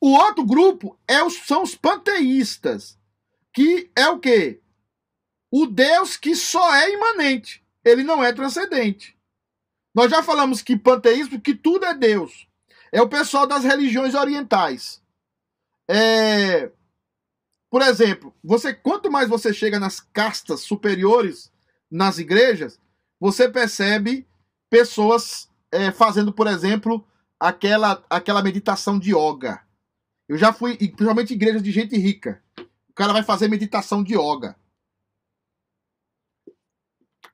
O 0.00 0.12
outro 0.12 0.44
grupo 0.44 0.98
é 1.07 1.22
os, 1.22 1.34
são 1.46 1.62
os 1.62 1.74
panteístas, 1.74 2.98
que 3.53 3.90
é 3.94 4.09
o 4.09 4.18
quê? 4.18 4.61
O 5.50 5.66
Deus 5.66 6.16
que 6.16 6.34
só 6.34 6.74
é 6.74 6.90
imanente, 6.92 7.64
ele 7.84 8.03
não 8.03 8.24
é 8.24 8.32
transcendente. 8.32 9.16
Nós 9.94 10.11
já 10.11 10.22
falamos 10.22 10.62
que 10.62 10.76
panteísmo, 10.76 11.40
que 11.40 11.55
tudo 11.55 11.84
é 11.84 11.94
Deus. 11.94 12.48
É 12.90 13.00
o 13.03 13.09
pessoal 13.09 13.46
das 13.46 13.64
religiões 13.64 14.14
orientais. 14.14 15.03
É, 15.88 16.70
por 17.70 17.82
exemplo, 17.82 18.34
você 18.42 18.74
quanto 18.74 19.11
mais 19.11 19.28
você 19.28 19.53
chega 19.53 19.78
nas 19.78 20.00
castas 20.00 20.61
superiores 20.61 21.53
nas 21.90 22.18
igrejas, 22.18 22.80
você 23.23 23.49
percebe 23.49 24.27
pessoas 24.68 25.49
é, 25.70 25.93
fazendo, 25.93 26.33
por 26.33 26.49
exemplo, 26.49 27.07
aquela, 27.39 28.05
aquela 28.11 28.43
meditação 28.43 28.99
de 28.99 29.14
yoga. 29.14 29.62
Eu 30.29 30.37
já 30.37 30.53
fui, 30.53 30.77
principalmente 30.77 31.33
em 31.33 31.37
igrejas 31.37 31.62
de 31.62 31.70
gente 31.70 31.97
rica. 31.97 32.43
O 32.59 32.93
cara 32.93 33.12
vai 33.12 33.23
fazer 33.23 33.47
meditação 33.47 34.03
de 34.03 34.14
yoga. 34.14 34.57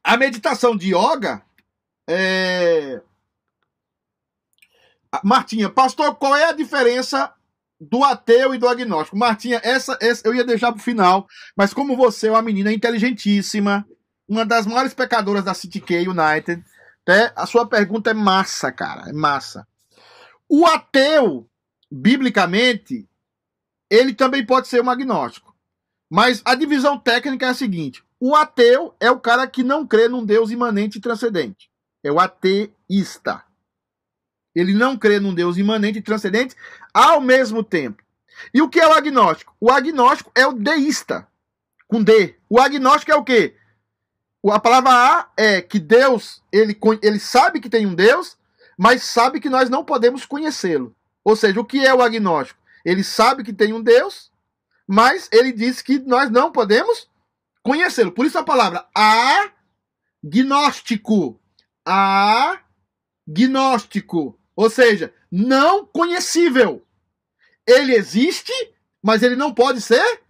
a 0.05 0.19
meditação 0.19 0.77
de 0.77 0.95
yoga 0.95 1.43
é. 2.07 3.01
Martinha, 5.25 5.71
pastor, 5.71 6.17
qual 6.17 6.37
é 6.37 6.45
a 6.45 6.53
diferença 6.53 7.33
do 7.81 8.05
ateu 8.05 8.55
e 8.55 8.59
do 8.59 8.69
agnóstico? 8.69 9.17
Martinha, 9.17 9.59
essa, 9.65 9.97
essa 10.03 10.29
eu 10.29 10.35
ia 10.35 10.45
deixar 10.45 10.71
pro 10.71 10.83
final, 10.83 11.27
mas 11.57 11.73
como 11.73 11.97
você 11.97 12.29
é 12.29 12.31
uma 12.31 12.43
menina 12.43 12.71
inteligentíssima, 12.71 13.89
uma 14.29 14.45
das 14.45 14.67
maiores 14.67 14.93
pecadoras 14.93 15.45
da 15.45 15.55
City 15.55 15.81
K 15.81 16.07
United, 16.07 16.63
né, 17.07 17.33
a 17.35 17.47
sua 17.47 17.67
pergunta 17.67 18.11
é 18.11 18.15
massa, 18.15 18.71
cara, 18.71 19.09
é 19.09 19.13
massa. 19.13 19.67
O 20.49 20.67
ateu, 20.67 21.49
biblicamente, 21.91 23.09
ele 23.91 24.15
também 24.15 24.45
pode 24.45 24.69
ser 24.69 24.83
um 24.83 24.91
agnóstico. 24.91 25.57
Mas 26.11 26.43
a 26.45 26.55
divisão 26.55 26.99
técnica 26.99 27.47
é 27.47 27.49
a 27.51 27.55
seguinte: 27.55 28.05
o 28.21 28.35
ateu 28.35 28.95
é 29.01 29.11
o 29.11 29.21
cara 29.21 29.47
que 29.47 29.63
não 29.63 29.87
crê 29.87 30.09
num 30.09 30.25
Deus 30.25 30.51
imanente 30.51 30.99
e 30.99 31.01
transcendente. 31.01 31.71
É 32.03 32.11
o 32.11 32.21
ateísta. 32.21 33.45
Ele 34.55 34.73
não 34.73 34.97
crê 34.97 35.21
num 35.21 35.35
Deus 35.35 35.57
imanente 35.57 35.99
e 35.99 36.03
transcendente 36.03 36.55
ao 36.93 37.21
mesmo 37.21 37.63
tempo. 37.63 38.03
E 38.53 38.63
o 38.63 38.69
que 38.69 38.81
é 38.81 38.87
o 38.87 38.93
agnóstico? 38.93 39.55
O 39.61 39.71
agnóstico 39.71 40.33
é 40.35 40.47
o 40.47 40.53
deísta, 40.53 41.29
com 41.87 42.03
D. 42.03 42.37
O 42.49 42.59
agnóstico 42.59 43.13
é 43.13 43.17
o 43.17 43.25
quê? 43.25 43.58
A 44.47 44.61
palavra 44.61 44.91
A 44.91 45.29
é 45.37 45.61
que 45.61 45.79
Deus, 45.79 46.43
ele, 46.53 46.79
ele 47.03 47.19
sabe 47.19 47.61
que 47.61 47.69
tem 47.69 47.87
um 47.87 47.95
Deus, 47.95 48.37
mas 48.79 49.03
sabe 49.03 49.41
que 49.41 49.51
nós 49.51 49.69
não 49.69 49.85
podemos 49.85 50.25
conhecê-lo. 50.25 50.95
Ou 51.25 51.35
seja, 51.35 51.61
o 51.61 51.65
que 51.65 51.85
é 51.85 51.93
o 51.93 52.01
agnóstico? 52.01 52.61
Ele 52.85 53.03
sabe 53.03 53.43
que 53.43 53.53
tem 53.53 53.73
um 53.73 53.83
Deus, 53.83 54.31
mas 54.87 55.29
ele 55.33 55.53
diz 55.53 55.83
que 55.83 55.99
nós 55.99 56.31
não 56.31 56.53
podemos 56.53 57.09
conhecê-lo. 57.63 58.13
Por 58.13 58.25
isso 58.25 58.39
a 58.39 58.45
palavra 58.45 58.87
agnóstico. 60.25 61.39
Agnóstico. 63.27 64.39
Ou 64.55 64.71
seja, 64.71 65.13
não 65.31 65.85
conhecível. 65.85 66.83
Ele 67.67 67.95
existe, 67.95 68.53
mas 69.03 69.23
ele 69.23 69.37
não 69.37 69.53
pode 69.53 69.83
ser 69.83 70.23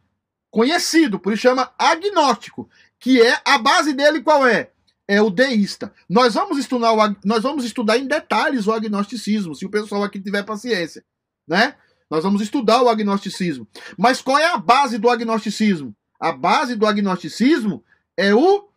conhecido. 0.51 1.21
Por 1.21 1.33
isso 1.33 1.43
chama 1.43 1.73
agnóstico. 1.79 2.69
Que 3.01 3.23
é 3.23 3.41
a 3.45 3.59
base 3.59 3.93
dele 3.93 4.23
qual 4.23 4.47
é? 4.47 4.71
É 5.07 5.23
o 5.23 5.31
deísta. 5.31 5.93
Nós 6.09 6.35
vamos 6.35 6.59
estudar, 6.59 6.93
o, 6.93 7.17
nós 7.25 7.43
vamos 7.43 7.65
estudar 7.65 7.97
em 7.97 8.07
detalhes 8.07 8.67
o 8.67 8.73
agnosticismo, 8.73 9.55
se 9.55 9.65
o 9.65 9.71
pessoal 9.71 10.03
aqui 10.03 10.21
tiver 10.21 10.43
paciência, 10.43 11.05
né? 11.47 11.77
Nós 12.11 12.25
vamos 12.25 12.41
estudar 12.41 12.83
o 12.83 12.89
agnosticismo. 12.89 13.67
Mas 13.97 14.21
qual 14.21 14.39
é 14.39 14.47
a 14.47 14.57
base 14.57 14.99
do 14.99 15.09
agnosticismo? 15.09 15.95
A 16.19 16.33
base 16.33 16.75
do 16.75 16.87
agnosticismo 16.87 17.85
é 18.17 18.35
o 18.35 18.69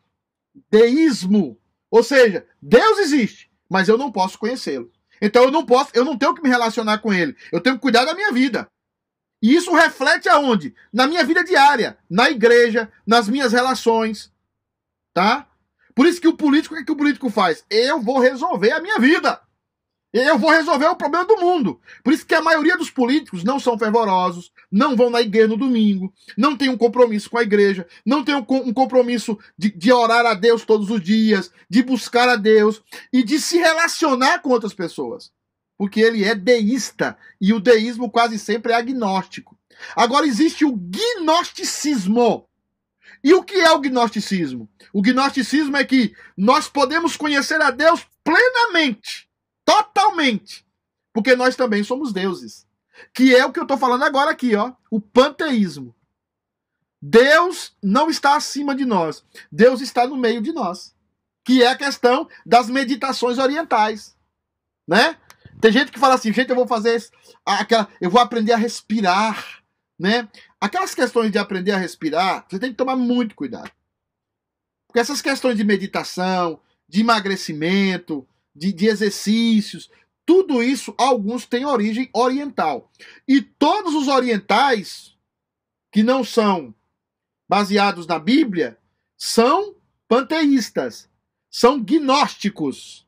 deísmo. 0.69 1.57
Ou 1.89 2.03
seja, 2.03 2.45
Deus 2.61 2.99
existe, 2.99 3.49
mas 3.69 3.88
eu 3.88 3.97
não 3.97 4.11
posso 4.11 4.38
conhecê-lo. 4.38 4.91
Então 5.22 5.43
eu 5.43 5.51
não 5.51 5.65
posso, 5.65 5.91
eu 5.93 6.03
não 6.03 6.17
tenho 6.17 6.34
que 6.34 6.41
me 6.41 6.49
relacionar 6.49 6.97
com 6.99 7.13
ele. 7.13 7.36
Eu 7.51 7.61
tenho 7.61 7.76
que 7.76 7.82
cuidar 7.82 8.05
da 8.05 8.13
minha 8.13 8.32
vida. 8.32 8.67
E 9.42 9.56
isso 9.56 9.74
reflete 9.74 10.30
aonde? 10.30 10.76
Na 10.94 11.08
minha 11.08 11.24
vida 11.24 11.44
diária, 11.44 11.98
na 12.10 12.30
igreja, 12.30 12.92
nas 13.06 13.28
minhas 13.28 13.52
relações, 13.52 14.32
tá? 15.14 15.48
Por 15.96 16.06
isso 16.06 16.22
que 16.22 16.28
o 16.28 16.38
político, 16.38 16.76
o 16.76 16.78
que, 16.78 16.86
que 16.86 16.92
o 16.92 16.96
político 16.96 17.30
faz? 17.30 17.66
Eu 17.70 18.00
vou 18.02 18.20
resolver 18.20 18.72
a 18.72 18.80
minha 18.80 19.00
vida. 19.00 19.42
Eu 20.14 20.38
vou 20.38 20.52
resolver 20.52 20.88
o 20.88 20.96
problema 20.96 21.26
do 21.26 21.38
mundo. 21.38 21.80
Por 22.04 22.12
isso 22.12 22.26
que 22.26 22.36
a 22.36 22.42
maioria 22.42 22.78
dos 22.78 22.89
políticos 22.89 23.46
não 23.46 23.60
são 23.60 23.80
fervorosos, 23.80 24.52
não 24.70 24.96
vão 24.96 25.10
na 25.10 25.22
igreja 25.22 25.48
no 25.48 25.56
domingo, 25.56 26.14
não 26.38 26.56
tem 26.58 26.68
um 26.68 26.78
compromisso 26.78 27.30
com 27.30 27.38
a 27.38 27.44
igreja, 27.44 27.88
não 28.06 28.22
tem 28.22 28.36
um, 28.36 28.46
um 28.50 28.74
compromisso 28.74 29.39
de, 29.58 29.72
de 29.72 29.92
orar 29.92 30.26
a 30.26 30.34
Deus 30.34 30.66
todos 30.66 30.89
os 30.89 31.02
dias, 31.02 31.50
de 31.70 31.82
buscar 31.82 32.28
a 32.28 32.36
Deus 32.36 32.82
e 33.12 33.24
de 33.24 33.39
se 33.39 33.58
relacionar 33.58 34.39
com 34.39 34.50
outras 34.50 34.74
pessoas. 34.74 35.32
Porque 35.82 36.00
ele 36.00 36.24
é 36.24 36.36
deísta 36.36 37.18
e 37.42 37.52
o 37.54 37.60
deísmo 37.60 38.12
quase 38.12 38.38
sempre 38.38 38.72
é 38.72 38.76
agnóstico. 38.76 39.58
Agora 39.96 40.28
existe 40.28 40.64
o 40.64 40.76
gnosticismo. 40.76 42.48
E 43.24 43.34
o 43.34 43.42
que 43.42 43.56
é 43.56 43.72
o 43.72 43.80
gnosticismo? 43.80 44.70
O 44.94 45.02
gnosticismo 45.02 45.76
é 45.76 45.84
que 45.84 46.16
nós 46.38 46.70
podemos 46.70 47.18
conhecer 47.18 47.60
a 47.60 47.72
Deus 47.72 48.06
plenamente 48.24 49.28
totalmente. 49.66 50.64
Porque 51.12 51.36
nós 51.36 51.56
também 51.56 51.84
somos 51.84 52.14
deuses. 52.14 52.68
Que 53.12 53.36
é 53.36 53.44
o 53.44 53.52
que 53.52 53.58
eu 53.58 53.64
estou 53.64 53.76
falando 53.76 54.04
agora 54.04 54.30
aqui, 54.30 54.56
ó. 54.56 54.74
O 54.92 55.02
panteísmo. 55.02 55.96
Deus 57.02 57.76
não 57.82 58.08
está 58.08 58.36
acima 58.36 58.76
de 58.76 58.86
nós. 58.86 59.26
Deus 59.52 59.82
está 59.82 60.06
no 60.06 60.16
meio 60.16 60.44
de 60.44 60.52
nós. 60.52 60.94
Que 61.44 61.64
é 61.64 61.70
a 61.70 61.76
questão 61.76 62.30
das 62.46 62.70
meditações 62.70 63.40
orientais. 63.40 64.16
Né? 64.88 65.18
Tem 65.62 65.72
gente 65.72 65.91
que 65.91 65.99
fala 65.99 66.16
assim, 66.16 66.34
gente, 66.34 66.49
eu 66.49 66.55
vou 66.55 66.68
fazer 66.68 67.01
aquela, 67.45 67.88
eu 68.01 68.09
vou 68.09 68.20
aprender 68.20 68.51
a 68.51 68.57
respirar, 68.57 69.64
né? 69.97 70.28
Aquelas 70.59 70.95
questões 70.95 71.32
de 71.32 71.38
aprender 71.38 71.72
a 71.72 71.78
respirar, 71.78 72.45
você 72.49 72.57
tem 72.57 72.72
que 72.72 72.78
tomar 72.78 72.95
muito 72.95 73.36
cuidado. 73.36 73.72
Porque 74.88 74.99
essas 74.99 75.22
questões 75.22 75.55
de 75.55 75.64
meditação, 75.64 76.59
de 76.89 77.01
emagrecimento, 77.01 78.28
de, 78.53 78.74
de 78.74 78.88
exercícios, 78.88 79.89
tudo 80.26 80.64
isso, 80.64 80.93
alguns 80.97 81.45
têm 81.45 81.66
origem 81.66 82.09
oriental. 82.14 82.91
E 83.28 83.41
todos 83.41 83.93
os 83.93 84.07
orientais, 84.07 85.16
que 85.91 86.03
não 86.03 86.24
são 86.24 86.74
baseados 87.47 88.07
na 88.07 88.18
Bíblia, 88.18 88.78
são 89.16 89.76
panteístas, 90.07 91.09
são 91.49 91.80
gnósticos. 91.80 93.05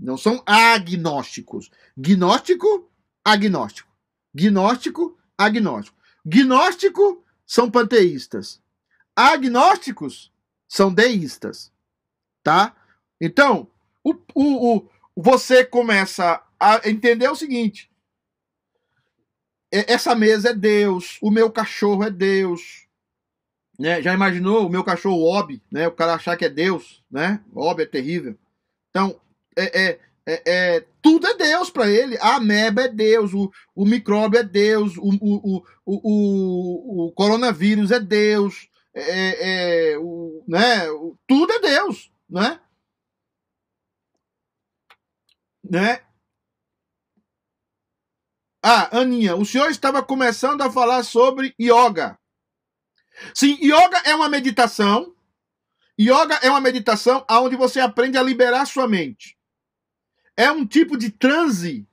Não 0.00 0.16
são 0.16 0.42
agnósticos. 0.46 1.70
Gnóstico, 1.96 2.90
agnóstico. 3.22 3.90
Gnóstico, 4.34 5.18
agnóstico. 5.36 5.98
Gnóstico 6.24 7.22
são 7.46 7.70
panteístas. 7.70 8.62
Agnósticos 9.14 10.32
são 10.66 10.92
deístas. 10.92 11.70
Tá? 12.42 12.74
Então, 13.20 13.70
o, 14.02 14.14
o, 14.34 14.76
o, 14.76 14.90
você 15.14 15.64
começa 15.64 16.42
a 16.58 16.88
entender 16.88 17.28
o 17.28 17.36
seguinte: 17.36 17.90
essa 19.70 20.14
mesa 20.14 20.50
é 20.50 20.54
Deus, 20.54 21.18
o 21.20 21.30
meu 21.30 21.50
cachorro 21.50 22.04
é 22.04 22.10
Deus. 22.10 22.86
Né? 23.78 24.00
Já 24.00 24.14
imaginou 24.14 24.66
o 24.66 24.70
meu 24.70 24.84
cachorro 24.84 25.24
Ob, 25.38 25.62
né? 25.70 25.88
O 25.88 25.92
cara 25.92 26.14
achar 26.14 26.36
que 26.36 26.44
é 26.44 26.50
Deus, 26.50 27.02
né? 27.10 27.42
Ob 27.54 27.82
é 27.82 27.86
terrível. 27.86 28.38
Então, 28.90 29.20
é, 29.56 29.82
é, 29.82 30.00
é, 30.26 30.42
é 30.46 30.86
tudo 31.02 31.26
é 31.26 31.36
Deus 31.36 31.70
para 31.70 31.88
ele. 31.88 32.16
A 32.18 32.36
ameba 32.36 32.82
é 32.82 32.88
Deus, 32.88 33.32
o, 33.34 33.50
o 33.74 33.84
micróbio 33.84 34.40
é 34.40 34.42
Deus, 34.42 34.96
o, 34.96 35.10
o, 35.20 35.62
o, 35.86 37.06
o, 37.06 37.12
coronavírus 37.12 37.90
é 37.90 38.00
Deus, 38.00 38.68
é, 38.94 39.92
é, 39.92 39.98
o, 39.98 40.44
né? 40.46 40.86
tudo 41.26 41.52
é 41.52 41.58
Deus, 41.60 42.10
né? 42.28 42.60
né? 45.64 46.02
Ah, 48.62 48.98
Aninha, 48.98 49.36
o 49.36 49.44
senhor 49.44 49.70
estava 49.70 50.02
começando 50.02 50.60
a 50.60 50.70
falar 50.70 51.02
sobre 51.02 51.54
yoga. 51.58 52.18
Sim, 53.34 53.56
yoga 53.62 53.98
é 54.04 54.14
uma 54.14 54.28
meditação. 54.28 55.14
Yoga 55.98 56.36
é 56.42 56.50
uma 56.50 56.60
meditação 56.60 57.24
onde 57.30 57.56
você 57.56 57.80
aprende 57.80 58.18
a 58.18 58.22
liberar 58.22 58.66
sua 58.66 58.86
mente. 58.86 59.39
É 60.40 60.50
um 60.50 60.64
tipo 60.64 60.96
de 60.96 61.10
transe 61.10 61.86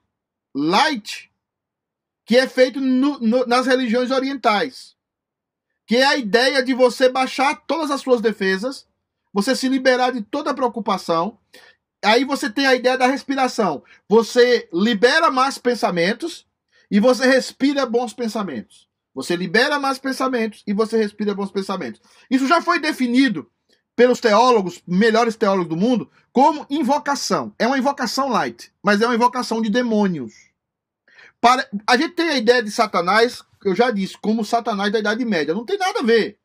light 0.56 1.30
que 2.26 2.38
é 2.38 2.48
feito 2.48 2.80
no, 2.80 3.20
no, 3.20 3.46
nas 3.46 3.68
religiões 3.68 4.10
orientais. 4.10 4.96
Que 5.86 5.98
é 5.98 6.06
a 6.06 6.16
ideia 6.16 6.64
de 6.64 6.74
você 6.74 7.10
baixar 7.10 7.66
todas 7.68 7.92
as 7.92 8.00
suas 8.00 8.22
defesas, 8.22 8.88
você 9.34 9.54
se 9.54 9.68
liberar 9.68 10.12
de 10.12 10.22
toda 10.22 10.54
preocupação 10.54 11.38
aí 12.02 12.24
você 12.24 12.50
tem 12.50 12.66
a 12.66 12.74
ideia 12.74 12.98
da 12.98 13.08
respiração. 13.08 13.84
Você 14.08 14.70
libera 14.72 15.30
mais 15.30 15.58
pensamentos 15.58 16.48
e 16.90 17.02
você 17.02 17.26
respira 17.26 17.86
bons 17.86 18.14
pensamentos. 18.14 18.88
Você 19.14 19.36
libera 19.36 19.78
mais 19.78 20.00
pensamentos 20.00 20.64
e 20.66 20.72
você 20.72 20.96
respira 20.96 21.36
bons 21.36 21.52
pensamentos. 21.52 22.00
Isso 22.32 22.48
já 22.48 22.62
foi 22.62 22.80
definido 22.80 23.52
pelos 23.98 24.20
teólogos, 24.20 24.80
melhores 24.88 25.36
teólogos 25.36 25.70
do 25.70 25.76
mundo, 25.76 26.10
como 26.32 26.68
invocação. 26.70 27.52
É 27.58 27.66
uma 27.66 27.80
invocação 27.80 28.30
light, 28.30 28.72
mas 28.82 29.02
é 29.02 29.08
uma 29.08 29.16
invocação 29.16 29.60
de 29.60 29.72
demônios. 29.72 30.34
Para... 31.42 31.68
A 31.88 31.98
gente 31.98 32.14
tem 32.14 32.30
a 32.30 32.38
ideia 32.38 32.62
de 32.62 32.70
Satanás, 32.70 33.42
eu 33.66 33.76
já 33.76 33.90
disse, 33.90 34.16
como 34.16 34.46
Satanás 34.46 34.92
da 34.92 35.00
Idade 35.00 35.26
Média. 35.26 35.56
Não 35.56 35.66
tem 35.66 35.80
nada 35.80 36.00
a 36.00 36.04
ver. 36.04 36.38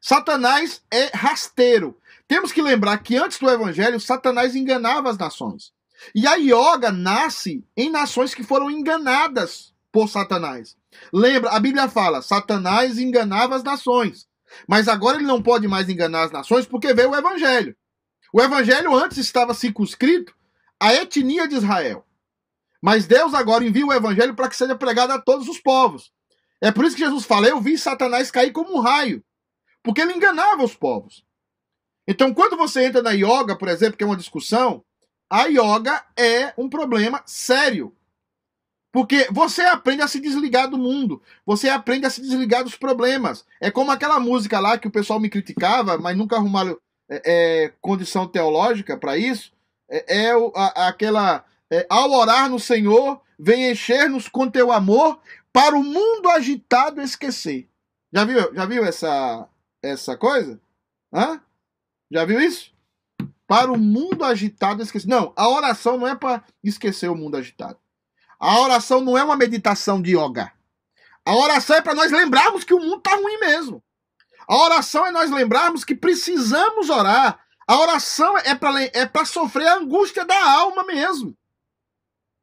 Satanás 0.00 0.80
é 0.88 1.10
rasteiro. 1.12 1.98
Temos 2.28 2.52
que 2.52 2.62
lembrar 2.62 2.98
que 2.98 3.16
antes 3.16 3.40
do 3.40 3.50
evangelho, 3.50 3.98
Satanás 3.98 4.54
enganava 4.54 5.10
as 5.10 5.18
nações. 5.18 5.72
E 6.14 6.28
a 6.28 6.36
yoga 6.36 6.92
nasce 6.92 7.66
em 7.76 7.90
nações 7.90 8.34
que 8.34 8.44
foram 8.44 8.70
enganadas 8.70 9.74
por 9.90 10.08
Satanás. 10.08 10.76
Lembra, 11.12 11.50
a 11.50 11.58
Bíblia 11.58 11.88
fala: 11.88 12.22
Satanás 12.22 12.98
enganava 12.98 13.56
as 13.56 13.64
nações. 13.64 14.27
Mas 14.66 14.88
agora 14.88 15.16
ele 15.16 15.26
não 15.26 15.42
pode 15.42 15.66
mais 15.68 15.88
enganar 15.88 16.24
as 16.24 16.30
nações 16.30 16.66
porque 16.66 16.94
veio 16.94 17.10
o 17.10 17.16
evangelho. 17.16 17.76
O 18.32 18.40
evangelho 18.40 18.94
antes 18.94 19.18
estava 19.18 19.54
circunscrito 19.54 20.34
à 20.78 20.94
etnia 20.94 21.48
de 21.48 21.56
Israel. 21.56 22.04
Mas 22.80 23.06
Deus 23.06 23.34
agora 23.34 23.64
envia 23.64 23.86
o 23.86 23.92
evangelho 23.92 24.34
para 24.34 24.48
que 24.48 24.56
seja 24.56 24.76
pregado 24.76 25.12
a 25.12 25.20
todos 25.20 25.48
os 25.48 25.58
povos. 25.58 26.12
É 26.60 26.70
por 26.70 26.84
isso 26.84 26.96
que 26.96 27.04
Jesus 27.04 27.24
fala: 27.24 27.48
Eu 27.48 27.60
vi 27.60 27.76
Satanás 27.76 28.30
cair 28.30 28.52
como 28.52 28.76
um 28.76 28.80
raio. 28.80 29.24
Porque 29.82 30.00
ele 30.00 30.12
enganava 30.12 30.62
os 30.62 30.74
povos. 30.74 31.24
Então, 32.06 32.32
quando 32.32 32.56
você 32.56 32.84
entra 32.84 33.02
na 33.02 33.12
yoga, 33.12 33.56
por 33.56 33.68
exemplo, 33.68 33.96
que 33.96 34.04
é 34.04 34.06
uma 34.06 34.16
discussão, 34.16 34.84
a 35.30 35.44
yoga 35.44 36.04
é 36.16 36.54
um 36.56 36.68
problema 36.68 37.22
sério. 37.26 37.94
Porque 38.90 39.28
você 39.30 39.62
aprende 39.62 40.02
a 40.02 40.08
se 40.08 40.18
desligar 40.18 40.68
do 40.68 40.78
mundo, 40.78 41.22
você 41.44 41.68
aprende 41.68 42.06
a 42.06 42.10
se 42.10 42.22
desligar 42.22 42.64
dos 42.64 42.74
problemas. 42.74 43.44
É 43.60 43.70
como 43.70 43.90
aquela 43.90 44.18
música 44.18 44.58
lá 44.58 44.78
que 44.78 44.88
o 44.88 44.90
pessoal 44.90 45.20
me 45.20 45.28
criticava, 45.28 45.98
mas 45.98 46.16
nunca 46.16 46.36
arrumaram 46.36 46.78
é, 47.08 47.22
é, 47.24 47.72
condição 47.80 48.26
teológica 48.26 48.96
para 48.96 49.16
isso. 49.16 49.52
É, 49.90 50.28
é 50.28 50.32
a, 50.54 50.88
aquela. 50.88 51.44
É, 51.70 51.86
ao 51.88 52.10
orar 52.10 52.48
no 52.48 52.58
Senhor, 52.58 53.20
vem 53.38 53.70
encher-nos 53.70 54.26
com 54.26 54.50
teu 54.50 54.72
amor 54.72 55.20
para 55.52 55.76
o 55.76 55.84
mundo 55.84 56.28
agitado 56.30 57.02
esquecer. 57.02 57.68
Já 58.12 58.24
viu, 58.24 58.54
já 58.54 58.64
viu 58.64 58.84
essa, 58.84 59.46
essa 59.82 60.16
coisa? 60.16 60.58
Hã? 61.12 61.40
Já 62.10 62.24
viu 62.24 62.40
isso? 62.40 62.72
Para 63.46 63.70
o 63.70 63.78
mundo 63.78 64.24
agitado 64.24 64.82
esquecer. 64.82 65.08
Não, 65.08 65.32
a 65.36 65.48
oração 65.48 65.98
não 65.98 66.08
é 66.08 66.14
para 66.14 66.42
esquecer 66.64 67.10
o 67.10 67.14
mundo 67.14 67.36
agitado. 67.36 67.78
A 68.38 68.60
oração 68.60 69.00
não 69.00 69.18
é 69.18 69.24
uma 69.24 69.36
meditação 69.36 70.00
de 70.00 70.16
yoga. 70.16 70.52
A 71.24 71.34
oração 71.34 71.76
é 71.76 71.82
para 71.82 71.94
nós 71.94 72.12
lembrarmos 72.12 72.64
que 72.64 72.72
o 72.72 72.78
mundo 72.78 72.98
está 72.98 73.14
ruim 73.16 73.38
mesmo. 73.38 73.82
A 74.48 74.56
oração 74.56 75.06
é 75.06 75.10
nós 75.10 75.30
lembrarmos 75.30 75.84
que 75.84 75.94
precisamos 75.94 76.88
orar. 76.88 77.38
A 77.66 77.78
oração 77.78 78.38
é 78.38 78.54
para 78.54 78.82
é 78.82 79.24
sofrer 79.26 79.66
a 79.66 79.76
angústia 79.76 80.24
da 80.24 80.50
alma 80.52 80.84
mesmo. 80.84 81.36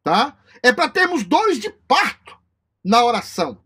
Tá? 0.04 0.38
É 0.62 0.72
para 0.72 0.88
termos 0.88 1.24
dores 1.24 1.58
de 1.58 1.72
parto 1.88 2.38
na 2.84 3.04
oração. 3.04 3.58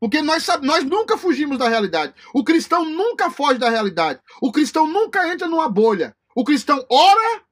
Porque 0.00 0.20
nós, 0.20 0.44
nós 0.62 0.82
nunca 0.82 1.16
fugimos 1.16 1.58
da 1.58 1.68
realidade. 1.68 2.12
O 2.34 2.42
cristão 2.42 2.84
nunca 2.84 3.30
foge 3.30 3.60
da 3.60 3.70
realidade. 3.70 4.18
O 4.40 4.50
cristão 4.50 4.84
nunca 4.84 5.28
entra 5.28 5.46
numa 5.46 5.68
bolha. 5.68 6.16
O 6.34 6.42
cristão 6.42 6.84
ora 6.90 7.42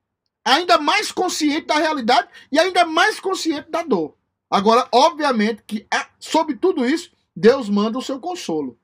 ainda 0.44 0.78
mais 0.78 1.12
consciente 1.12 1.66
da 1.66 1.76
realidade 1.76 2.28
e 2.50 2.58
ainda 2.58 2.84
mais 2.84 3.20
consciente 3.20 3.70
da 3.70 3.82
dor. 3.82 4.16
Agora, 4.50 4.88
obviamente 4.92 5.62
que 5.66 5.86
sobre 6.18 6.56
tudo 6.56 6.84
isso, 6.86 7.12
Deus 7.36 7.68
manda 7.68 7.98
o 7.98 8.02
seu 8.02 8.18
consolo. 8.18 8.78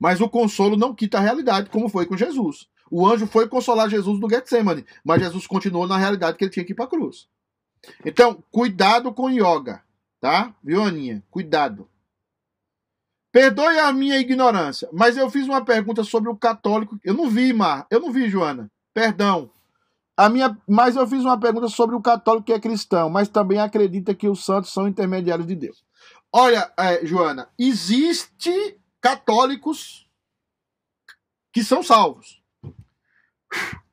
Mas 0.00 0.20
o 0.20 0.28
consolo 0.28 0.76
não 0.76 0.94
quita 0.94 1.18
a 1.18 1.20
realidade, 1.20 1.70
como 1.70 1.88
foi 1.88 2.06
com 2.06 2.16
Jesus. 2.16 2.68
O 2.90 3.06
anjo 3.06 3.26
foi 3.26 3.48
consolar 3.48 3.90
Jesus 3.90 4.20
no 4.20 4.28
Getsemane, 4.28 4.84
mas 5.04 5.20
Jesus 5.20 5.46
continuou 5.46 5.86
na 5.86 5.96
realidade 5.96 6.36
que 6.36 6.44
ele 6.44 6.50
tinha 6.50 6.64
que 6.64 6.72
ir 6.72 6.74
para 6.74 6.84
a 6.84 6.88
cruz. 6.88 7.28
Então, 8.04 8.42
cuidado 8.50 9.12
com 9.12 9.30
yoga, 9.30 9.82
tá? 10.20 10.54
Viu, 10.62 10.82
Aninha? 10.82 11.22
Cuidado. 11.30 11.88
Perdoe 13.32 13.78
a 13.78 13.92
minha 13.92 14.18
ignorância, 14.18 14.88
mas 14.92 15.16
eu 15.16 15.28
fiz 15.28 15.46
uma 15.46 15.64
pergunta 15.64 16.02
sobre 16.04 16.30
o 16.30 16.36
católico. 16.36 16.98
Eu 17.04 17.14
não 17.14 17.28
vi, 17.28 17.52
Mar. 17.52 17.86
Eu 17.90 18.00
não 18.00 18.10
vi, 18.10 18.28
Joana. 18.28 18.70
Perdão. 18.94 19.50
A 20.16 20.28
minha, 20.28 20.56
mas 20.66 20.96
eu 20.96 21.06
fiz 21.06 21.20
uma 21.22 21.38
pergunta 21.38 21.68
sobre 21.68 21.94
o 21.94 22.00
católico 22.00 22.46
que 22.46 22.52
é 22.52 22.60
cristão, 22.60 23.10
mas 23.10 23.28
também 23.28 23.58
acredita 23.58 24.14
que 24.14 24.28
os 24.28 24.44
santos 24.44 24.72
são 24.72 24.88
intermediários 24.88 25.46
de 25.46 25.54
Deus. 25.54 25.84
Olha, 26.32 26.72
é, 26.78 27.04
Joana, 27.04 27.48
existe 27.58 28.80
católicos 29.00 30.08
que 31.52 31.62
são 31.62 31.82
salvos. 31.82 32.42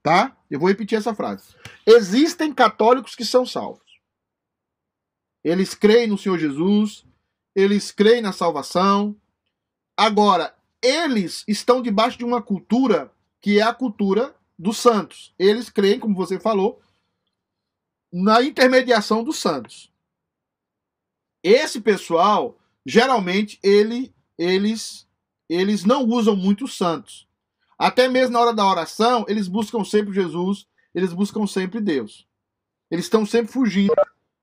Tá? 0.02 0.36
Eu 0.50 0.60
vou 0.60 0.68
repetir 0.68 0.98
essa 0.98 1.16
frase. 1.16 1.56
Existem 1.86 2.54
católicos 2.54 3.16
que 3.16 3.24
são 3.24 3.46
salvos. 3.46 3.82
Eles 5.44 5.74
creem 5.74 6.08
no 6.08 6.18
Senhor 6.18 6.38
Jesus, 6.38 7.06
eles 7.56 7.92
creem 7.92 8.22
na 8.22 8.34
salvação, 8.34 9.16
Agora, 9.96 10.56
eles 10.82 11.44
estão 11.48 11.82
debaixo 11.82 12.18
de 12.18 12.26
uma 12.26 12.42
cultura 12.42 13.12
que 13.40 13.60
é 13.60 13.62
a 13.62 13.74
cultura 13.74 14.36
dos 14.58 14.78
santos. 14.78 15.34
Eles 15.38 15.70
creem, 15.70 16.00
como 16.00 16.16
você 16.16 16.40
falou, 16.40 16.82
na 18.12 18.44
intermediação 18.44 19.24
dos 19.24 19.40
santos. 19.40 19.92
Esse 21.44 21.82
pessoal, 21.82 22.58
geralmente, 22.86 23.60
ele, 23.64 24.14
eles, 24.38 25.08
eles 25.50 25.84
não 25.84 26.04
usam 26.06 26.36
muito 26.36 26.66
os 26.66 26.78
santos. 26.78 27.28
Até 27.78 28.08
mesmo 28.08 28.34
na 28.34 28.40
hora 28.40 28.54
da 28.54 28.66
oração, 28.66 29.26
eles 29.28 29.48
buscam 29.48 29.84
sempre 29.84 30.14
Jesus, 30.14 30.68
eles 30.94 31.12
buscam 31.12 31.46
sempre 31.48 31.82
Deus. 31.82 32.28
Eles 32.90 33.06
estão 33.06 33.26
sempre 33.26 33.52
fugindo 33.52 33.94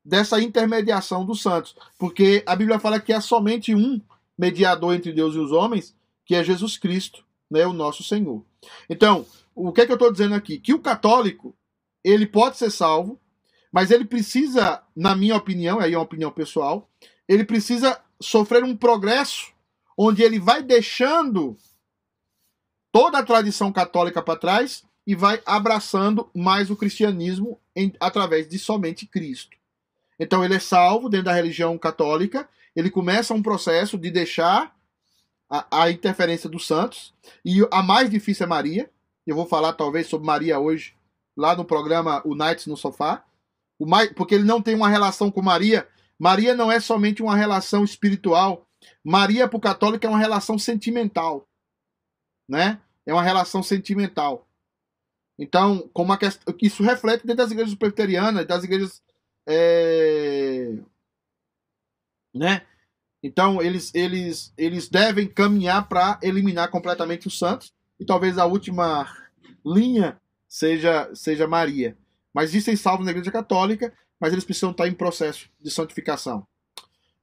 dessa 0.04 0.42
intermediação 0.42 1.24
dos 1.24 1.40
santos, 1.40 1.76
porque 1.98 2.42
a 2.46 2.56
Bíblia 2.56 2.80
fala 2.80 3.00
que 3.00 3.12
é 3.12 3.20
somente 3.20 3.74
um 3.74 4.00
mediador 4.36 4.94
entre 4.94 5.12
Deus 5.12 5.34
e 5.34 5.38
os 5.38 5.52
homens, 5.52 5.94
que 6.24 6.34
é 6.34 6.42
Jesus 6.42 6.76
Cristo, 6.76 7.24
né, 7.50 7.66
o 7.66 7.72
nosso 7.72 8.02
Senhor. 8.02 8.44
Então, 8.88 9.24
o 9.54 9.72
que 9.72 9.82
é 9.82 9.86
que 9.86 9.92
eu 9.92 9.96
estou 9.96 10.12
dizendo 10.12 10.34
aqui? 10.34 10.58
Que 10.58 10.74
o 10.74 10.78
católico, 10.78 11.56
ele 12.02 12.26
pode 12.26 12.56
ser 12.56 12.70
salvo, 12.70 13.20
mas 13.72 13.90
ele 13.90 14.04
precisa, 14.04 14.82
na 14.96 15.14
minha 15.14 15.36
opinião, 15.36 15.78
aí 15.78 15.94
é 15.94 15.96
uma 15.96 16.04
opinião 16.04 16.30
pessoal, 16.30 16.88
ele 17.28 17.44
precisa 17.44 18.00
sofrer 18.20 18.64
um 18.64 18.76
progresso 18.76 19.52
onde 19.96 20.22
ele 20.22 20.38
vai 20.38 20.62
deixando 20.62 21.56
toda 22.90 23.18
a 23.18 23.24
tradição 23.24 23.72
católica 23.72 24.22
para 24.22 24.38
trás 24.38 24.84
e 25.06 25.14
vai 25.14 25.40
abraçando 25.46 26.28
mais 26.34 26.70
o 26.70 26.76
cristianismo 26.76 27.60
em, 27.74 27.92
através 28.00 28.48
de 28.48 28.58
somente 28.58 29.06
Cristo. 29.06 29.56
Então 30.18 30.44
ele 30.44 30.54
é 30.54 30.58
salvo 30.58 31.08
dentro 31.08 31.26
da 31.26 31.32
religião 31.32 31.78
católica 31.78 32.48
ele 32.74 32.90
começa 32.90 33.34
um 33.34 33.42
processo 33.42 33.98
de 33.98 34.10
deixar 34.10 34.74
a, 35.48 35.82
a, 35.82 35.90
interferência 35.90 36.48
dos 36.48 36.66
santos. 36.66 37.14
E 37.44 37.66
a 37.70 37.82
mais 37.82 38.08
difícil 38.08 38.44
é 38.44 38.48
Maria. 38.48 38.90
Eu 39.26 39.36
vou 39.36 39.46
falar 39.46 39.72
talvez 39.74 40.06
sobre 40.06 40.26
Maria 40.26 40.58
hoje, 40.58 40.94
lá 41.36 41.54
no 41.54 41.64
programa 41.64 42.22
O 42.24 42.34
Nights 42.34 42.66
no 42.66 42.76
Sofá. 42.76 43.24
O 43.78 43.86
porque 44.14 44.34
ele 44.34 44.44
não 44.44 44.60
tem 44.60 44.74
uma 44.74 44.88
relação 44.88 45.30
com 45.30 45.42
Maria. 45.42 45.88
Maria 46.18 46.54
não 46.54 46.70
é 46.70 46.80
somente 46.80 47.22
uma 47.22 47.36
relação 47.36 47.84
espiritual. 47.84 48.66
Maria, 49.04 49.48
para 49.48 49.56
o 49.56 49.60
católico, 49.60 50.04
é 50.04 50.08
uma 50.08 50.18
relação 50.18 50.58
sentimental. 50.58 51.46
Né? 52.48 52.80
É 53.06 53.12
uma 53.12 53.22
relação 53.22 53.62
sentimental. 53.62 54.46
Então, 55.38 55.88
como 55.94 56.12
a 56.12 56.18
questão, 56.18 56.54
isso 56.60 56.82
reflete 56.82 57.22
dentro 57.22 57.38
das 57.38 57.50
igrejas 57.50 57.74
presbiterianas, 57.74 58.46
das 58.46 58.64
igrejas 58.64 59.02
é, 59.48 60.78
né? 62.34 62.66
Então 63.22 63.60
eles, 63.60 63.92
eles, 63.94 64.52
eles 64.56 64.88
devem 64.88 65.26
caminhar 65.26 65.88
para 65.88 66.18
eliminar 66.22 66.70
completamente 66.70 67.26
os 67.26 67.38
santos 67.38 67.72
e 68.00 68.04
talvez 68.04 68.38
a 68.38 68.46
última 68.46 69.06
linha 69.64 70.18
seja 70.48 71.10
seja 71.14 71.46
Maria. 71.46 71.96
Mas 72.32 72.50
existem 72.50 72.74
salvos 72.74 73.04
na 73.04 73.12
Igreja 73.12 73.30
Católica, 73.30 73.92
mas 74.18 74.32
eles 74.32 74.44
precisam 74.44 74.70
estar 74.70 74.88
em 74.88 74.94
processo 74.94 75.48
de 75.60 75.70
santificação. 75.70 76.46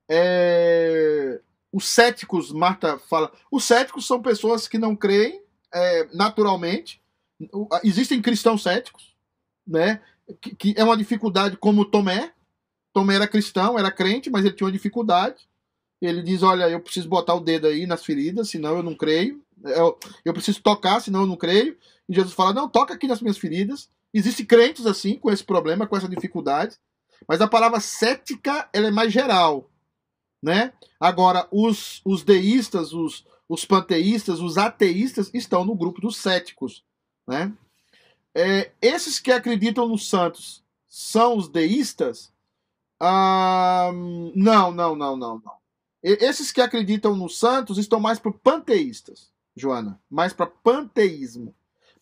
É... 0.07 1.41
Os 1.71 1.89
céticos, 1.89 2.51
Marta 2.51 2.97
fala, 2.97 3.31
os 3.51 3.63
céticos 3.63 4.05
são 4.07 4.21
pessoas 4.21 4.67
que 4.67 4.77
não 4.77 4.95
creem 4.95 5.41
é, 5.73 6.07
naturalmente. 6.13 7.01
Existem 7.83 8.21
cristãos 8.21 8.63
céticos, 8.63 9.15
né? 9.65 10.01
Que, 10.41 10.55
que 10.55 10.73
é 10.77 10.83
uma 10.83 10.97
dificuldade 10.97 11.57
como 11.57 11.85
Tomé, 11.85 12.33
Tomé 12.97 13.15
era 13.15 13.27
cristão, 13.27 13.77
era 13.77 13.91
crente, 13.91 14.27
mas 14.27 14.43
ele 14.43 14.55
tinha 14.55 14.65
uma 14.65 14.71
dificuldade. 14.71 15.47
Ele 16.01 16.23
diz: 16.23 16.41
Olha, 16.41 16.67
eu 16.67 16.79
preciso 16.79 17.07
botar 17.07 17.35
o 17.35 17.39
dedo 17.39 17.67
aí 17.67 17.85
nas 17.85 18.03
feridas, 18.03 18.49
senão 18.49 18.77
eu 18.77 18.81
não 18.81 18.95
creio. 18.95 19.39
Eu, 19.63 19.97
eu 20.23 20.33
preciso 20.33 20.61
tocar, 20.61 20.99
senão 20.99 21.21
eu 21.21 21.27
não 21.27 21.35
creio. 21.35 21.77
E 22.07 22.13
Jesus 22.13 22.33
fala: 22.33 22.53
Não, 22.53 22.69
toca 22.69 22.93
aqui 22.93 23.07
nas 23.07 23.21
minhas 23.21 23.37
feridas. 23.37 23.89
Existem 24.13 24.45
crentes 24.45 24.85
assim, 24.85 25.15
com 25.15 25.31
esse 25.31 25.43
problema, 25.43 25.85
com 25.85 25.97
essa 25.97 26.07
dificuldade. 26.07 26.77
Mas 27.27 27.41
a 27.41 27.47
palavra 27.47 27.79
cética 27.79 28.69
ela 28.71 28.87
é 28.87 28.91
mais 28.91 29.11
geral. 29.11 29.69
Né? 30.41 30.73
Agora, 30.99 31.47
os, 31.51 32.01
os 32.05 32.23
deístas, 32.23 32.93
os, 32.93 33.25
os 33.49 33.65
panteístas, 33.65 34.39
os 34.39 34.57
ateístas 34.57 35.31
estão 35.33 35.65
no 35.65 35.75
grupo 35.75 35.99
dos 35.99 36.17
céticos. 36.17 36.83
Né? 37.27 37.51
É, 38.35 38.71
esses 38.81 39.19
que 39.19 39.31
acreditam 39.31 39.87
nos 39.87 40.07
santos 40.07 40.63
são 40.87 41.37
os 41.37 41.49
deístas? 41.49 42.31
Ah, 42.99 43.91
não, 44.35 44.71
não, 44.71 44.95
não, 44.95 45.15
não, 45.15 45.41
não. 45.43 45.57
Esses 46.03 46.51
que 46.51 46.61
acreditam 46.61 47.15
nos 47.15 47.37
santos 47.37 47.77
estão 47.77 47.99
mais 47.99 48.19
para 48.19 48.31
panteístas, 48.31 49.31
Joana, 49.59 49.99
mais 50.09 50.33
para 50.33 50.47
panteísmo. 50.47 51.53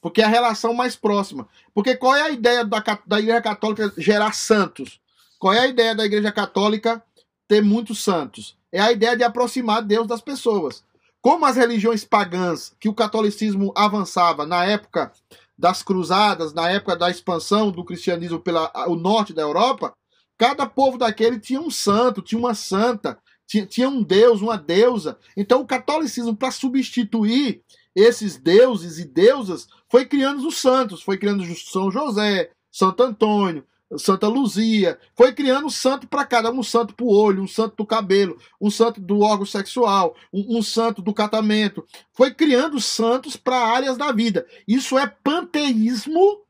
Porque 0.01 0.21
é 0.21 0.25
a 0.25 0.29
relação 0.29 0.73
mais 0.73 0.95
próxima. 0.95 1.47
Porque 1.73 1.95
qual 1.95 2.15
é 2.15 2.21
a 2.21 2.29
ideia 2.29 2.63
da, 2.63 2.83
da 3.07 3.19
Igreja 3.19 3.41
Católica 3.41 3.93
gerar 3.97 4.33
santos? 4.33 4.99
Qual 5.39 5.53
é 5.53 5.61
a 5.61 5.67
ideia 5.67 5.95
da 5.95 6.05
Igreja 6.05 6.31
Católica 6.31 7.03
ter 7.47 7.61
muitos 7.61 8.03
santos? 8.03 8.55
É 8.71 8.79
a 8.79 8.91
ideia 8.91 9.17
de 9.17 9.23
aproximar 9.23 9.81
Deus 9.81 10.05
das 10.05 10.21
pessoas. 10.21 10.83
Como 11.21 11.45
as 11.45 11.55
religiões 11.55 12.05
pagãs 12.05 12.75
que 12.79 12.87
o 12.87 12.93
catolicismo 12.93 13.73
avançava 13.75 14.45
na 14.45 14.63
época 14.63 15.11
das 15.57 15.81
cruzadas, 15.81 16.53
na 16.53 16.69
época 16.69 16.95
da 16.95 17.09
expansão 17.09 17.71
do 17.71 17.83
cristianismo 17.83 18.39
pelo 18.39 18.69
norte 18.95 19.33
da 19.33 19.41
Europa, 19.41 19.93
cada 20.37 20.67
povo 20.67 20.97
daquele 20.97 21.39
tinha 21.39 21.59
um 21.59 21.71
santo, 21.71 22.21
tinha 22.21 22.37
uma 22.37 22.53
santa, 22.53 23.17
tinha, 23.47 23.65
tinha 23.65 23.89
um 23.89 24.01
deus, 24.01 24.41
uma 24.41 24.57
deusa. 24.57 25.17
Então 25.35 25.61
o 25.61 25.67
catolicismo, 25.67 26.35
para 26.35 26.51
substituir 26.51 27.61
esses 27.95 28.37
deuses 28.37 28.99
e 28.99 29.05
deusas, 29.05 29.67
foi 29.89 30.05
criando 30.05 30.45
os 30.47 30.57
santos, 30.57 31.01
foi 31.01 31.17
criando 31.17 31.43
São 31.55 31.89
José, 31.89 32.51
Santo 32.71 33.03
Antônio, 33.03 33.63
Santa 33.97 34.27
Luzia, 34.27 34.99
foi 35.15 35.31
criando 35.31 35.67
um 35.67 35.69
santo 35.69 36.07
para 36.07 36.25
cada 36.25 36.51
um, 36.51 36.59
um 36.59 36.63
santo 36.63 36.93
para 36.93 37.05
o 37.05 37.09
olho, 37.09 37.43
um 37.43 37.47
santo 37.47 37.75
do 37.77 37.85
cabelo, 37.85 38.37
um 38.59 38.69
santo 38.69 38.99
do 38.99 39.19
órgão 39.19 39.45
sexual, 39.45 40.15
um, 40.33 40.57
um 40.57 40.63
santo 40.63 41.01
do 41.01 41.13
catamento. 41.13 41.85
Foi 42.11 42.33
criando 42.33 42.81
santos 42.81 43.37
para 43.37 43.57
áreas 43.57 43.97
da 43.97 44.11
vida. 44.11 44.45
Isso 44.67 44.97
é 44.97 45.07
panteísmo, 45.07 46.41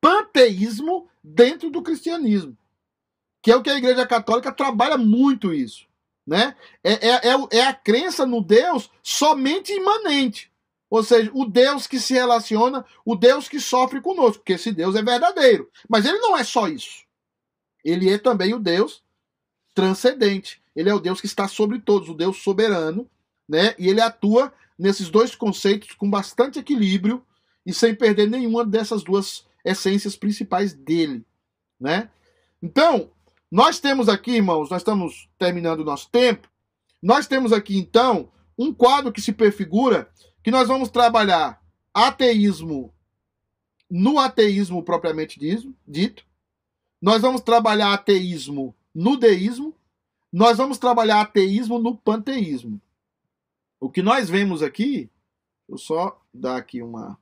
panteísmo 0.00 1.08
dentro 1.22 1.70
do 1.70 1.82
cristianismo, 1.82 2.56
que 3.42 3.50
é 3.52 3.56
o 3.56 3.62
que 3.62 3.70
a 3.70 3.76
Igreja 3.76 4.06
Católica 4.06 4.52
trabalha 4.52 4.98
muito 4.98 5.54
isso, 5.54 5.86
né? 6.26 6.54
É, 6.82 7.08
é, 7.08 7.28
é, 7.28 7.58
é 7.58 7.66
a 7.66 7.74
crença 7.74 8.26
no 8.26 8.42
Deus 8.42 8.90
somente 9.02 9.72
imanente. 9.72 10.50
Ou 10.88 11.04
seja, 11.04 11.30
o 11.32 11.44
Deus 11.44 11.86
que 11.86 12.00
se 12.00 12.14
relaciona, 12.14 12.84
o 13.04 13.14
Deus 13.14 13.48
que 13.48 13.60
sofre 13.60 14.00
conosco, 14.00 14.38
porque 14.38 14.54
esse 14.54 14.72
Deus 14.72 14.96
é 14.96 15.02
verdadeiro. 15.02 15.70
Mas 15.88 16.04
ele 16.04 16.18
não 16.18 16.36
é 16.36 16.42
só 16.42 16.66
isso. 16.66 17.04
Ele 17.84 18.10
é 18.10 18.18
também 18.18 18.54
o 18.54 18.58
Deus 18.58 19.02
transcendente. 19.72 20.60
Ele 20.74 20.90
é 20.90 20.94
o 20.94 21.00
Deus 21.00 21.20
que 21.20 21.26
está 21.26 21.46
sobre 21.46 21.78
todos, 21.78 22.08
o 22.08 22.14
Deus 22.14 22.42
soberano, 22.42 23.08
né? 23.48 23.74
E 23.78 23.88
ele 23.88 24.00
atua 24.00 24.52
nesses 24.78 25.08
dois 25.08 25.34
conceitos 25.34 25.92
com 25.92 26.10
bastante 26.10 26.58
equilíbrio 26.58 27.24
e 27.64 27.72
sem 27.72 27.94
perder 27.94 28.28
nenhuma 28.28 28.64
dessas 28.64 29.02
duas 29.02 29.46
essências 29.64 30.16
principais 30.16 30.72
dele, 30.72 31.24
né? 31.78 32.10
Então, 32.62 33.10
nós 33.50 33.80
temos 33.80 34.08
aqui, 34.08 34.32
irmãos, 34.32 34.70
nós 34.70 34.80
estamos 34.80 35.28
terminando 35.38 35.80
o 35.80 35.84
nosso 35.84 36.08
tempo. 36.10 36.48
Nós 37.02 37.26
temos 37.26 37.52
aqui 37.52 37.76
então 37.76 38.30
um 38.56 38.72
quadro 38.72 39.12
que 39.12 39.20
se 39.20 39.32
prefigura 39.32 40.10
que 40.42 40.50
nós 40.50 40.68
vamos 40.68 40.90
trabalhar 40.90 41.60
ateísmo 41.92 42.94
no 43.90 44.20
ateísmo 44.20 44.82
propriamente 44.84 45.38
dito, 45.86 46.24
nós 47.02 47.22
vamos 47.22 47.40
trabalhar 47.40 47.92
ateísmo 47.92 48.74
no 48.94 49.16
deísmo, 49.16 49.74
nós 50.32 50.58
vamos 50.58 50.78
trabalhar 50.78 51.20
ateísmo 51.20 51.78
no 51.78 51.96
panteísmo. 51.96 52.80
O 53.80 53.90
que 53.90 54.00
nós 54.00 54.30
vemos 54.30 54.62
aqui, 54.62 55.10
eu 55.68 55.76
só 55.76 56.22
dar 56.32 56.56
aqui 56.56 56.82
uma. 56.82 57.18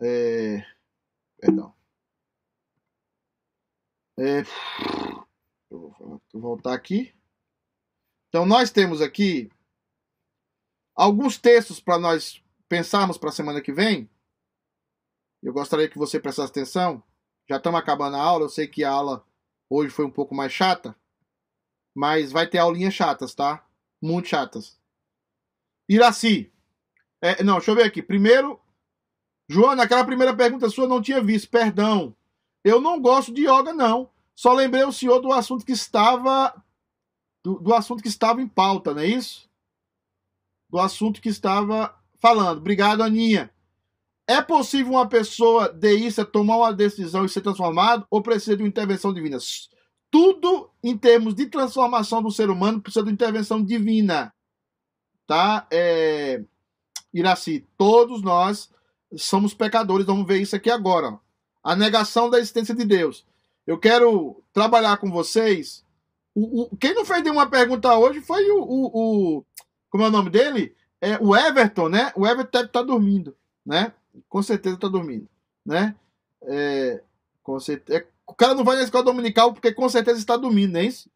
É, 0.00 0.64
perdão. 1.40 1.74
É, 4.18 4.42
eu 5.70 5.90
vou 5.92 6.20
voltar 6.32 6.74
aqui. 6.74 7.12
Então, 8.28 8.46
nós 8.46 8.70
temos 8.70 9.00
aqui 9.00 9.50
alguns 10.94 11.38
textos 11.38 11.80
para 11.80 11.98
nós 11.98 12.42
pensarmos 12.68 13.18
para 13.18 13.30
a 13.30 13.32
semana 13.32 13.60
que 13.60 13.72
vem. 13.72 14.08
Eu 15.42 15.52
gostaria 15.52 15.88
que 15.88 15.98
você 15.98 16.18
prestasse 16.20 16.50
atenção. 16.50 17.02
Já 17.48 17.56
estamos 17.56 17.78
acabando 17.78 18.16
a 18.16 18.22
aula. 18.22 18.44
Eu 18.44 18.48
sei 18.48 18.66
que 18.66 18.84
a 18.84 18.90
aula 18.90 19.26
hoje 19.68 19.90
foi 19.90 20.04
um 20.04 20.10
pouco 20.10 20.34
mais 20.34 20.52
chata, 20.52 20.96
mas 21.94 22.32
vai 22.32 22.48
ter 22.48 22.58
aulinhas 22.58 22.94
chatas, 22.94 23.34
tá? 23.34 23.66
Muito 24.00 24.28
chatas. 24.28 24.80
Iraci. 25.88 26.52
É, 27.20 27.42
não, 27.42 27.56
deixa 27.56 27.70
eu 27.70 27.74
ver 27.74 27.84
aqui. 27.84 28.02
Primeiro, 28.02 28.60
Joana, 29.48 29.82
aquela 29.82 30.04
primeira 30.04 30.34
pergunta 30.34 30.68
sua 30.70 30.88
não 30.88 31.02
tinha 31.02 31.22
visto. 31.22 31.50
Perdão. 31.50 32.16
Eu 32.64 32.80
não 32.80 32.98
gosto 32.98 33.32
de 33.32 33.42
yoga, 33.42 33.72
não. 33.72 34.10
Só 34.34 34.52
lembrei 34.52 34.84
o 34.84 34.92
senhor 34.92 35.20
do 35.20 35.32
assunto 35.32 35.64
que 35.64 35.72
estava. 35.72 36.54
Do, 37.44 37.60
do 37.60 37.74
assunto 37.74 38.02
que 38.02 38.08
estava 38.08 38.40
em 38.40 38.48
pauta, 38.48 38.94
não 38.94 39.02
é 39.02 39.06
isso? 39.06 39.48
do 40.74 40.80
assunto 40.80 41.22
que 41.22 41.28
estava 41.28 41.94
falando. 42.18 42.58
Obrigado, 42.58 43.00
Aninha. 43.00 43.48
É 44.26 44.42
possível 44.42 44.94
uma 44.94 45.08
pessoa 45.08 45.68
deísta 45.68 46.24
tomar 46.24 46.56
uma 46.56 46.72
decisão 46.72 47.24
e 47.24 47.28
ser 47.28 47.42
transformado 47.42 48.04
ou 48.10 48.20
precisa 48.20 48.56
de 48.56 48.64
uma 48.64 48.68
intervenção 48.68 49.14
divina? 49.14 49.38
Tudo 50.10 50.68
em 50.82 50.98
termos 50.98 51.32
de 51.32 51.46
transformação 51.46 52.20
do 52.20 52.30
ser 52.32 52.50
humano 52.50 52.80
precisa 52.80 53.04
de 53.04 53.12
intervenção 53.12 53.62
divina. 53.62 54.34
Tá? 55.28 55.64
É... 55.70 56.42
Iraci, 57.12 57.64
todos 57.78 58.20
nós 58.20 58.68
somos 59.16 59.54
pecadores. 59.54 60.06
Vamos 60.06 60.26
ver 60.26 60.40
isso 60.40 60.56
aqui 60.56 60.70
agora. 60.70 61.20
A 61.64 61.74
negação 61.74 62.28
da 62.28 62.38
existência 62.38 62.74
de 62.74 62.84
Deus. 62.84 63.24
Eu 63.66 63.78
quero 63.78 64.42
trabalhar 64.52 64.98
com 64.98 65.10
vocês. 65.10 65.82
O, 66.34 66.62
o, 66.62 66.76
quem 66.76 66.94
não 66.94 67.04
fez 67.04 67.22
nenhuma 67.22 67.48
pergunta 67.48 67.96
hoje 67.96 68.20
foi 68.20 68.50
o, 68.50 68.60
o 68.60 69.44
como 69.88 70.04
é 70.04 70.08
o 70.08 70.10
nome 70.10 70.28
dele? 70.28 70.74
É 71.00 71.16
o 71.18 71.36
Everton, 71.36 71.88
né? 71.88 72.12
O 72.16 72.26
Everton 72.26 72.50
deve 72.50 72.66
estar 72.66 72.80
tá 72.80 72.82
dormindo, 72.82 73.36
né? 73.64 73.92
Com 74.28 74.42
certeza 74.42 74.74
está 74.74 74.88
dormindo, 74.88 75.28
né? 75.64 75.94
É, 76.42 77.00
com 77.42 77.58
certeza. 77.60 78.00
É, 78.00 78.06
o 78.26 78.34
cara 78.34 78.54
não 78.54 78.64
vai 78.64 78.76
na 78.76 78.82
escola 78.82 79.04
dominical 79.04 79.52
porque 79.52 79.72
com 79.72 79.88
certeza 79.88 80.18
está 80.18 80.36
dormindo, 80.36 80.72
não 80.72 80.80
é 80.80 80.84
isso? 80.84 81.08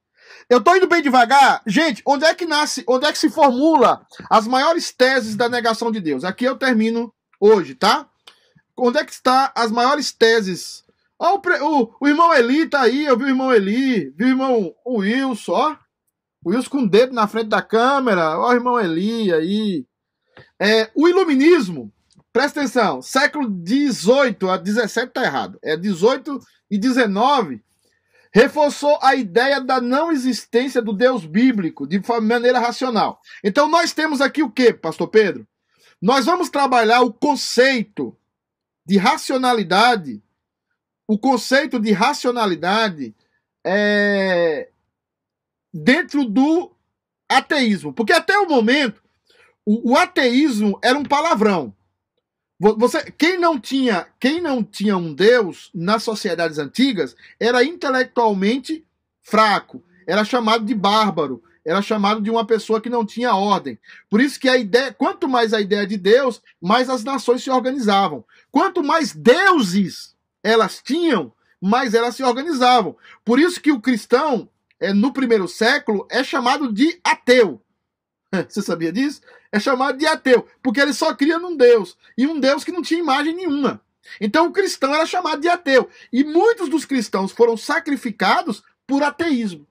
Eu 0.48 0.62
tô 0.62 0.74
indo 0.76 0.86
bem 0.86 1.02
devagar. 1.02 1.62
Gente, 1.66 2.02
onde 2.06 2.24
é 2.24 2.34
que 2.34 2.46
nasce, 2.46 2.84
onde 2.86 3.06
é 3.06 3.12
que 3.12 3.18
se 3.18 3.30
formula 3.30 4.06
as 4.30 4.46
maiores 4.46 4.92
teses 4.92 5.36
da 5.36 5.48
negação 5.48 5.90
de 5.90 6.00
Deus? 6.00 6.24
Aqui 6.24 6.44
eu 6.44 6.56
termino 6.56 7.12
hoje, 7.40 7.74
tá? 7.74 8.08
Onde 8.78 8.98
é 8.98 9.04
que 9.04 9.12
está 9.12 9.52
as 9.54 9.70
maiores 9.70 10.12
teses? 10.12 10.84
Ó, 11.18 11.36
o, 11.36 11.82
o, 11.82 11.94
o 12.00 12.08
irmão 12.08 12.32
Eli 12.34 12.68
tá 12.68 12.82
aí, 12.82 13.04
eu 13.04 13.16
vi 13.16 13.24
o 13.24 13.28
irmão 13.28 13.52
Eli, 13.52 14.10
vi 14.10 14.24
o 14.24 14.28
irmão 14.28 14.74
Wilson, 14.86 15.52
ó. 15.52 15.76
O 16.44 16.50
Wilson 16.50 16.70
com 16.70 16.82
o 16.82 16.88
dedo 16.88 17.12
na 17.12 17.26
frente 17.26 17.48
da 17.48 17.60
câmera. 17.60 18.38
Ó, 18.38 18.50
o 18.50 18.54
irmão 18.54 18.78
Eli 18.78 19.32
aí. 19.32 19.86
É, 20.60 20.90
o 20.94 21.08
iluminismo, 21.08 21.92
presta 22.32 22.60
atenção, 22.60 23.02
século 23.02 23.48
18 23.48 24.48
a 24.48 24.56
17 24.56 25.12
tá 25.12 25.24
errado. 25.24 25.58
É 25.62 25.76
18 25.76 26.40
e 26.70 26.78
19 26.78 27.62
reforçou 28.32 28.98
a 29.02 29.14
ideia 29.14 29.60
da 29.60 29.80
não 29.80 30.12
existência 30.12 30.82
do 30.82 30.92
Deus 30.92 31.24
bíblico 31.24 31.86
de 31.86 32.00
maneira 32.22 32.58
racional. 32.58 33.20
Então 33.42 33.68
nós 33.68 33.92
temos 33.92 34.20
aqui 34.20 34.42
o 34.42 34.50
que, 34.50 34.72
pastor 34.72 35.08
Pedro? 35.08 35.46
Nós 36.00 36.26
vamos 36.26 36.48
trabalhar 36.48 37.00
o 37.02 37.12
conceito 37.12 38.16
de 38.88 38.96
racionalidade, 38.96 40.22
o 41.06 41.18
conceito 41.18 41.78
de 41.78 41.92
racionalidade 41.92 43.14
é, 43.62 44.70
dentro 45.72 46.24
do 46.24 46.72
ateísmo. 47.28 47.92
Porque 47.92 48.14
até 48.14 48.38
o 48.38 48.48
momento, 48.48 49.02
o, 49.66 49.92
o 49.92 49.96
ateísmo 49.96 50.78
era 50.82 50.98
um 50.98 51.04
palavrão. 51.04 51.74
Você, 52.58 53.10
quem 53.12 53.38
não 53.38 53.60
tinha, 53.60 54.08
quem 54.18 54.40
não 54.40 54.64
tinha 54.64 54.96
um 54.96 55.12
Deus 55.12 55.70
nas 55.74 56.02
sociedades 56.02 56.58
antigas 56.58 57.14
era 57.38 57.62
intelectualmente 57.62 58.84
fraco, 59.20 59.84
era 60.06 60.24
chamado 60.24 60.64
de 60.64 60.74
bárbaro, 60.74 61.42
era 61.64 61.82
chamado 61.82 62.20
de 62.20 62.30
uma 62.30 62.46
pessoa 62.46 62.80
que 62.80 62.88
não 62.88 63.04
tinha 63.04 63.34
ordem. 63.34 63.78
Por 64.08 64.20
isso 64.20 64.38
que 64.38 64.48
a 64.48 64.56
ideia, 64.56 64.92
quanto 64.92 65.28
mais 65.28 65.52
a 65.52 65.60
ideia 65.60 65.86
de 65.86 65.96
Deus, 65.96 66.42
mais 66.60 66.88
as 66.88 67.04
nações 67.04 67.42
se 67.42 67.50
organizavam. 67.50 68.24
Quanto 68.50 68.82
mais 68.82 69.14
deuses 69.14 70.16
elas 70.42 70.80
tinham, 70.82 71.32
mais 71.60 71.94
elas 71.94 72.14
se 72.16 72.22
organizavam. 72.22 72.96
Por 73.24 73.38
isso 73.38 73.60
que 73.60 73.72
o 73.72 73.80
cristão 73.80 74.48
é, 74.80 74.92
no 74.92 75.12
primeiro 75.12 75.48
século 75.48 76.06
é 76.10 76.22
chamado 76.22 76.72
de 76.72 76.98
ateu. 77.04 77.60
Você 78.48 78.62
sabia 78.62 78.92
disso? 78.92 79.20
É 79.50 79.58
chamado 79.58 79.98
de 79.98 80.06
ateu, 80.06 80.46
porque 80.62 80.80
ele 80.80 80.92
só 80.92 81.14
cria 81.14 81.38
num 81.38 81.56
Deus, 81.56 81.96
e 82.16 82.26
um 82.26 82.38
Deus 82.38 82.64
que 82.64 82.72
não 82.72 82.82
tinha 82.82 83.00
imagem 83.00 83.34
nenhuma. 83.34 83.80
Então 84.20 84.46
o 84.46 84.52
cristão 84.52 84.94
era 84.94 85.06
chamado 85.06 85.40
de 85.40 85.48
ateu. 85.48 85.88
E 86.12 86.24
muitos 86.24 86.68
dos 86.68 86.84
cristãos 86.84 87.32
foram 87.32 87.56
sacrificados 87.56 88.62
por 88.86 89.02
ateísmo. 89.02 89.66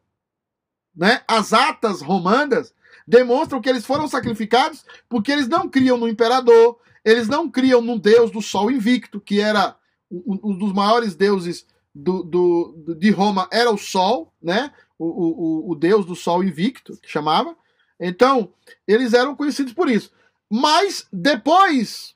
Né? 0.97 1.21
As 1.27 1.53
atas 1.53 2.01
romanas 2.01 2.73
demonstram 3.07 3.61
que 3.61 3.69
eles 3.69 3.85
foram 3.85 4.07
sacrificados 4.07 4.83
porque 5.07 5.31
eles 5.31 5.47
não 5.47 5.69
criam 5.69 5.97
no 5.97 6.09
imperador, 6.09 6.79
eles 7.05 7.27
não 7.27 7.49
criam 7.49 7.81
no 7.81 7.99
deus 7.99 8.31
do 8.31 8.41
sol 8.41 8.71
invicto, 8.71 9.21
que 9.21 9.39
era 9.39 9.77
um, 10.11 10.57
dos 10.57 10.73
maiores 10.73 11.15
deuses 11.15 11.65
do, 11.93 12.23
do, 12.23 12.95
de 12.97 13.11
Roma, 13.11 13.47
era 13.51 13.71
o 13.71 13.77
sol, 13.77 14.33
né? 14.41 14.73
o, 14.97 15.05
o, 15.05 15.71
o 15.71 15.75
deus 15.75 16.05
do 16.05 16.15
sol 16.15 16.43
invicto, 16.43 16.97
que 16.97 17.09
chamava. 17.09 17.55
Então, 17.99 18.51
eles 18.87 19.13
eram 19.13 19.35
conhecidos 19.35 19.73
por 19.73 19.89
isso. 19.89 20.11
Mas 20.49 21.07
depois 21.11 22.15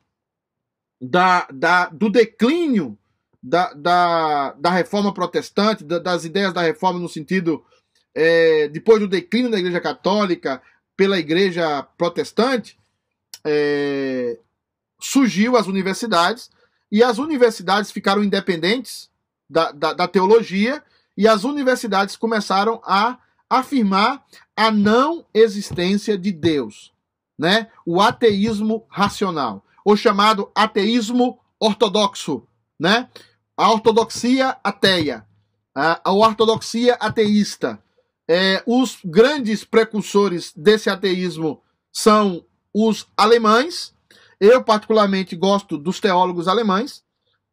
da, 1.00 1.48
da, 1.52 1.86
do 1.88 2.10
declínio 2.10 2.98
da, 3.42 3.74
da, 3.74 4.54
da 4.54 4.70
reforma 4.70 5.14
protestante, 5.14 5.84
da, 5.84 6.00
das 6.00 6.26
ideias 6.26 6.54
da 6.54 6.62
reforma 6.62 7.00
no 7.00 7.10
sentido. 7.10 7.64
É, 8.14 8.68
depois 8.68 9.00
do 9.00 9.08
declínio 9.08 9.52
da 9.52 9.60
Igreja 9.60 9.80
Católica 9.80 10.62
pela 10.98 11.18
Igreja 11.18 11.84
Protestante, 11.98 12.78
é, 13.44 14.38
surgiu 15.00 15.58
as 15.58 15.68
universidades 15.68 16.50
e 16.92 17.04
as 17.04 17.18
universidades 17.18 17.92
ficaram 17.92 18.24
independentes 18.24 19.10
da, 19.50 19.72
da, 19.72 19.94
da 19.94 20.08
teologia 20.08 20.84
e 21.18 21.28
as 21.28 21.44
universidades 21.44 22.16
começaram 22.16 22.82
a 22.86 23.18
afirmar 23.50 24.24
a 24.56 24.72
não 24.72 25.26
existência 25.34 26.18
de 26.18 26.32
Deus, 26.32 26.94
né? 27.38 27.68
O 27.86 28.00
ateísmo 28.00 28.86
racional, 28.90 29.66
ou 29.84 29.98
chamado 29.98 30.52
ateísmo 30.56 31.40
ortodoxo, 31.60 32.48
né? 32.80 33.10
A 33.58 33.70
ortodoxia 33.72 34.58
ateia, 34.64 35.26
a, 35.76 36.00
a 36.04 36.14
ortodoxia 36.14 36.94
ateísta. 36.96 37.82
É, 38.34 38.64
os 38.66 38.98
grandes 39.04 39.66
precursores 39.66 40.54
desse 40.56 40.90
ateísmo 40.90 41.62
são 41.92 42.46
os 42.74 43.06
alemães. 43.18 43.94
Eu, 44.40 44.64
particularmente, 44.64 45.36
gosto 45.36 45.78
dos 45.78 46.00
teólogos 46.00 46.48
alemães. 46.48 47.04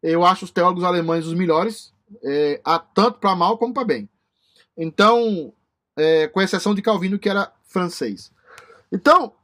Eu 0.00 0.24
acho 0.24 0.44
os 0.44 0.52
teólogos 0.52 0.84
alemães 0.84 1.26
os 1.26 1.34
melhores, 1.34 1.92
é, 2.22 2.62
tanto 2.94 3.18
para 3.18 3.34
mal 3.34 3.58
como 3.58 3.74
para 3.74 3.84
bem. 3.84 4.08
Então, 4.76 5.52
é, 5.96 6.28
com 6.28 6.40
exceção 6.40 6.76
de 6.76 6.80
Calvino, 6.80 7.18
que 7.18 7.28
era 7.28 7.52
francês. 7.64 8.30
Então, 8.92 9.34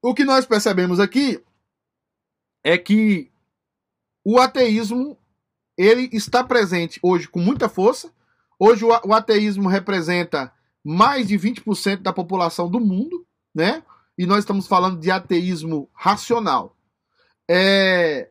o 0.00 0.14
que 0.14 0.24
nós 0.24 0.46
percebemos 0.46 0.98
aqui 1.00 1.38
é 2.64 2.78
que 2.78 3.30
o 4.24 4.38
ateísmo 4.38 5.18
ele 5.76 6.08
está 6.14 6.42
presente 6.42 6.98
hoje 7.02 7.28
com 7.28 7.40
muita 7.40 7.68
força. 7.68 8.10
Hoje 8.58 8.84
o, 8.84 9.12
ateísmo 9.12 9.68
representa 9.68 10.52
mais 10.84 11.28
de 11.28 11.38
20% 11.38 12.02
da 12.02 12.12
população 12.12 12.68
do 12.68 12.80
mundo, 12.80 13.26
né? 13.54 13.82
E 14.16 14.26
nós 14.26 14.40
estamos 14.40 14.66
falando 14.66 14.98
de 14.98 15.10
ateísmo 15.10 15.88
racional. 15.92 16.76
É, 17.48 18.30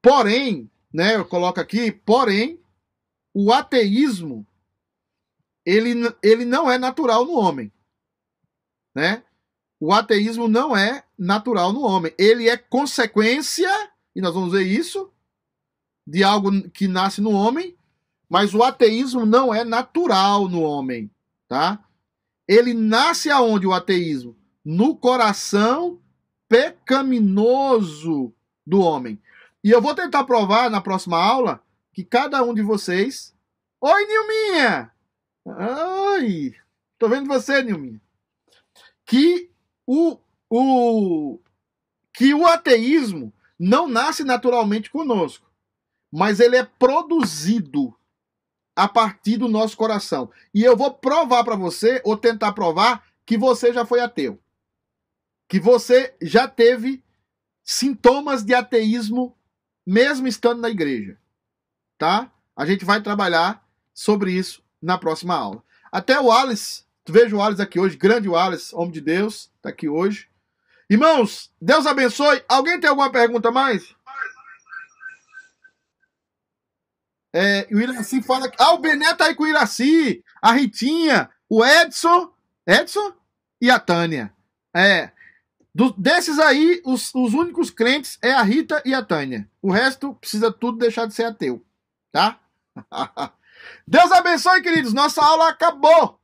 porém, 0.00 0.70
né, 0.92 1.16
eu 1.16 1.24
coloco 1.24 1.60
aqui, 1.60 1.90
porém, 1.90 2.60
o 3.34 3.52
ateísmo 3.52 4.46
ele, 5.64 5.94
ele 6.22 6.44
não 6.44 6.70
é 6.70 6.78
natural 6.78 7.24
no 7.24 7.32
homem. 7.32 7.72
Né? 8.94 9.24
O 9.80 9.92
ateísmo 9.92 10.46
não 10.46 10.76
é 10.76 11.04
natural 11.18 11.72
no 11.72 11.82
homem. 11.82 12.14
Ele 12.18 12.48
é 12.48 12.56
consequência, 12.56 13.70
e 14.14 14.20
nós 14.20 14.34
vamos 14.34 14.52
ver 14.52 14.62
isso, 14.62 15.10
de 16.06 16.22
algo 16.22 16.68
que 16.70 16.86
nasce 16.86 17.20
no 17.20 17.30
homem, 17.30 17.76
mas 18.28 18.54
o 18.54 18.62
ateísmo 18.62 19.24
não 19.26 19.54
é 19.54 19.64
natural 19.64 20.48
no 20.48 20.62
homem, 20.62 21.10
tá? 21.48 21.84
Ele 22.46 22.74
nasce 22.74 23.30
aonde 23.30 23.66
o 23.66 23.72
ateísmo? 23.72 24.36
No 24.64 24.96
coração 24.96 26.00
pecaminoso 26.48 28.32
do 28.66 28.80
homem. 28.80 29.20
E 29.62 29.70
eu 29.70 29.80
vou 29.80 29.94
tentar 29.94 30.24
provar 30.24 30.70
na 30.70 30.80
próxima 30.80 31.18
aula 31.18 31.62
que 31.92 32.04
cada 32.04 32.42
um 32.42 32.54
de 32.54 32.62
vocês. 32.62 33.34
Oi, 33.80 34.06
Nilminha! 34.06 34.92
Ai, 35.46 36.54
tô 36.98 37.08
vendo 37.08 37.26
você, 37.26 37.62
Nilminha. 37.62 38.00
Que 39.06 39.50
o, 39.86 40.18
o, 40.50 41.38
que 42.12 42.32
o 42.34 42.46
ateísmo 42.46 43.32
não 43.58 43.86
nasce 43.86 44.24
naturalmente 44.24 44.90
conosco, 44.90 45.50
mas 46.10 46.40
ele 46.40 46.56
é 46.56 46.64
produzido 46.64 47.94
a 48.76 48.88
partir 48.88 49.36
do 49.36 49.48
nosso 49.48 49.76
coração. 49.76 50.30
E 50.52 50.62
eu 50.62 50.76
vou 50.76 50.92
provar 50.92 51.44
para 51.44 51.56
você, 51.56 52.00
ou 52.04 52.16
tentar 52.16 52.52
provar, 52.52 53.04
que 53.24 53.38
você 53.38 53.72
já 53.72 53.86
foi 53.86 54.00
ateu. 54.00 54.38
Que 55.48 55.60
você 55.60 56.14
já 56.20 56.48
teve 56.48 57.02
sintomas 57.62 58.42
de 58.42 58.54
ateísmo 58.54 59.36
mesmo 59.86 60.26
estando 60.26 60.60
na 60.60 60.70
igreja. 60.70 61.16
Tá? 61.98 62.30
A 62.56 62.66
gente 62.66 62.84
vai 62.84 63.02
trabalhar 63.02 63.66
sobre 63.92 64.32
isso 64.32 64.62
na 64.80 64.98
próxima 64.98 65.34
aula. 65.34 65.62
Até 65.90 66.20
o 66.20 66.32
Alice, 66.32 66.84
vejo 67.08 67.36
o 67.36 67.42
Alice 67.42 67.62
aqui 67.62 67.78
hoje, 67.78 67.96
grande 67.96 68.32
Alice, 68.34 68.74
homem 68.74 68.90
de 68.90 69.00
Deus, 69.00 69.50
está 69.56 69.68
aqui 69.68 69.88
hoje. 69.88 70.28
Irmãos, 70.88 71.50
Deus 71.60 71.86
abençoe. 71.86 72.42
Alguém 72.48 72.78
tem 72.78 72.90
alguma 72.90 73.10
pergunta 73.10 73.50
mais? 73.50 73.94
É, 77.34 77.66
o 77.72 77.80
Iraci 77.80 78.22
fala. 78.22 78.48
Ah, 78.58 78.74
o 78.74 78.78
Bené 78.78 79.12
tá 79.14 79.24
aí 79.24 79.34
com 79.34 79.42
o 79.42 79.48
Iraci, 79.48 80.22
a 80.40 80.52
Ritinha, 80.52 81.28
o 81.48 81.64
Edson, 81.64 82.32
Edson 82.64 83.12
e 83.60 83.68
a 83.68 83.80
Tânia. 83.80 84.32
É. 84.72 85.10
Do, 85.74 85.92
desses 85.98 86.38
aí, 86.38 86.80
os, 86.84 87.12
os 87.12 87.34
únicos 87.34 87.68
crentes 87.70 88.16
é 88.22 88.32
a 88.32 88.42
Rita 88.42 88.80
e 88.84 88.94
a 88.94 89.02
Tânia. 89.02 89.50
O 89.60 89.72
resto 89.72 90.14
precisa 90.14 90.52
tudo 90.52 90.78
deixar 90.78 91.06
de 91.06 91.14
ser 91.14 91.24
ateu. 91.24 91.60
Tá? 92.12 92.38
Deus 93.84 94.12
abençoe, 94.12 94.62
queridos. 94.62 94.92
Nossa 94.92 95.20
aula 95.20 95.48
acabou. 95.48 96.20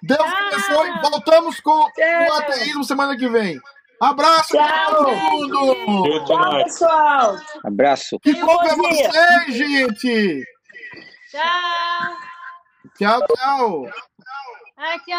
Deus 0.00 0.20
abençoe. 0.20 1.00
Voltamos 1.10 1.58
com 1.58 1.70
o 1.72 2.32
ateísmo 2.34 2.84
semana 2.84 3.16
que 3.16 3.28
vem. 3.28 3.60
Abraço 4.00 4.48
Tchau, 4.48 4.94
todo 4.94 5.76
mundo. 5.86 6.24
Tchau, 6.24 6.64
pessoal. 6.64 7.36
Abraço. 7.64 8.20
Que 8.20 8.34
bom 8.34 8.58
ver 8.58 8.76
vocês, 8.76 9.54
gente. 9.54 10.44
Tchau. 11.30 12.16
Tchau, 12.98 13.26
tchau. 13.26 13.90
Aqui, 14.76 15.12